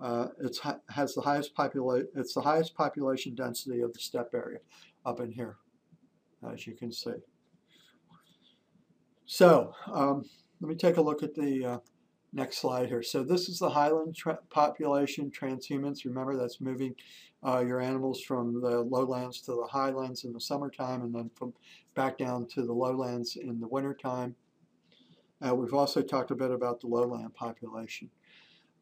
Uh, 0.00 0.28
it 0.40 0.56
has 0.88 1.14
the 1.14 1.20
highest 1.20 1.54
population. 1.54 2.08
It's 2.14 2.32
the 2.32 2.40
highest 2.40 2.74
population 2.74 3.34
density 3.34 3.80
of 3.80 3.92
the 3.92 3.98
steppe 3.98 4.32
area 4.34 4.60
up 5.04 5.20
in 5.20 5.32
here, 5.32 5.56
as 6.48 6.66
you 6.66 6.74
can 6.74 6.92
see. 6.92 7.10
So 9.32 9.72
um, 9.86 10.24
let 10.60 10.68
me 10.68 10.74
take 10.74 10.96
a 10.96 11.00
look 11.00 11.22
at 11.22 11.36
the 11.36 11.64
uh, 11.64 11.78
next 12.32 12.58
slide 12.58 12.88
here. 12.88 13.00
So 13.00 13.22
this 13.22 13.48
is 13.48 13.60
the 13.60 13.70
highland 13.70 14.16
tra 14.16 14.40
population 14.50 15.30
transhumance. 15.30 16.04
Remember 16.04 16.36
that's 16.36 16.60
moving 16.60 16.96
uh, 17.46 17.60
your 17.64 17.80
animals 17.80 18.20
from 18.20 18.60
the 18.60 18.80
lowlands 18.80 19.40
to 19.42 19.52
the 19.52 19.68
highlands 19.70 20.24
in 20.24 20.32
the 20.32 20.40
summertime 20.40 21.02
and 21.02 21.14
then 21.14 21.30
from 21.36 21.54
back 21.94 22.18
down 22.18 22.48
to 22.48 22.62
the 22.62 22.72
lowlands 22.72 23.36
in 23.36 23.60
the 23.60 23.68
wintertime. 23.68 24.34
Uh, 25.40 25.54
we've 25.54 25.74
also 25.74 26.02
talked 26.02 26.32
a 26.32 26.34
bit 26.34 26.50
about 26.50 26.80
the 26.80 26.88
lowland 26.88 27.32
population. 27.32 28.10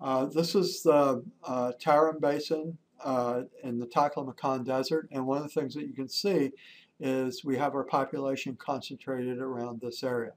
Uh, 0.01 0.25
this 0.25 0.55
is 0.55 0.83
the 0.83 1.23
uh, 1.45 1.73
Tarim 1.79 2.23
Basin 2.23 2.79
uh, 3.05 3.43
in 3.63 3.79
the 3.79 3.87
Taklamakan 3.87 4.65
Desert, 4.65 5.09
and 5.13 5.27
one 5.27 5.37
of 5.37 5.43
the 5.43 5.61
things 5.61 5.75
that 5.75 5.87
you 5.87 5.93
can 5.93 6.09
see 6.09 6.53
is 7.01 7.45
we 7.45 7.57
have 7.57 7.75
our 7.75 7.85
population 7.85 8.57
concentrated 8.57 9.39
around 9.39 9.81
this 9.81 10.03
area. 10.03 10.33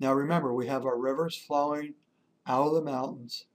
Now 0.00 0.12
remember, 0.14 0.52
we 0.52 0.66
have 0.68 0.84
our 0.84 0.98
rivers 0.98 1.36
flowing 1.36 1.94
out 2.46 2.68
of 2.68 2.74
the 2.74 2.82
mountains, 2.82 3.46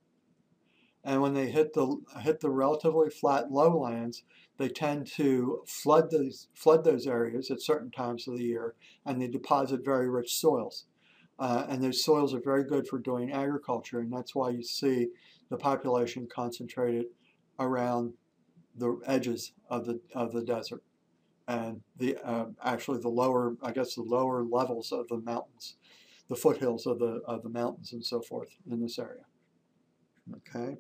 and 1.03 1.21
when 1.21 1.33
they 1.33 1.49
hit 1.49 1.73
the 1.73 1.97
hit 2.21 2.39
the 2.39 2.49
relatively 2.49 3.09
flat 3.09 3.51
lowlands, 3.51 4.23
they 4.57 4.69
tend 4.69 5.07
to 5.15 5.63
flood 5.65 6.11
those 6.11 6.47
flood 6.53 6.83
those 6.83 7.07
areas 7.07 7.49
at 7.49 7.61
certain 7.61 7.91
times 7.91 8.27
of 8.27 8.37
the 8.37 8.43
year, 8.43 8.75
and 9.05 9.21
they 9.21 9.27
deposit 9.27 9.83
very 9.83 10.09
rich 10.09 10.35
soils. 10.35 10.85
Uh, 11.39 11.65
and 11.67 11.83
those 11.83 12.03
soils 12.03 12.33
are 12.33 12.39
very 12.39 12.63
good 12.63 12.87
for 12.87 12.99
doing 12.99 13.31
agriculture, 13.31 13.99
and 13.99 14.13
that's 14.13 14.35
why 14.35 14.49
you 14.49 14.63
see 14.63 15.07
the 15.49 15.57
population 15.57 16.27
concentrated 16.33 17.05
around 17.59 18.13
the 18.75 18.99
edges 19.05 19.53
of 19.69 19.85
the 19.85 19.99
of 20.13 20.31
the 20.33 20.43
desert 20.43 20.83
and 21.47 21.81
the 21.97 22.17
uh, 22.23 22.45
actually 22.63 22.99
the 22.99 23.09
lower 23.09 23.55
I 23.61 23.71
guess 23.71 23.95
the 23.95 24.01
lower 24.01 24.43
levels 24.43 24.91
of 24.91 25.07
the 25.07 25.17
mountains, 25.17 25.75
the 26.29 26.35
foothills 26.35 26.85
of 26.85 26.99
the 26.99 27.21
of 27.25 27.43
the 27.43 27.49
mountains 27.49 27.93
and 27.93 28.05
so 28.05 28.21
forth 28.21 28.49
in 28.69 28.81
this 28.81 28.99
area. 28.99 29.25
Okay. 30.37 30.77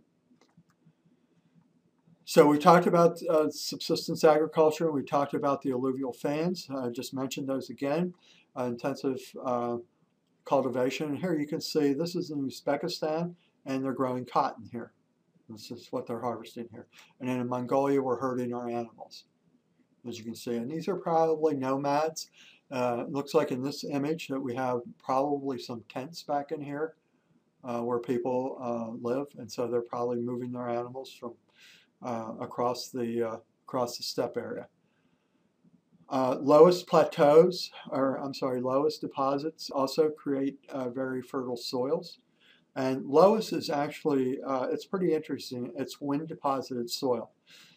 So 2.25 2.47
we 2.47 2.57
talked 2.57 2.87
about 2.87 3.21
uh, 3.29 3.49
subsistence 3.49 4.23
agriculture. 4.23 4.91
We 4.91 5.03
talked 5.03 5.33
about 5.33 5.61
the 5.61 5.71
alluvial 5.71 6.13
fans. 6.13 6.69
I 6.73 6.89
just 6.89 7.13
mentioned 7.13 7.49
those 7.49 7.69
again. 7.69 8.13
Uh, 8.57 8.65
intensive 8.65 9.19
uh, 9.45 9.77
cultivation. 10.45 11.09
And 11.09 11.19
here 11.19 11.37
you 11.37 11.47
can 11.47 11.59
see 11.59 11.93
this 11.93 12.15
is 12.15 12.31
in 12.31 12.47
Uzbekistan 12.47 13.35
and 13.65 13.83
they're 13.83 13.93
growing 13.93 14.25
cotton 14.25 14.69
here. 14.71 14.93
This 15.49 15.71
is 15.71 15.87
what 15.91 16.07
they're 16.07 16.21
harvesting 16.21 16.67
here. 16.71 16.87
And 17.19 17.29
in 17.29 17.47
Mongolia, 17.47 18.01
we're 18.01 18.19
herding 18.19 18.53
our 18.53 18.69
animals, 18.69 19.25
as 20.07 20.17
you 20.17 20.23
can 20.23 20.35
see. 20.35 20.55
And 20.55 20.69
these 20.69 20.87
are 20.87 20.95
probably 20.95 21.55
nomads. 21.55 22.29
Uh, 22.71 23.05
looks 23.07 23.33
like 23.33 23.51
in 23.51 23.61
this 23.61 23.83
image 23.83 24.27
that 24.29 24.39
we 24.39 24.55
have 24.55 24.79
probably 24.97 25.59
some 25.59 25.83
tents 25.89 26.23
back 26.23 26.51
in 26.51 26.61
here 26.61 26.95
uh, 27.63 27.81
where 27.81 27.99
people 27.99 28.57
uh, 28.59 28.97
live. 29.07 29.27
And 29.37 29.51
so 29.51 29.67
they're 29.67 29.81
probably 29.81 30.17
moving 30.17 30.51
their 30.51 30.69
animals 30.69 31.13
from 31.13 31.33
uh, 32.01 32.33
across 32.41 32.89
the 32.89 33.23
uh, 33.23 33.37
across 33.65 33.97
the 33.97 34.03
steppe 34.03 34.37
area. 34.37 34.67
Uh, 36.09 36.37
loess 36.41 36.83
plateaus, 36.83 37.71
or 37.89 38.17
I'm 38.17 38.33
sorry, 38.33 38.59
loess 38.59 38.97
deposits 38.97 39.69
also 39.69 40.09
create 40.09 40.59
very 40.93 41.21
fertile 41.21 41.57
soils. 41.57 42.19
And 42.75 43.05
loess 43.05 43.53
is 43.53 43.69
actually, 43.69 44.39
it's 44.45 44.85
pretty 44.85 45.13
interesting. 45.13 45.71
It's 45.75 46.01
wind 46.01 46.27
deposited 46.27 46.89
soil. 46.89 47.31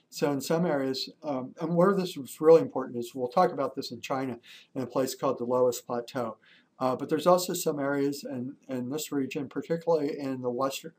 So 0.08 0.30
in 0.32 0.40
some 0.40 0.66
areas, 0.66 1.10
um, 1.22 1.54
and 1.60 1.74
where 1.74 1.94
this 1.94 2.16
is 2.16 2.40
really 2.40 2.62
important 2.62 2.98
is 2.98 3.14
we'll 3.14 3.28
talk 3.28 3.52
about 3.52 3.74
this 3.74 3.90
in 3.90 4.00
China 4.00 4.38
in 4.74 4.82
a 4.82 4.86
place 4.86 5.14
called 5.14 5.38
the 5.38 5.44
Loess 5.44 5.80
Plateau. 5.80 6.38
Uh, 6.78 6.94
but 6.94 7.08
there's 7.08 7.26
also 7.26 7.54
some 7.54 7.78
areas 7.78 8.24
in, 8.24 8.54
in 8.68 8.90
this 8.90 9.10
region, 9.10 9.48
particularly 9.48 10.18
in 10.18 10.42
the 10.42 10.50
western, 10.50 10.92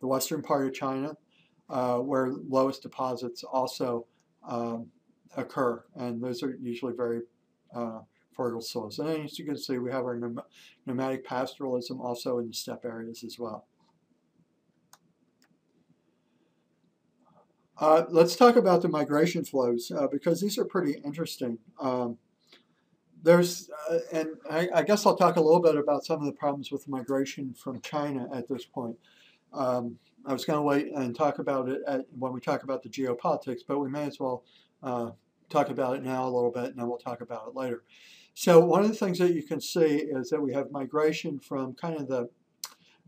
the 0.00 0.06
western 0.06 0.40
part 0.40 0.66
of 0.66 0.72
China, 0.72 1.16
uh, 1.68 1.98
where 1.98 2.32
loess 2.48 2.78
deposits 2.78 3.42
also 3.42 4.06
um, 4.46 4.86
occur. 5.36 5.82
And 5.96 6.22
those 6.22 6.42
are 6.42 6.56
usually 6.62 6.94
very 6.96 7.22
uh, 7.74 8.00
fertile 8.32 8.60
soils. 8.60 8.98
And 8.98 9.24
as 9.24 9.38
you 9.38 9.44
can 9.44 9.58
see, 9.58 9.78
we 9.78 9.90
have 9.90 10.04
our 10.04 10.20
nomadic 10.86 11.26
pastoralism 11.26 12.00
also 12.00 12.38
in 12.38 12.48
the 12.48 12.54
steppe 12.54 12.84
areas 12.84 13.24
as 13.24 13.38
well. 13.38 13.66
Uh, 17.78 18.04
let's 18.08 18.36
talk 18.36 18.56
about 18.56 18.82
the 18.82 18.88
migration 18.88 19.44
flows 19.44 19.90
uh, 19.90 20.06
because 20.06 20.40
these 20.40 20.58
are 20.58 20.64
pretty 20.64 21.00
interesting. 21.04 21.58
Um, 21.80 22.18
there's, 23.22 23.70
uh, 23.90 23.98
and 24.12 24.28
I, 24.48 24.68
I, 24.74 24.82
guess 24.82 25.06
I'll 25.06 25.16
talk 25.16 25.36
a 25.36 25.40
little 25.40 25.60
bit 25.60 25.76
about 25.76 26.04
some 26.04 26.20
of 26.20 26.26
the 26.26 26.32
problems 26.32 26.70
with 26.70 26.86
migration 26.86 27.54
from 27.54 27.80
China 27.80 28.28
at 28.32 28.48
this 28.48 28.64
point. 28.64 28.96
Um, 29.52 29.98
I 30.26 30.32
was 30.32 30.44
going 30.44 30.58
to 30.58 30.62
wait 30.62 30.92
and 30.92 31.16
talk 31.16 31.38
about 31.38 31.68
it 31.68 31.80
at, 31.88 32.02
when 32.16 32.32
we 32.32 32.40
talk 32.40 32.62
about 32.62 32.82
the 32.82 32.88
geopolitics, 32.88 33.60
but 33.66 33.78
we 33.78 33.88
may 33.88 34.04
as 34.04 34.20
well 34.20 34.44
uh, 34.82 35.10
talk 35.48 35.70
about 35.70 35.96
it 35.96 36.02
now 36.02 36.24
a 36.24 36.30
little 36.30 36.50
bit, 36.50 36.66
and 36.66 36.76
then 36.76 36.86
we'll 36.86 36.98
talk 36.98 37.22
about 37.22 37.48
it 37.48 37.56
later. 37.56 37.82
So 38.34 38.60
one 38.60 38.82
of 38.82 38.88
the 38.88 38.94
things 38.94 39.18
that 39.18 39.32
you 39.32 39.42
can 39.42 39.60
see 39.60 39.96
is 39.96 40.30
that 40.30 40.40
we 40.40 40.52
have 40.52 40.70
migration 40.70 41.40
from 41.40 41.74
kind 41.74 41.96
of 41.96 42.08
the, 42.08 42.28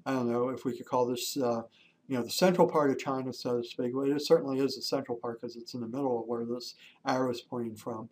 I 0.04 0.12
don't 0.12 0.30
know 0.30 0.48
if 0.48 0.64
we 0.64 0.76
could 0.76 0.86
call 0.86 1.06
this, 1.06 1.36
uh, 1.36 1.62
you 2.08 2.16
know, 2.16 2.22
the 2.22 2.30
central 2.30 2.68
part 2.68 2.90
of 2.90 2.98
China, 2.98 3.32
so 3.32 3.60
to 3.60 3.64
speak. 3.64 3.94
Well, 3.94 4.10
it 4.10 4.22
certainly 4.22 4.58
is 4.60 4.76
the 4.76 4.82
central 4.82 5.18
part 5.18 5.40
because 5.40 5.56
it's 5.56 5.74
in 5.74 5.80
the 5.80 5.88
middle 5.88 6.20
of 6.20 6.26
where 6.26 6.44
this 6.44 6.74
arrow 7.04 7.30
is 7.30 7.40
pointing 7.40 7.76
from, 7.76 8.08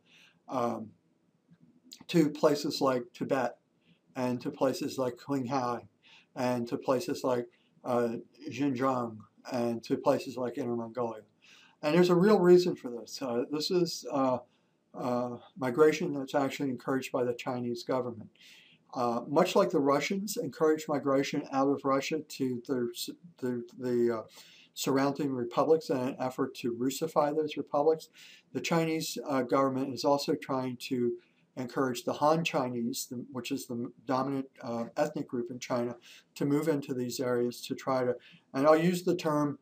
um, 0.48 0.90
to 2.08 2.28
places 2.28 2.80
like 2.80 3.04
Tibet, 3.12 3.56
and 4.16 4.40
to 4.40 4.50
places 4.50 4.98
like 4.98 5.16
Qinghai, 5.16 5.86
and 6.34 6.66
to 6.68 6.76
places 6.76 7.22
like 7.22 7.46
uh, 7.84 8.16
Xinjiang, 8.50 9.18
and 9.52 9.82
to 9.84 9.96
places 9.96 10.36
like 10.36 10.58
Inner 10.58 10.76
Mongolia. 10.76 11.22
And 11.82 11.94
there's 11.94 12.10
a 12.10 12.14
real 12.14 12.40
reason 12.40 12.74
for 12.74 12.90
this. 12.90 13.20
Uh, 13.20 13.44
this 13.50 13.70
is 13.70 14.06
uh, 14.10 14.38
uh, 14.98 15.36
migration 15.58 16.14
that's 16.14 16.34
actually 16.34 16.70
encouraged 16.70 17.12
by 17.12 17.24
the 17.24 17.34
Chinese 17.34 17.82
government. 17.82 18.30
Uh, 18.94 19.22
much 19.28 19.56
like 19.56 19.70
the 19.70 19.80
Russians 19.80 20.36
encouraged 20.36 20.88
migration 20.88 21.42
out 21.52 21.68
of 21.68 21.84
Russia 21.84 22.20
to 22.20 22.62
the, 22.66 23.12
the, 23.38 23.64
the 23.78 24.18
uh, 24.18 24.22
surrounding 24.74 25.32
republics 25.32 25.90
in 25.90 25.96
an 25.96 26.16
effort 26.20 26.54
to 26.56 26.74
Russify 26.74 27.34
those 27.34 27.56
republics, 27.56 28.08
the 28.52 28.60
Chinese 28.60 29.18
uh, 29.28 29.42
government 29.42 29.92
is 29.92 30.04
also 30.04 30.34
trying 30.34 30.76
to 30.76 31.14
encourage 31.56 32.04
the 32.04 32.12
Han 32.14 32.44
Chinese, 32.44 33.12
which 33.32 33.52
is 33.52 33.66
the 33.66 33.90
dominant 34.06 34.46
uh, 34.62 34.84
ethnic 34.96 35.28
group 35.28 35.50
in 35.50 35.58
China, 35.58 35.96
to 36.34 36.44
move 36.44 36.68
into 36.68 36.94
these 36.94 37.20
areas 37.20 37.60
to 37.66 37.74
try 37.74 38.04
to, 38.04 38.14
and 38.52 38.66
I'll 38.66 38.76
use 38.76 39.04
the 39.04 39.16
term 39.16 39.58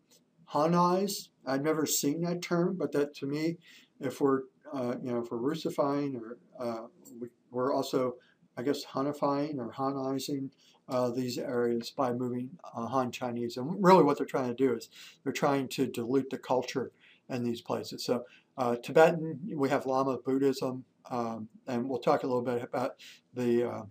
Hanize. 0.52 1.28
I've 1.46 1.62
never 1.62 1.86
seen 1.86 2.22
that 2.22 2.42
term, 2.42 2.76
but 2.78 2.92
that 2.92 3.14
to 3.16 3.26
me, 3.26 3.58
if 4.00 4.20
we're, 4.20 4.42
uh, 4.72 4.94
you 5.02 5.12
know, 5.12 5.20
if 5.20 5.30
we're 5.30 5.38
Russifying 5.38 6.16
or 6.16 6.38
uh, 6.58 6.86
we, 7.20 7.28
are 7.54 7.72
also, 7.72 8.14
I 8.56 8.62
guess, 8.62 8.84
Hanifying 8.84 9.58
or 9.58 9.72
Hanizing 9.72 10.50
uh, 10.88 11.10
these 11.10 11.38
areas 11.38 11.90
by 11.90 12.12
moving 12.12 12.50
uh, 12.74 12.86
Han 12.86 13.10
Chinese. 13.10 13.56
And 13.56 13.82
really 13.82 14.02
what 14.02 14.18
they're 14.18 14.26
trying 14.26 14.48
to 14.48 14.54
do 14.54 14.74
is 14.74 14.90
they're 15.22 15.32
trying 15.32 15.68
to 15.68 15.86
dilute 15.86 16.30
the 16.30 16.38
culture 16.38 16.92
in 17.28 17.44
these 17.44 17.60
places. 17.60 18.04
So 18.04 18.24
uh, 18.58 18.76
Tibetan, 18.76 19.38
we 19.54 19.70
have 19.70 19.86
Lama 19.86 20.18
Buddhism, 20.18 20.84
um, 21.10 21.48
and 21.66 21.88
we'll 21.88 21.98
talk 22.00 22.22
a 22.22 22.26
little 22.26 22.42
bit 22.42 22.62
about 22.62 22.96
the, 23.32 23.70
uh, 23.70 23.82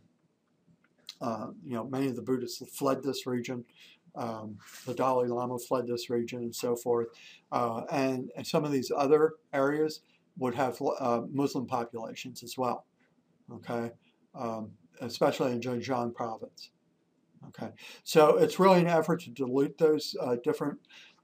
uh, 1.22 1.48
you 1.66 1.76
know, 1.76 1.86
many 1.86 2.08
of 2.08 2.16
the 2.16 2.22
Buddhists 2.22 2.62
fled 2.78 3.04
this 3.04 3.26
region. 3.26 3.66
Um, 4.16 4.58
the 4.86 4.94
Dalai 4.94 5.28
Lama 5.28 5.58
fled 5.58 5.88
this 5.88 6.10
region 6.10 6.40
and 6.40 6.56
so 6.56 6.76
forth. 6.76 7.08
Uh, 7.52 7.84
and, 7.90 8.30
and 8.36 8.46
some 8.46 8.66
of 8.66 8.72
these 8.72 8.92
other 8.96 9.36
areas 9.54 10.02
would 10.38 10.56
have 10.56 10.80
Muslim 11.32 11.66
populations 11.66 12.44
as 12.44 12.58
well, 12.58 12.86
okay, 13.54 13.92
um, 14.36 14.72
especially 15.02 15.52
in 15.52 15.62
Xinjiang 15.62 16.14
province. 16.14 16.72
Okay, 17.50 17.72
so 18.04 18.38
it's 18.38 18.60
really 18.60 18.82
an 18.82 18.88
effort 18.88 19.22
to 19.22 19.32
dilute 19.32 19.78
those 19.78 20.16
uh, 20.22 20.36
different 20.44 20.78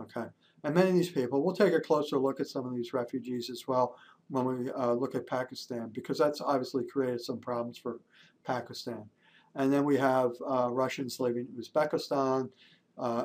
Okay. 0.00 0.24
And 0.64 0.74
many 0.74 0.88
of 0.88 0.94
these 0.94 1.10
people, 1.10 1.44
we'll 1.44 1.54
take 1.54 1.74
a 1.74 1.80
closer 1.80 2.16
look 2.16 2.40
at 2.40 2.46
some 2.46 2.64
of 2.64 2.74
these 2.74 2.94
refugees 2.94 3.50
as 3.50 3.68
well 3.68 3.98
when 4.30 4.46
we 4.46 4.70
uh, 4.70 4.92
look 4.92 5.14
at 5.14 5.26
Pakistan, 5.26 5.90
because 5.92 6.16
that's 6.16 6.40
obviously 6.40 6.84
created 6.86 7.20
some 7.20 7.38
problems 7.38 7.76
for 7.76 8.00
Pakistan. 8.42 9.04
And 9.54 9.70
then 9.70 9.84
we 9.84 9.98
have 9.98 10.30
uh, 10.48 10.70
Russians 10.70 11.20
leaving 11.20 11.48
Uzbekistan, 11.60 12.48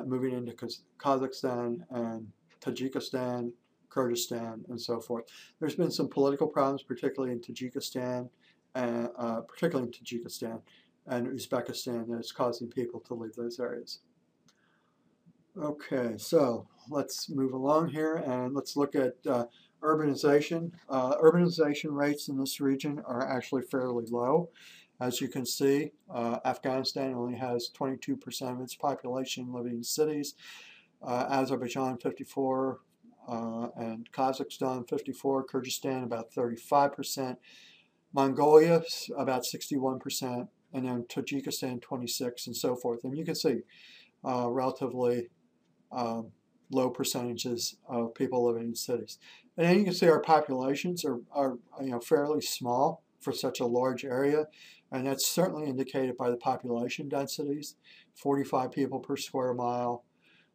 moving 0.06 0.34
into 0.34 0.52
Kazakhstan 0.98 1.78
and 1.90 2.28
Tajikistan, 2.60 3.52
Kyrgyzstan, 3.98 4.68
and 4.68 4.80
so 4.80 5.00
forth. 5.00 5.24
There's 5.58 5.74
been 5.74 5.90
some 5.90 6.08
political 6.08 6.46
problems, 6.46 6.82
particularly 6.82 7.32
in 7.32 7.40
Tajikistan, 7.40 8.28
and, 8.74 9.08
uh, 9.18 9.40
particularly 9.40 9.88
in 9.88 9.92
Tajikistan 9.92 10.60
and 11.06 11.26
Uzbekistan, 11.26 12.08
that 12.08 12.20
is 12.20 12.32
causing 12.32 12.68
people 12.68 13.00
to 13.00 13.14
leave 13.14 13.34
those 13.34 13.58
areas. 13.58 14.00
Okay, 15.60 16.14
so 16.18 16.68
let's 16.88 17.28
move 17.28 17.52
along 17.52 17.88
here 17.88 18.16
and 18.16 18.54
let's 18.54 18.76
look 18.76 18.94
at 18.94 19.14
uh, 19.26 19.46
urbanization. 19.82 20.70
Uh, 20.88 21.16
urbanization 21.16 21.90
rates 21.90 22.28
in 22.28 22.38
this 22.38 22.60
region 22.60 23.02
are 23.06 23.26
actually 23.26 23.62
fairly 23.62 24.04
low. 24.08 24.50
As 25.00 25.20
you 25.20 25.28
can 25.28 25.46
see, 25.46 25.92
uh, 26.12 26.38
Afghanistan 26.44 27.14
only 27.14 27.36
has 27.38 27.70
22% 27.76 28.52
of 28.52 28.60
its 28.60 28.74
population 28.74 29.52
living 29.52 29.74
in 29.74 29.84
cities. 29.84 30.34
Uh, 31.02 31.26
Azerbaijan 31.30 31.98
54 31.98 32.80
uh, 33.28 33.68
and 33.76 34.10
Kazakhstan 34.10 34.88
54, 34.88 35.46
Kyrgyzstan 35.46 36.04
about 36.04 36.32
35%, 36.32 37.36
Mongolia 38.12 38.82
about 39.16 39.44
61%, 39.44 40.48
and 40.72 40.86
then 40.86 41.04
Tajikistan 41.08 41.80
26 41.80 42.46
and 42.46 42.56
so 42.56 42.74
forth. 42.74 43.04
And 43.04 43.16
you 43.16 43.24
can 43.24 43.34
see 43.34 43.60
uh, 44.24 44.48
relatively 44.50 45.28
um, 45.92 46.32
low 46.70 46.90
percentages 46.90 47.76
of 47.88 48.14
people 48.14 48.46
living 48.46 48.68
in 48.68 48.74
cities. 48.74 49.18
And 49.56 49.66
then 49.66 49.78
you 49.78 49.84
can 49.84 49.94
see 49.94 50.08
our 50.08 50.20
populations 50.20 51.04
are, 51.04 51.20
are 51.32 51.58
you 51.80 51.90
know, 51.90 52.00
fairly 52.00 52.40
small 52.40 53.02
for 53.20 53.32
such 53.32 53.60
a 53.60 53.66
large 53.66 54.04
area, 54.04 54.46
and 54.92 55.06
that's 55.06 55.26
certainly 55.26 55.68
indicated 55.68 56.16
by 56.16 56.30
the 56.30 56.36
population 56.36 57.08
densities, 57.08 57.74
45 58.14 58.70
people 58.70 59.00
per 59.00 59.16
square 59.16 59.52
mile, 59.52 60.04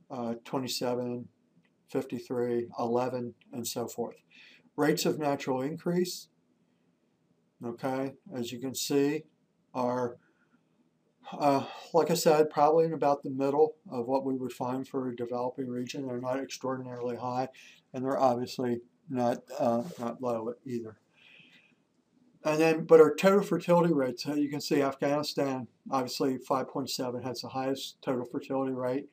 uh, 0.09 0.35
27, 0.45 1.27
53, 1.89 2.67
11, 2.79 3.33
and 3.51 3.67
so 3.67 3.87
forth. 3.87 4.15
Rates 4.75 5.05
of 5.05 5.19
natural 5.19 5.61
increase, 5.61 6.29
okay, 7.63 8.13
as 8.33 8.51
you 8.51 8.59
can 8.59 8.73
see, 8.73 9.23
are 9.73 10.17
uh, 11.31 11.65
like 11.93 12.11
I 12.11 12.15
said, 12.15 12.49
probably 12.49 12.85
in 12.85 12.93
about 12.93 13.23
the 13.23 13.29
middle 13.29 13.75
of 13.89 14.07
what 14.07 14.25
we 14.25 14.35
would 14.35 14.51
find 14.51 14.87
for 14.87 15.07
a 15.07 15.15
developing 15.15 15.69
region. 15.69 16.05
They're 16.05 16.19
not 16.19 16.39
extraordinarily 16.39 17.15
high, 17.15 17.49
and 17.93 18.03
they're 18.03 18.19
obviously 18.19 18.81
not 19.09 19.39
uh, 19.57 19.83
not 19.99 20.21
low 20.21 20.53
either. 20.65 20.97
And 22.45 22.59
then, 22.59 22.85
but 22.85 22.99
our 22.99 23.15
total 23.15 23.41
fertility 23.41 23.93
rates, 23.93 24.25
you 24.25 24.49
can 24.49 24.59
see 24.59 24.81
Afghanistan, 24.81 25.67
obviously 25.89 26.37
5.7 26.37 27.23
has 27.23 27.41
the 27.41 27.47
highest 27.47 28.01
total 28.01 28.25
fertility 28.25 28.73
rate 28.73 29.07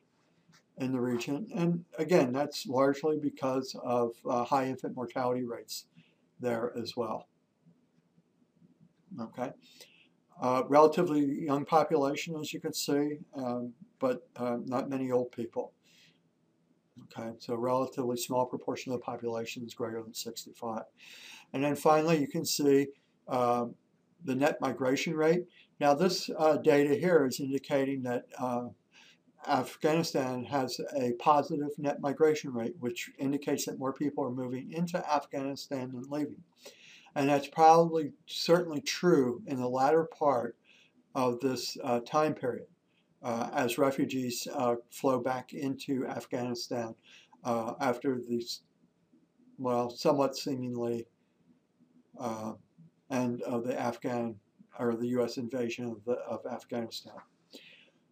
in 0.77 0.91
the 0.91 0.99
region. 0.99 1.47
And 1.53 1.85
again, 1.97 2.31
that's 2.31 2.65
largely 2.65 3.17
because 3.17 3.75
of 3.83 4.11
uh, 4.27 4.43
high 4.43 4.67
infant 4.67 4.95
mortality 4.95 5.43
rates 5.43 5.85
there 6.39 6.73
as 6.77 6.95
well. 6.95 7.27
Okay. 9.19 9.51
Uh, 10.41 10.63
relatively 10.67 11.43
young 11.43 11.65
population, 11.65 12.35
as 12.39 12.51
you 12.51 12.59
can 12.59 12.73
see, 12.73 13.19
um, 13.35 13.73
but 13.99 14.27
uh, 14.37 14.57
not 14.65 14.89
many 14.89 15.11
old 15.11 15.31
people. 15.31 15.73
Okay, 17.03 17.31
so 17.39 17.55
relatively 17.55 18.17
small 18.17 18.45
proportion 18.45 18.91
of 18.91 18.99
the 18.99 19.03
population 19.03 19.63
is 19.63 19.73
greater 19.73 20.01
than 20.01 20.13
65. 20.13 20.83
And 21.53 21.63
then 21.63 21.75
finally, 21.75 22.19
you 22.19 22.27
can 22.27 22.45
see 22.45 22.87
uh, 23.27 23.65
the 24.23 24.35
net 24.35 24.59
migration 24.61 25.13
rate. 25.13 25.45
Now, 25.79 25.93
this 25.93 26.29
uh, 26.37 26.57
data 26.57 26.95
here 26.95 27.25
is 27.25 27.39
indicating 27.39 28.03
that 28.03 28.25
uh, 28.39 28.67
Afghanistan 29.47 30.43
has 30.45 30.79
a 30.95 31.13
positive 31.13 31.69
net 31.77 31.99
migration 31.99 32.53
rate, 32.53 32.75
which 32.79 33.09
indicates 33.17 33.65
that 33.65 33.79
more 33.79 33.93
people 33.93 34.23
are 34.23 34.31
moving 34.31 34.71
into 34.71 34.97
Afghanistan 35.11 35.91
than 35.91 36.05
leaving. 36.09 36.43
And 37.15 37.29
that's 37.29 37.47
probably 37.47 38.13
certainly 38.25 38.81
true 38.81 39.41
in 39.47 39.57
the 39.57 39.67
latter 39.67 40.05
part 40.05 40.55
of 41.15 41.39
this 41.39 41.77
uh, 41.83 41.99
time 42.01 42.33
period 42.33 42.67
uh, 43.23 43.49
as 43.53 43.77
refugees 43.77 44.47
uh, 44.53 44.75
flow 44.89 45.19
back 45.19 45.53
into 45.53 46.05
Afghanistan 46.07 46.95
uh, 47.43 47.73
after 47.79 48.19
these, 48.27 48.61
well, 49.57 49.89
somewhat 49.89 50.37
seemingly 50.37 51.07
uh, 52.19 52.53
end 53.09 53.41
of 53.41 53.65
the 53.65 53.79
Afghan 53.79 54.35
or 54.79 54.95
the 54.95 55.07
U.S. 55.09 55.37
invasion 55.37 55.85
of, 55.85 56.03
the, 56.05 56.13
of 56.13 56.45
Afghanistan. 56.45 57.13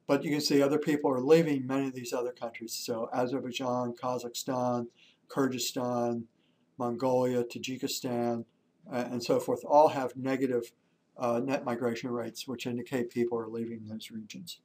But 0.10 0.24
you 0.24 0.32
can 0.32 0.42
see 0.42 0.64
other 0.64 0.80
people 0.80 1.12
are 1.12 1.22
leaving 1.22 1.68
many 1.68 1.86
of 1.86 1.94
these 1.94 2.14
other 2.14 2.32
countries. 2.32 2.74
So 2.74 3.12
Azerbaijan, 3.14 3.94
Kazakhstan, 3.94 4.88
Kyrgyzstan, 5.28 6.24
Mongolia, 6.80 7.44
Tajikistan, 7.44 8.44
uh, 8.92 9.06
and 9.12 9.24
so 9.24 9.40
forth 9.40 9.64
all 9.64 9.90
have 9.90 10.16
negative 10.16 10.72
uh, 11.16 11.40
net 11.40 11.64
migration 11.64 12.10
rates, 12.10 12.48
which 12.48 12.66
indicate 12.66 13.12
people 13.12 13.38
are 13.38 13.48
leaving 13.48 13.86
those 13.88 14.10
regions. 14.10 14.62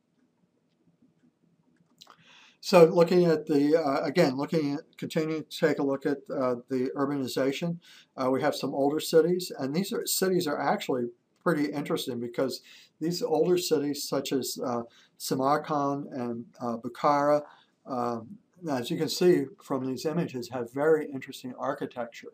So 2.62 2.86
looking 2.86 3.26
at 3.26 3.44
the, 3.44 3.76
uh, 3.76 4.02
again, 4.02 4.38
looking 4.38 4.76
at, 4.76 4.96
continuing 4.96 5.44
to 5.44 5.58
take 5.58 5.78
a 5.78 5.82
look 5.82 6.06
at 6.06 6.20
uh, 6.34 6.54
the 6.70 6.90
urbanization, 6.96 7.80
uh, 8.16 8.30
we 8.30 8.40
have 8.40 8.54
some 8.54 8.74
older 8.74 8.98
cities, 8.98 9.52
and 9.58 9.76
these 9.76 9.92
are, 9.92 10.06
cities 10.06 10.46
are 10.46 10.58
actually 10.58 11.10
pretty 11.42 11.66
interesting 11.66 12.18
because 12.18 12.62
these 12.98 13.22
older 13.22 13.58
cities 13.58 14.08
such 14.08 14.32
as 14.32 14.58
uh, 14.64 14.82
Samarkand 15.18 16.06
and 16.12 16.44
uh, 16.60 16.76
Bukhara, 16.76 17.42
um, 17.86 18.38
as 18.70 18.90
you 18.90 18.96
can 18.96 19.08
see 19.08 19.44
from 19.62 19.86
these 19.86 20.06
images, 20.06 20.48
have 20.50 20.72
very 20.72 21.06
interesting 21.12 21.54
architecture, 21.58 22.32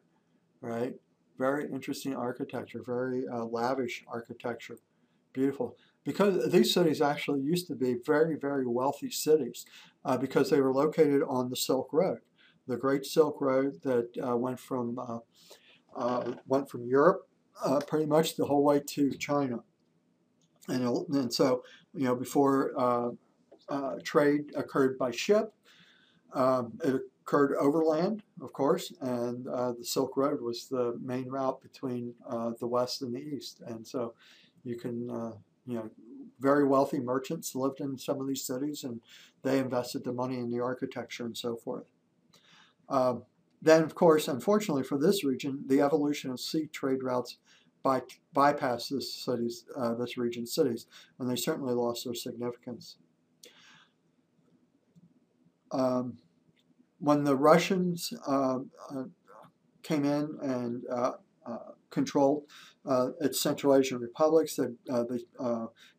right? 0.60 0.94
Very 1.38 1.70
interesting 1.70 2.14
architecture, 2.14 2.82
very 2.84 3.24
uh, 3.28 3.44
lavish 3.44 4.04
architecture, 4.08 4.78
beautiful. 5.32 5.76
Because 6.04 6.50
these 6.50 6.72
cities 6.72 7.00
actually 7.00 7.40
used 7.40 7.66
to 7.68 7.74
be 7.74 7.96
very, 8.04 8.36
very 8.36 8.66
wealthy 8.66 9.10
cities 9.10 9.66
uh, 10.04 10.16
because 10.16 10.50
they 10.50 10.60
were 10.60 10.72
located 10.72 11.22
on 11.26 11.50
the 11.50 11.56
Silk 11.56 11.92
Road, 11.92 12.20
the 12.66 12.76
Great 12.76 13.04
Silk 13.04 13.40
Road 13.40 13.80
that 13.82 14.08
uh, 14.22 14.36
went 14.36 14.60
from 14.60 14.98
uh, 14.98 15.18
uh 15.96 16.34
went 16.46 16.70
from 16.70 16.86
Europe 16.86 17.26
pretty 17.88 18.06
much 18.06 18.36
the 18.36 18.46
whole 18.46 18.62
way 18.62 18.80
to 18.80 19.10
China, 19.14 19.60
and, 20.68 20.84
and 21.14 21.34
so 21.34 21.62
you 21.94 22.04
know 22.04 22.14
before 22.14 22.72
uh, 23.68 23.96
trade 24.02 24.52
occurred 24.56 24.98
by 24.98 25.10
ship, 25.10 25.52
um, 26.32 26.78
it 26.84 27.00
occurred 27.22 27.54
overland, 27.58 28.22
of 28.40 28.52
course, 28.52 28.92
and 29.00 29.44
the 29.44 29.84
Silk 29.84 30.16
Road 30.16 30.40
was 30.40 30.66
the 30.66 30.98
main 31.02 31.28
route 31.28 31.60
between 31.62 32.14
the 32.58 32.66
west 32.66 33.02
and 33.02 33.14
the 33.14 33.20
east, 33.20 33.62
and 33.66 33.86
so 33.86 34.14
you 34.64 34.76
can 34.76 35.34
you 35.66 35.76
know, 35.76 35.90
very 36.40 36.64
wealthy 36.66 36.98
merchants 36.98 37.54
lived 37.54 37.80
in 37.80 37.98
some 37.98 38.20
of 38.20 38.26
these 38.26 38.44
cities 38.44 38.82
and 38.82 39.00
they 39.42 39.58
invested 39.58 40.04
the 40.04 40.12
money 40.12 40.38
in 40.38 40.50
the 40.50 40.60
architecture 40.60 41.24
and 41.24 41.36
so 41.36 41.54
forth. 41.56 41.90
Um, 42.88 43.22
then, 43.62 43.82
of 43.82 43.94
course, 43.94 44.26
unfortunately 44.26 44.82
for 44.82 44.98
this 44.98 45.22
region, 45.22 45.62
the 45.66 45.80
evolution 45.80 46.30
of 46.30 46.40
sea 46.40 46.66
trade 46.66 47.02
routes 47.02 47.36
by, 47.82 48.02
bypassed 48.34 48.90
this, 48.90 49.14
cities, 49.14 49.64
uh, 49.76 49.94
this 49.94 50.16
region's 50.16 50.54
cities, 50.54 50.86
and 51.18 51.28
they 51.28 51.36
certainly 51.36 51.74
lost 51.74 52.04
their 52.04 52.14
significance. 52.14 52.96
Um, 55.72 56.18
when 56.98 57.24
the 57.24 57.36
Russians 57.36 58.12
uh, 58.26 58.58
uh, 58.90 59.04
came 59.82 60.04
in 60.04 60.36
and 60.42 60.82
uh, 60.92 61.12
uh, 61.46 61.72
controlled 61.90 62.44
uh, 62.86 63.08
its 63.20 63.40
Central 63.40 63.74
Asian 63.74 63.98
republics. 63.98 64.56
They, 64.56 64.66
they 64.86 65.18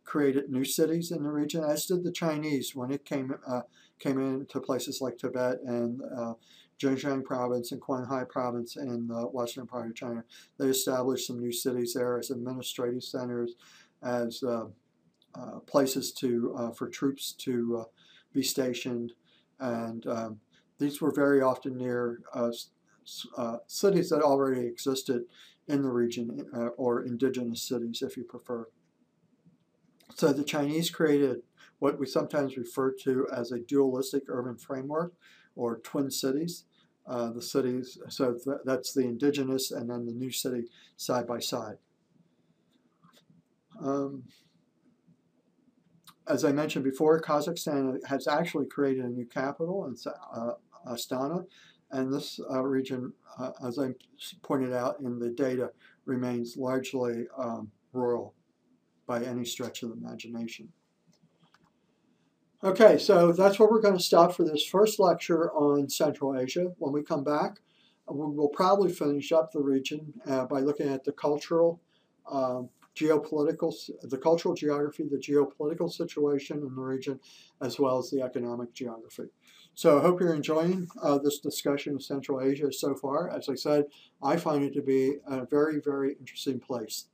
created 0.04 0.50
new 0.50 0.64
cities 0.64 1.12
in 1.12 1.24
the 1.24 1.32
region, 1.32 1.64
as 1.64 1.86
did 1.86 2.04
the 2.04 2.12
Chinese 2.12 2.76
when 2.76 2.92
it 2.92 3.06
came 3.06 3.34
came 4.00 4.20
into 4.20 4.60
places 4.60 5.00
like 5.02 5.18
Tibet 5.18 5.58
and 5.66 6.02
uh, 6.84 6.88
Xinjiang 6.88 7.24
province 7.24 7.72
and 7.72 7.82
Qinghai 7.82 8.28
province 8.28 8.76
in 8.76 9.08
the 9.08 9.24
western 9.28 9.68
part 9.68 9.90
of 9.90 9.96
China. 9.96 10.24
They 10.58 10.68
established 10.68 11.28
some 11.28 11.40
new 11.40 11.52
cities 11.52 11.94
there 11.94 12.18
as 12.18 12.32
administrative 12.32 13.04
centers, 13.04 13.56
as 14.04 14.44
uh, 14.44 14.66
places 15.66 16.12
to 16.14 16.74
for 16.78 16.90
troops 16.90 17.34
to 17.34 17.86
be 18.34 18.44
stationed, 18.44 19.14
and 19.60 20.06
um, 20.08 20.40
these 20.78 21.02
were 21.02 21.12
very 21.12 21.42
often 21.42 21.78
near 21.78 22.22
cities 23.68 24.10
that 24.10 24.22
already 24.22 24.66
existed 24.66 25.24
in 25.68 25.82
the 25.82 25.92
region 25.92 26.46
uh, 26.54 26.68
or 26.78 27.04
indigenous 27.04 27.62
cities 27.62 28.02
if 28.02 28.18
you 28.18 28.24
prefer. 28.24 28.68
So 30.16 30.34
the 30.34 30.44
Chinese 30.44 30.90
created 30.90 31.44
what 31.80 32.00
we 32.00 32.06
sometimes 32.06 32.58
refer 32.58 32.92
to 33.04 33.28
as 33.34 33.52
a 33.52 33.60
dualistic 33.60 34.24
urban 34.28 34.58
framework 34.58 35.14
or 35.56 35.80
twin 35.80 36.12
cities. 36.12 36.66
Uh, 37.12 37.30
the 37.30 37.42
cities, 37.42 37.98
so 38.08 38.26
th 38.44 38.58
that's 38.64 38.94
the 38.94 39.06
indigenous 39.14 39.72
and 39.78 39.86
then 39.90 40.06
the 40.06 40.18
new 40.24 40.32
city 40.32 40.64
side 40.96 41.28
by 41.28 41.40
side. 41.40 41.78
Um, 43.90 44.24
as 46.26 46.46
I 46.46 46.52
mentioned 46.54 46.86
before, 46.86 47.20
Kazakhstan 47.20 47.84
has 48.06 48.24
actually 48.30 48.68
created 48.76 49.04
a 49.04 49.10
new 49.10 49.26
capital 49.26 49.78
in 49.88 49.94
uh, 50.40 50.54
Astana, 50.94 51.40
and 51.96 52.14
this 52.14 52.40
uh, 52.50 52.64
region, 52.64 53.12
uh, 53.38 53.52
as 53.68 53.78
I 53.78 53.88
pointed 54.42 54.72
out 54.72 54.96
in 55.02 55.20
the 55.20 55.32
data, 55.32 55.68
remains 56.06 56.56
largely 56.56 57.28
um, 57.38 57.72
rural 57.92 58.34
by 59.06 59.22
any 59.32 59.44
stretch 59.44 59.84
of 59.84 59.90
the 59.90 59.98
imagination. 59.98 60.66
Okay, 62.64 63.00
so 63.00 63.32
that's 63.32 63.58
where 63.58 63.68
we're 63.68 63.82
going 63.82 63.98
to 63.98 64.04
stop 64.04 64.36
for 64.36 64.44
this 64.44 64.64
first 64.64 65.00
lecture 65.00 65.52
on 65.52 65.90
Central 65.90 66.38
Asia. 66.38 66.72
When 66.78 66.94
we 66.94 67.02
come 67.02 67.24
back, 67.24 67.60
we'll 68.08 68.50
probably 68.50 68.92
finish 68.92 69.32
up 69.32 69.52
the 69.52 69.62
region 69.62 70.14
uh, 70.28 70.46
by 70.46 70.60
looking 70.60 70.88
at 70.88 71.04
the 71.04 71.12
cultural, 71.12 71.82
um, 72.32 72.70
geopolitical, 72.96 73.74
the 74.04 74.18
cultural 74.18 74.54
geography, 74.54 75.08
the 75.10 75.18
geopolitical 75.18 75.92
situation 75.92 76.58
in 76.58 76.76
the 76.76 76.82
region, 76.82 77.20
as 77.62 77.80
well 77.80 77.98
as 77.98 78.12
the 78.12 78.22
economic 78.22 78.74
geography. 78.74 79.30
So 79.74 79.98
I 79.98 80.02
hope 80.04 80.20
you're 80.20 80.36
enjoying 80.36 80.88
uh, 81.02 81.18
this 81.18 81.40
discussion 81.40 81.96
of 81.96 82.04
Central 82.04 82.42
Asia 82.42 82.72
so 82.72 82.94
far. 82.94 83.32
As 83.36 83.50
I 83.50 83.56
said, 83.56 83.86
I 84.22 84.38
find 84.38 84.64
it 84.64 84.74
to 84.76 84.84
be 84.84 85.16
a 85.26 85.48
very, 85.48 85.82
very 85.84 86.16
interesting 86.20 86.60
place. 86.60 87.06